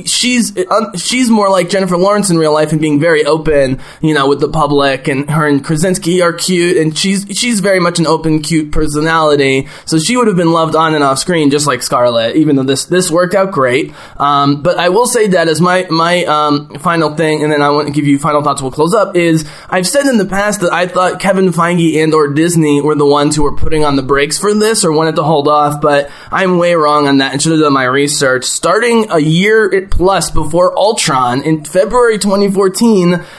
she's 0.06 0.58
uh, 0.58 0.96
she's 0.96 1.30
more 1.30 1.50
like 1.50 1.70
Jennifer 1.70 1.98
Lawrence 1.98 2.30
in 2.30 2.38
real 2.38 2.54
life 2.54 2.72
and 2.72 2.82
being 2.82 3.00
very 3.00 3.14
open, 3.23 3.82
you 4.01 4.13
know, 4.13 4.28
with 4.28 4.39
the 4.39 4.49
public. 4.49 5.08
And 5.08 5.30
her 5.30 5.47
and 5.47 5.63
Krasinski 5.63 6.21
are 6.21 6.34
cute, 6.34 6.78
and 6.78 6.97
she's 6.97 7.25
she's 7.32 7.60
very 7.60 7.80
much 7.80 7.99
an 7.99 8.08
open, 8.08 8.41
cute 8.41 8.71
personality. 8.71 9.67
So 9.86 9.99
she 9.99 10.17
would 10.17 10.28
have 10.28 10.38
been 10.38 10.51
loved 10.51 10.75
on 10.75 10.95
and 10.95 11.04
off 11.04 11.19
screen 11.19 11.51
just 11.51 11.67
like 11.67 11.82
Scarlett. 11.84 12.36
Even 12.36 12.56
though 12.56 12.63
this 12.63 12.86
this 12.86 13.12
worked 13.12 13.36
out 13.36 13.51
great. 13.51 13.93
Um, 14.17 14.62
but 14.62 14.78
I 14.78 14.89
will 14.89 15.06
say 15.06 15.28
that 15.28 15.47
as 15.47 15.62
my 15.62 15.86
my 15.89 16.23
um, 16.25 16.80
final 16.80 17.15
thing, 17.15 17.43
and 17.43 17.51
then 17.51 17.62
I 17.62 17.69
want 17.71 17.88
to 17.88 17.93
give 17.93 18.06
you 18.06 18.19
final 18.19 18.41
thoughts. 18.41 18.62
We'll 18.62 18.71
close 18.71 18.93
up. 18.93 19.15
Is 19.15 19.47
I've 19.69 19.88
said 19.88 20.06
in 20.06 20.17
the 20.17 20.25
past 20.25 20.45
past 20.45 20.62
that 20.62 20.73
I 20.73 20.86
thought 20.88 21.19
Kevin 21.19 21.49
Feige 21.49 22.04
and 22.04 22.13
or 22.13 22.28
Disney 22.28 22.82
were 22.82 22.93
the 22.93 23.06
ones 23.06 23.36
who 23.36 23.43
were 23.43 23.56
putting 23.56 23.84
on 23.84 23.95
the 23.95 24.04
brakes 24.04 24.38
for 24.38 24.54
this 24.54 24.86
or 24.86 24.91
wanted 24.91 25.15
to 25.15 25.23
hold 25.23 25.47
off, 25.47 25.82
but 25.82 26.12
I'm 26.32 26.58
way 26.58 26.75
wrong 26.75 27.08
on 27.08 27.17
that 27.17 27.32
and 27.32 27.41
should 27.41 27.54
have 27.54 27.62
done 27.62 27.73
my 27.73 27.86
research. 27.86 28.45
Starting 28.45 29.10
a 29.12 29.19
year 29.19 29.88
plus 29.89 30.30
before 30.30 30.78
Ultron 30.78 31.41
in 31.41 31.65
February 31.65 32.19
2014, 32.19 32.95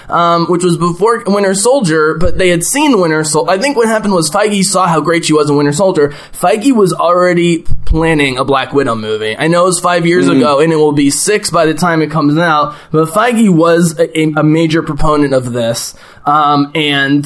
um, 0.09 0.47
which 0.47 0.63
was 0.63 0.77
before 0.77 1.23
Winter 1.27 1.55
Soldier, 1.55 2.17
but 2.19 2.39
they 2.39 2.49
had 2.49 2.63
seen 2.63 3.01
Winter 3.01 3.25
Soldier. 3.25 3.51
I 3.51 3.59
think 3.59 3.77
what 3.77 3.89
happened 3.89 4.15
was 4.15 4.31
Feige 4.31 4.63
saw 4.63 4.87
how 4.87 5.01
great 5.01 5.25
she 5.25 5.33
was 5.33 5.51
in 5.51 5.57
Winter 5.57 5.73
Soldier. 5.73 6.11
Feige 6.33 6.73
was 6.73 6.93
already 6.93 7.65
planning 7.87 8.37
a 8.37 8.45
Black 8.45 8.73
Widow 8.73 8.95
movie. 8.95 9.37
I 9.37 9.49
know 9.49 9.63
it 9.63 9.67
was 9.67 9.81
five 9.81 10.05
years 10.05 10.27
mm. 10.27 10.37
ago 10.37 10.61
and 10.61 10.73
it 10.73 10.77
will 10.77 10.93
be 10.93 11.11
six 11.11 11.51
by 11.51 11.67
the 11.67 11.75
time 11.75 12.03
it 12.03 12.11
comes 12.11 12.37
out, 12.37 12.77
but 12.91 13.09
Feige 13.09 13.49
was 13.49 13.99
a, 13.99 14.33
a 14.37 14.43
major 14.43 14.83
proponent 14.83 15.33
of 15.33 15.53
this. 15.53 15.95
Um, 16.27 16.73
and 16.75 17.25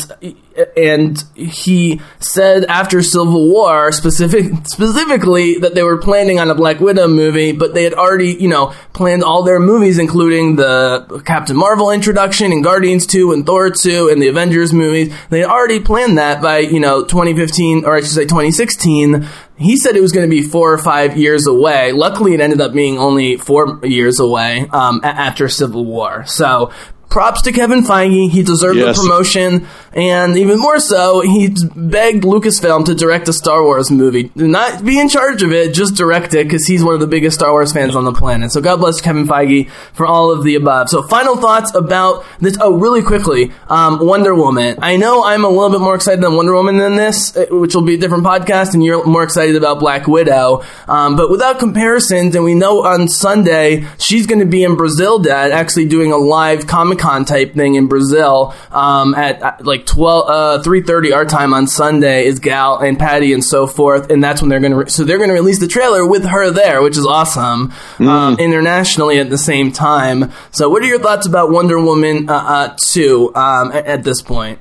and 0.77 1.25
he 1.35 2.01
said 2.19 2.65
after 2.67 3.03
Civil 3.03 3.49
War 3.49 3.93
specific 3.93 4.67
specifically 4.67 5.59
that 5.59 5.75
they 5.75 5.83
were 5.83 5.99
planning 5.99 6.39
on 6.39 6.51
a 6.51 6.55
Black 6.55 6.81
Widow 6.81 7.09
movie, 7.09 7.53
but 7.53 7.75
they 7.75 7.85
had 7.85 7.95
already 7.95 8.35
you 8.35 8.49
know 8.49 8.75
planned 8.93 9.25
all 9.25 9.43
their 9.43 9.61
movies, 9.61 9.99
including 9.99 10.57
the 10.57 11.23
Captain 11.25 11.57
Marvel 11.57 11.91
introduction 11.91 12.53
and 12.53 12.63
Guardians 12.63 13.07
two 13.07 13.33
and 13.33 13.47
Thor 13.47 13.71
two 13.71 14.09
and 14.09 14.21
the 14.21 14.29
Avengers 14.29 14.73
movies. 14.73 15.15
They 15.31 15.41
had 15.41 15.49
already 15.49 15.81
planned 15.81 16.19
that 16.19 16.43
by 16.43 16.59
you 16.59 16.81
know 16.81 17.05
2015 17.05 17.85
or 17.85 17.97
I 17.97 18.01
should 18.01 18.11
say 18.11 18.25
2016 18.25 19.27
he 19.61 19.77
said 19.77 19.95
it 19.95 20.01
was 20.01 20.13
going 20.13 20.29
to 20.29 20.35
be 20.35 20.43
four 20.43 20.73
or 20.73 20.79
five 20.79 21.17
years 21.17 21.47
away. 21.47 21.93
Luckily, 21.93 22.33
it 22.33 22.41
ended 22.41 22.61
up 22.61 22.73
being 22.73 22.99
only 22.99 23.37
four 23.37 23.79
years 23.85 24.19
away 24.19 24.67
um, 24.71 25.01
after 25.05 25.49
Civil 25.49 25.85
War. 25.85 26.25
So 26.25 26.73
props 27.11 27.43
to 27.43 27.53
Kevin 27.53 27.83
Feige. 27.83 28.31
He 28.31 28.43
deserved 28.43 28.79
yes. 28.79 28.97
the 28.97 29.03
promotion, 29.03 29.67
and 29.93 30.37
even 30.37 30.61
more 30.61 30.79
so, 30.79 31.21
he 31.21 31.49
begged 31.75 32.23
Lucasfilm 32.23 32.87
to 32.87 32.95
direct 32.95 33.29
a 33.29 33.33
Star 33.33 33.63
Wars 33.65 33.91
movie. 33.91 34.31
Not 34.37 34.85
be 34.85 34.99
in 34.99 35.09
charge 35.09 35.43
of 35.43 35.53
it, 35.53 35.75
just 35.75 35.97
direct 35.97 36.33
it, 36.35 36.45
because 36.45 36.67
he's 36.67 36.85
one 36.85 36.95
of 36.95 37.01
the 37.01 37.09
biggest 37.09 37.39
Star 37.39 37.51
Wars 37.51 37.73
fans 37.73 37.97
on 37.97 38.05
the 38.05 38.13
planet. 38.13 38.53
So 38.53 38.61
God 38.61 38.77
bless 38.77 39.01
Kevin 39.01 39.27
Feige 39.27 39.69
for 39.93 40.07
all 40.07 40.31
of 40.31 40.45
the 40.45 40.55
above. 40.55 40.89
So 40.89 41.03
final 41.03 41.37
thoughts 41.37 41.75
about 41.75 42.25
this. 42.39 42.57
Oh, 42.61 42.75
really 42.79 43.03
quickly, 43.03 43.53
um, 43.69 44.07
Wonder 44.07 44.35
Woman. 44.35 44.77
I 44.81 44.97
know 44.97 45.25
I'm 45.25 45.45
a 45.45 45.49
little 45.49 45.71
bit 45.71 45.81
more 45.81 45.97
excited 45.97 46.23
than 46.23 46.37
Wonder 46.37 46.55
Woman 46.55 46.77
than 46.77 46.95
this, 46.97 47.37
uh, 47.37 47.47
which 47.51 47.75
will 47.75 47.83
be 47.83 47.95
a 47.95 47.99
different 47.99 48.25
podcast, 48.25 48.75
and 48.75 48.85
you're 48.85 49.05
more 49.05 49.25
excited 49.25 49.57
about 49.57 49.81
Black 49.81 50.07
Widow. 50.07 50.63
Um, 50.87 51.17
but 51.17 51.29
without 51.29 51.59
comparisons, 51.59 52.37
and 52.37 52.45
we 52.45 52.55
know 52.55 52.85
on 52.85 53.09
Sunday 53.09 53.87
she's 53.99 54.27
going 54.29 54.39
to 54.39 54.47
be 54.47 54.63
in 54.63 54.77
Brazil, 54.77 55.19
Dad, 55.19 55.51
actually 55.51 55.87
doing 55.87 56.13
a 56.13 56.17
live 56.17 56.69
Comic 56.69 57.00
Con 57.01 57.25
type 57.25 57.55
thing 57.55 57.75
in 57.75 57.89
Brazil 57.89 58.55
um, 58.71 59.15
at, 59.15 59.65
like 59.65 59.87
12, 59.87 60.29
uh, 60.29 60.63
3.30 60.63 61.15
our 61.15 61.25
time 61.25 61.55
on 61.55 61.67
Sunday 61.67 62.27
is 62.27 62.39
Gal 62.39 62.79
and 62.79 62.99
Patty 62.99 63.33
and 63.33 63.45
so 63.45 63.67
forth. 63.67 64.11
And 64.11 64.23
that's 64.23 64.41
when 64.41 64.51
they're 64.51 64.61
going 64.61 64.73
to, 64.73 64.79
re- 64.79 64.89
so 64.89 65.05
they're 65.05 65.19
going 65.19 65.31
to 65.31 65.35
release 65.35 65.59
the 65.59 65.67
trailer 65.67 66.07
with 66.07 66.25
her 66.25 66.51
there, 66.51 66.83
which 66.83 66.97
is 66.97 67.07
awesome, 67.07 67.71
mm. 67.97 68.07
um, 68.07 68.39
internationally 68.39 69.19
at 69.19 69.31
the 69.31 69.39
same 69.39 69.73
time. 69.73 70.31
So 70.53 70.69
what 70.69 70.83
are 70.83 70.87
your 70.87 71.01
thoughts 71.01 71.27
about 71.27 71.51
Wonder 71.51 71.81
Woman 71.81 72.29
uh, 72.29 72.35
uh, 72.35 72.77
2 72.79 73.35
um, 73.35 73.73
at, 73.73 73.87
at 73.87 74.05
this 74.05 74.23
point? 74.23 74.59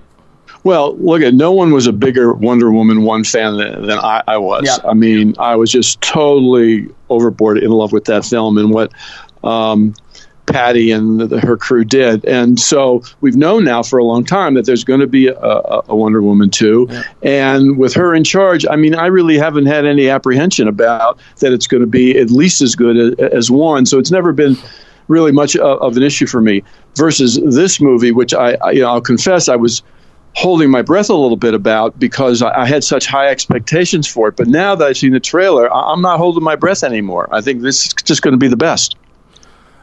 Well, 0.63 0.97
look 0.97 1.21
at 1.21 1.34
no 1.34 1.54
one 1.54 1.71
was 1.71 1.88
a 1.88 1.93
bigger 1.93 2.34
Wonder 2.34 2.71
Woman 2.71 3.04
one 3.04 3.23
fan 3.23 3.58
than, 3.58 3.88
than 3.88 3.97
I, 3.97 4.23
I, 4.28 4.38
was. 4.38 4.80
I 4.84 4.93
mean, 4.93 5.36
I 5.39 5.56
was 5.56 5.71
just 5.71 6.02
totally 6.02 6.89
overboard 7.10 7.60
in 7.60 7.71
love 7.71 7.93
with 7.93 8.06
that 8.06 8.25
film 8.25 8.58
and 8.58 8.71
what 8.71 8.91
um, 9.43 9.93
Patty 10.50 10.92
and 10.92 11.20
the, 11.20 11.40
her 11.40 11.58
crew 11.58 11.84
did. 11.84 12.26
And 12.26 12.60
so 12.60 13.04
we've 13.22 13.36
known 13.36 13.64
now 13.64 13.84
for 13.84 14.00
a 14.00 14.04
long 14.04 14.26
time 14.26 14.56
that 14.56 14.66
there's 14.66 14.84
going 14.84 15.00
to 15.00 15.08
be 15.08 15.28
a, 15.28 15.82
a 15.88 15.96
Wonder 15.96 16.22
Woman 16.22 16.50
2. 16.50 16.88
Yeah. 16.90 17.04
And 17.22 17.78
with 17.78 17.94
her 17.94 18.14
in 18.14 18.24
charge, 18.24 18.66
I 18.70 18.76
mean, 18.76 18.96
I 18.96 19.08
really 19.08 19.38
haven't 19.38 19.68
had 19.68 19.86
any 19.86 20.10
apprehension 20.10 20.68
about 20.68 21.20
that 21.38 21.54
it's 21.54 21.68
going 21.68 21.82
to 21.82 21.88
be 21.88 22.18
at 22.18 22.30
least 22.30 22.62
as 22.62 22.76
good 22.76 23.20
as, 23.20 23.32
as 23.32 23.52
one. 23.52 23.86
So 23.86 24.00
it's 24.00 24.12
never 24.12 24.34
been 24.34 24.58
really 25.08 25.32
much 25.32 25.56
of, 25.56 25.82
of 25.82 25.98
an 25.98 26.04
issue 26.04 26.28
for 26.28 26.42
me 26.42 26.64
versus 26.96 27.40
this 27.56 27.80
movie, 27.82 28.12
which 28.12 28.34
I, 28.34 28.58
I, 28.63 28.71
you 28.71 28.82
know, 28.82 28.90
I'll 28.90 29.02
confess 29.02 29.50
I 29.50 29.56
was 29.56 29.82
holding 30.36 30.69
my 30.69 30.82
breath 30.82 31.10
a 31.10 31.15
little 31.15 31.38
bit 31.38 31.54
about 31.54 32.00
because 32.00 32.42
I, 32.42 32.65
had 32.65 32.84
such 32.84 33.08
high 33.08 33.28
expectations 33.28 34.08
for 34.08 34.30
it. 34.30 34.38
But 34.38 34.48
now 34.48 34.76
that 34.76 34.88
I've 34.88 34.98
seen 34.98 35.12
the 35.12 35.19
trailer, 35.19 35.73
I, 35.73 35.92
I'm 35.92 36.02
not 36.02 36.17
holding 36.17 36.44
my 36.44 36.56
breath 36.56 36.84
anymore. 36.84 37.28
I 37.32 37.42
think 37.42 37.62
this 37.62 37.88
is 37.88 37.94
just 38.04 38.21
going 38.21 38.34
to 38.34 38.38
be 38.38 38.48
the 38.48 38.58
best. 38.58 38.96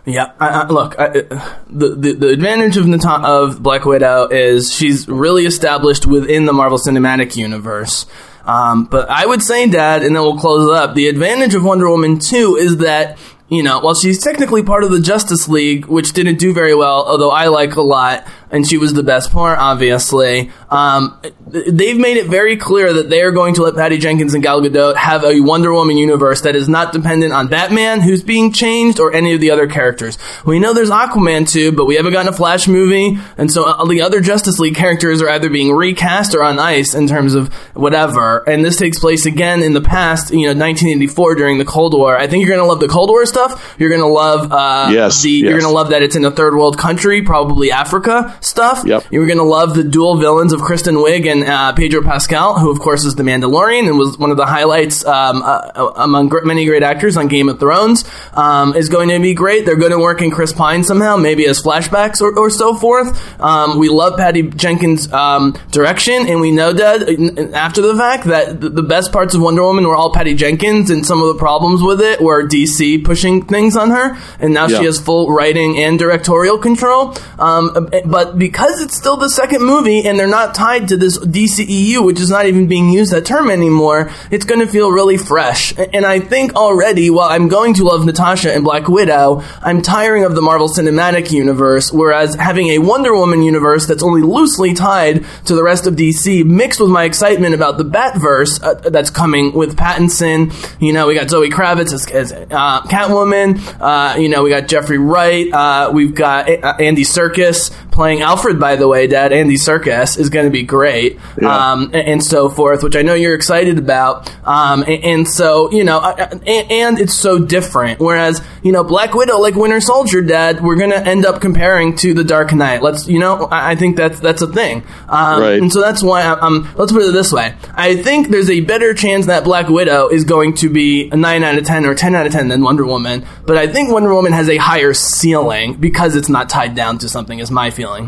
Yeah, 0.07 0.33
I, 0.39 0.49
I, 0.49 0.69
look, 0.69 0.95
I, 1.01 1.09
the, 1.09 1.97
the 1.97 2.13
the 2.13 2.29
advantage 2.29 2.77
of 2.77 2.87
Nata- 2.87 3.27
of 3.27 3.61
Black 3.61 3.85
Widow 3.85 4.29
is 4.29 4.73
she's 4.73 5.09
really 5.09 5.47
established 5.47 6.07
within 6.07 6.45
the 6.45 6.53
Marvel 6.53 6.79
Cinematic 6.79 7.35
Universe. 7.35 8.07
Um, 8.45 8.85
but 8.85 9.11
I 9.11 9.27
would 9.27 9.43
say, 9.43 9.69
Dad, 9.69 10.05
and 10.05 10.15
then 10.15 10.23
we'll 10.23 10.39
close 10.39 10.69
it 10.69 10.75
up. 10.75 10.95
The 10.95 11.09
advantage 11.09 11.57
of 11.57 11.65
Wonder 11.65 11.91
Woman 11.91 12.21
2 12.21 12.55
is 12.57 12.77
that 12.77 13.19
you 13.49 13.63
know, 13.63 13.79
while 13.79 13.95
she's 13.95 14.23
technically 14.23 14.63
part 14.63 14.83
of 14.83 14.91
the 14.91 15.01
Justice 15.01 15.49
League, 15.49 15.87
which 15.87 16.13
didn't 16.13 16.39
do 16.39 16.53
very 16.53 16.75
well, 16.75 17.05
although 17.07 17.31
I 17.31 17.47
like 17.47 17.77
a 17.77 17.83
lot, 17.83 18.27
and 18.57 18.67
she 18.67 18.79
was 18.79 18.93
the 18.95 19.03
best 19.03 19.31
part, 19.31 19.59
obviously. 19.59 20.51
Um, 20.71 21.21
they've 21.47 21.97
made 21.99 22.17
it 22.17 22.27
very 22.27 22.57
clear 22.57 22.93
that 22.95 23.09
they 23.11 23.21
are 23.21 23.31
going 23.31 23.55
to 23.55 23.63
let 23.63 23.75
Patty 23.77 23.99
Jenkins 23.99 24.35
and 24.35 24.43
Gal 24.43 24.61
Gadot 24.63 24.97
have 24.97 25.23
a 25.25 25.41
Wonder 25.41 25.73
Woman 25.73 25.97
universe 25.97 26.41
that 26.41 26.57
is 26.57 26.69
not 26.69 26.93
dependent 26.93 27.33
on 27.33 27.47
Batman, 27.49 28.01
who's 28.01 28.23
being 28.23 28.53
changed, 28.53 28.99
or 28.99 29.13
any 29.13 29.35
of 29.35 29.41
the 29.41 29.51
other 29.53 29.67
characters. 29.69 30.19
We 30.45 30.59
know 30.59 30.73
there's 30.73 30.91
Aquaman 30.91 31.49
too, 31.49 31.71
but 31.73 31.85
we 31.85 31.95
haven't 31.95 32.13
gotten 32.13 32.33
a 32.33 32.37
Flash 32.37 32.67
movie, 32.67 33.19
and 33.39 33.51
so 33.53 33.65
uh, 33.65 33.85
the 33.85 34.03
other 34.03 34.21
Justice 34.21 34.59
League 34.59 34.75
characters 34.75 35.23
are 35.23 35.29
either 35.29 35.51
being 35.51 35.73
recast 35.73 36.35
or 36.35 36.43
on 36.43 36.59
ice 36.59 36.95
in 36.95 37.07
terms 37.07 37.35
of 37.35 37.53
whatever. 37.75 38.39
And 38.49 38.65
this 38.65 38.77
takes 38.77 38.99
place 38.99 39.27
again 39.27 39.63
in 39.63 39.73
the 39.75 39.81
past, 39.81 40.31
you 40.33 40.47
know, 40.47 40.59
1984 40.59 41.35
during 41.37 41.59
the 41.59 41.65
Cold 41.65 41.95
War. 41.95 42.17
I 42.17 42.27
think 42.27 42.45
you're 42.47 42.57
gonna 42.57 42.67
love 42.69 42.81
the 42.81 42.89
Cold 42.89 43.11
War 43.11 43.25
stuff. 43.27 43.77
You're 43.79 43.91
gonna 43.91 44.09
love, 44.09 44.51
uh, 44.51 44.89
Yes, 44.91 45.23
the, 45.23 45.31
yes. 45.31 45.43
you're 45.51 45.61
gonna 45.61 45.73
love 45.73 45.91
that 45.91 46.03
it's 46.03 46.17
in 46.17 46.25
a 46.25 46.31
third 46.31 46.55
world 46.55 46.79
country, 46.79 47.23
probably 47.23 47.71
Africa 47.71 48.37
stuff. 48.47 48.83
Yep. 48.85 49.05
You're 49.11 49.27
gonna 49.27 49.43
love 49.43 49.75
the 49.75 49.85
dual 49.85 50.17
villains 50.19 50.53
of 50.53 50.61
Kristen 50.61 50.97
Wiig 50.97 51.31
and 51.31 51.45
uh, 51.45 51.73
Pedro 51.73 52.03
Pascal, 52.03 52.59
who 52.59 52.71
of 52.71 52.81
course 52.81 53.05
is 53.05 53.15
the 53.15 53.23
Mandalorian 53.23 53.89
and 53.89 53.99
was 53.99 54.19
one 54.19 54.31
of 54.31 54.37
the 54.37 54.47
highlights 54.47 55.05
um, 55.05 55.43
uh, 55.43 55.93
among 55.97 56.29
gr- 56.29 56.45
many 56.45 56.65
great 56.65 56.83
actors 56.83 57.17
on 57.17 57.29
Game 57.29 57.49
of 57.49 57.59
Thrones. 57.59 58.05
Um, 58.33 58.75
is 58.75 58.89
going 58.89 59.09
to 59.09 59.19
be 59.19 59.35
great. 59.35 59.67
They're 59.67 59.77
going 59.77 59.93
to 59.93 59.99
work 59.99 60.23
in 60.23 60.31
Chris 60.31 60.53
Pine 60.53 60.85
somehow, 60.85 61.17
maybe 61.17 61.47
as 61.47 61.63
flashbacks 61.63 62.21
or, 62.21 62.37
or 62.39 62.51
so 62.51 62.75
forth. 62.75 63.41
Um, 63.41 63.79
we 63.79 63.89
love 63.89 64.17
Patty 64.17 64.43
Jenkins' 64.43 65.13
um, 65.13 65.57
direction, 65.71 66.27
and 66.29 66.41
we 66.41 66.51
know 66.51 66.73
that 66.73 67.03
uh, 67.03 67.57
after 67.57 67.83
the 67.83 67.97
fact 67.97 68.25
that 68.25 68.61
the 68.61 68.83
best 68.83 69.13
parts 69.13 69.35
of 69.35 69.41
Wonder 69.41 69.63
Woman 69.63 69.87
were 69.87 69.97
all 69.97 70.13
Patty 70.13 70.35
Jenkins, 70.35 70.91
and 70.91 71.05
some 71.05 71.21
of 71.23 71.29
the 71.29 71.39
problems 71.39 71.83
with 71.83 72.01
it 72.01 72.21
were 72.21 72.47
DC 72.47 73.05
pushing 73.05 73.45
things 73.45 73.77
on 73.77 73.91
her, 73.91 74.17
and 74.39 74.55
now 74.55 74.69
she 74.69 74.85
has 74.85 75.01
full 75.01 75.33
writing 75.33 75.79
and 75.79 75.99
directorial 75.99 76.59
control. 76.59 77.15
Um, 77.39 77.89
but 78.27 78.39
because 78.39 78.81
it's 78.81 78.97
still 78.97 79.17
the 79.17 79.29
second 79.29 79.63
movie 79.63 80.07
and 80.07 80.19
they're 80.19 80.27
not 80.27 80.55
tied 80.55 80.89
to 80.89 80.97
this 80.97 81.19
DCEU, 81.19 82.05
which 82.05 82.21
is 82.21 82.31
not 82.31 82.47
even 82.47 82.67
being 82.67 82.91
used 82.91 83.13
that 83.13 83.25
term 83.25 83.51
anymore, 83.51 84.11
it's 84.31 84.45
going 84.45 84.61
to 84.61 84.67
feel 84.67 84.91
really 84.91 85.17
fresh. 85.17 85.77
And 85.79 86.05
I 86.05 86.21
think 86.21 86.55
already, 86.55 87.09
while 87.11 87.29
I'm 87.29 87.49
going 87.49 87.75
to 87.75 87.85
love 87.85 88.05
Natasha 88.05 88.53
and 88.53 88.65
Black 88.65 88.89
Widow, 88.89 89.43
I'm 89.63 89.83
tiring 89.83 90.25
of 90.25 90.35
the 90.35 90.43
Marvel 90.43 90.69
Cinematic 90.69 91.31
Universe, 91.31 91.93
whereas 91.93 92.35
having 92.35 92.69
a 92.69 92.79
Wonder 92.79 93.15
Woman 93.15 93.43
universe 93.43 93.87
that's 93.87 94.03
only 94.03 94.23
loosely 94.23 94.75
tied 94.75 95.25
to 95.45 95.55
the 95.55 95.63
rest 95.63 95.87
of 95.87 95.95
DC, 95.95 96.45
mixed 96.45 96.81
with 96.81 96.91
my 96.91 97.05
excitement 97.05 97.55
about 97.55 97.79
the 97.79 97.85
Batverse 97.85 98.63
uh, 98.63 98.91
that's 98.91 99.11
coming 99.11 99.53
with 99.53 99.77
Pattinson, 99.77 100.53
you 100.81 100.93
know, 100.93 101.07
we 101.07 101.15
got 101.15 101.31
Zoe 101.31 101.51
Kravitz 101.51 101.93
as, 101.93 102.11
as 102.11 102.33
uh, 102.33 102.83
Catwoman, 102.83 103.61
uh, 103.81 104.19
you 104.19 104.29
know, 104.29 104.43
we 104.43 104.51
got 104.51 104.67
Jeffrey 104.67 104.99
Wright, 104.99 105.53
uh, 105.53 105.91
we've 105.93 106.15
got 106.15 106.51
uh, 106.51 106.75
Andy 106.81 107.05
Serkis 107.05 107.71
playing 107.97 108.16
Alfred, 108.23 108.59
by 108.61 108.77
the 108.77 108.89
way, 108.89 109.07
Dad. 109.07 109.33
Andy 109.33 109.57
Serkis 109.57 110.19
is 110.19 110.29
going 110.31 110.45
to 110.47 110.51
be 110.51 110.63
great, 110.63 111.19
Yeah. 111.41 111.73
um, 111.73 111.85
and, 111.87 111.95
and 111.97 112.25
so 112.25 112.49
forth, 112.49 112.83
which 112.83 112.97
I 112.97 113.03
know 113.03 113.15
you're 113.15 113.35
excited 113.35 113.79
about. 113.79 114.31
Um, 114.47 114.83
and, 114.83 115.05
and 115.05 115.29
so, 115.29 115.71
you 115.73 115.85
know, 115.85 115.99
I- 115.99 116.15
and, 116.47 116.71
and 116.71 116.99
it's 117.01 117.15
so 117.15 117.39
different. 117.39 118.01
Whereas, 118.01 118.43
you 118.63 118.73
know, 118.73 118.85
Black 118.85 119.15
Widow, 119.15 119.39
like 119.39 119.55
Winter 119.55 119.81
Soldier, 119.81 120.23
Dad, 120.23 120.63
we're 120.63 120.77
going 120.77 120.91
to 120.91 121.07
end 121.07 121.25
up 121.27 121.41
comparing 121.41 121.97
to 121.97 122.15
the 122.15 122.25
Dark 122.25 122.53
Knight. 122.53 122.83
Let's, 122.83 123.07
you 123.09 123.19
know, 123.19 123.45
I, 123.47 123.73
I 123.73 123.75
think 123.77 123.97
that's 123.97 124.21
that's 124.21 124.43
a 124.43 124.47
thing. 124.47 124.83
Um, 125.09 125.41
Right. 125.43 125.61
And 125.61 125.73
so 125.73 125.81
that's 125.81 126.03
why 126.03 126.23
I'm, 126.23 126.39
um, 126.41 126.69
let's 126.77 126.93
put 126.93 127.03
it 127.03 127.13
this 127.13 127.33
way. 127.33 127.55
I 127.75 127.97
think 127.97 128.29
there's 128.29 128.51
a 128.51 128.61
better 128.61 128.95
chance 128.95 129.27
that 129.27 129.45
Black 129.45 129.69
Widow 129.69 130.09
is 130.09 130.25
going 130.25 130.55
to 130.57 130.69
be 130.69 131.09
a 131.11 131.17
9 131.17 131.43
out 131.45 131.59
of 131.59 131.65
10 131.65 131.85
or 131.87 131.95
10 131.95 132.15
out 132.15 132.27
of 132.27 132.33
10 132.33 132.49
than 132.49 132.63
Wonder 132.63 132.85
Woman. 132.87 133.27
But 133.47 133.57
I 133.57 133.67
think 133.67 133.91
Wonder 133.93 134.13
Woman 134.15 134.33
has 134.33 134.49
a 134.49 134.57
higher 134.57 134.95
ceiling 134.95 135.75
because 135.75 136.17
it's 136.17 136.29
not 136.29 136.49
tied 136.49 136.75
down 136.75 136.99
to 136.99 137.09
something, 137.09 137.39
is 137.39 137.51
my 137.51 137.71
feeling. 137.71 138.06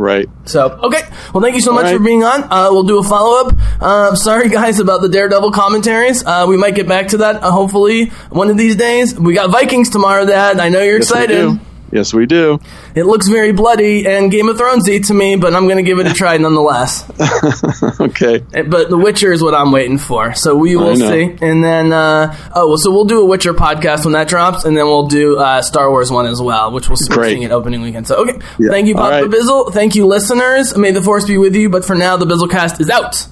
Right. 0.00 0.30
So, 0.46 0.70
okay. 0.84 1.02
Well, 1.34 1.42
thank 1.42 1.54
you 1.54 1.60
so 1.60 1.72
much 1.72 1.84
right. 1.84 1.96
for 1.98 2.02
being 2.02 2.24
on. 2.24 2.44
Uh, 2.44 2.68
we'll 2.70 2.84
do 2.84 2.98
a 2.98 3.02
follow 3.02 3.46
up. 3.46 3.54
Uh, 3.82 4.14
sorry, 4.14 4.48
guys, 4.48 4.80
about 4.80 5.02
the 5.02 5.10
Daredevil 5.10 5.50
commentaries. 5.52 6.24
Uh, 6.24 6.46
we 6.48 6.56
might 6.56 6.74
get 6.74 6.88
back 6.88 7.08
to 7.08 7.18
that, 7.18 7.42
uh, 7.42 7.50
hopefully, 7.50 8.06
one 8.30 8.48
of 8.48 8.56
these 8.56 8.76
days. 8.76 9.14
We 9.20 9.34
got 9.34 9.50
Vikings 9.50 9.90
tomorrow, 9.90 10.24
Dad. 10.24 10.58
I 10.58 10.70
know 10.70 10.80
you're 10.80 11.00
Yes, 11.00 11.10
excited. 11.10 11.60
Yes, 11.92 12.14
we 12.14 12.26
do. 12.26 12.60
It 12.94 13.04
looks 13.04 13.26
very 13.28 13.52
bloody 13.52 14.06
and 14.06 14.30
Game 14.30 14.48
of 14.48 14.56
Thronesy 14.56 15.04
to 15.08 15.14
me, 15.14 15.36
but 15.36 15.54
I'm 15.54 15.64
going 15.64 15.76
to 15.76 15.82
give 15.82 15.98
it 15.98 16.06
a 16.06 16.14
try 16.14 16.36
nonetheless. 16.38 17.04
Okay. 18.00 18.44
Eh, 18.54 18.62
But 18.62 18.88
The 18.90 18.96
Witcher 18.96 19.32
is 19.32 19.42
what 19.42 19.54
I'm 19.54 19.72
waiting 19.72 19.98
for. 19.98 20.34
So 20.34 20.56
we 20.56 20.76
will 20.76 20.96
see. 20.96 21.36
And 21.40 21.62
then, 21.62 21.92
uh, 21.92 22.34
oh, 22.54 22.68
well, 22.68 22.78
so 22.78 22.90
we'll 22.90 23.04
do 23.04 23.20
a 23.20 23.24
Witcher 23.24 23.52
podcast 23.54 24.04
when 24.04 24.12
that 24.12 24.28
drops, 24.28 24.64
and 24.64 24.76
then 24.76 24.84
we'll 24.86 25.06
do 25.06 25.38
uh, 25.38 25.62
Star 25.62 25.90
Wars 25.90 26.10
one 26.10 26.26
as 26.26 26.40
well, 26.40 26.72
which 26.72 26.88
we'll 26.88 26.96
see 26.96 27.44
at 27.44 27.52
opening 27.52 27.82
weekend. 27.82 28.06
So, 28.06 28.16
okay. 28.22 28.38
Yeah. 28.58 28.70
Thank 28.70 28.88
you, 28.88 28.94
Papa 28.94 29.22
right. 29.22 29.30
Bizzle. 29.30 29.72
Thank 29.72 29.94
you, 29.94 30.06
listeners. 30.06 30.76
May 30.76 30.92
the 30.92 31.02
force 31.02 31.26
be 31.26 31.38
with 31.38 31.54
you. 31.54 31.68
But 31.68 31.84
for 31.84 31.94
now, 31.94 32.16
the 32.16 32.26
Bizzlecast 32.26 32.80
is 32.80 32.90
out. 32.90 33.26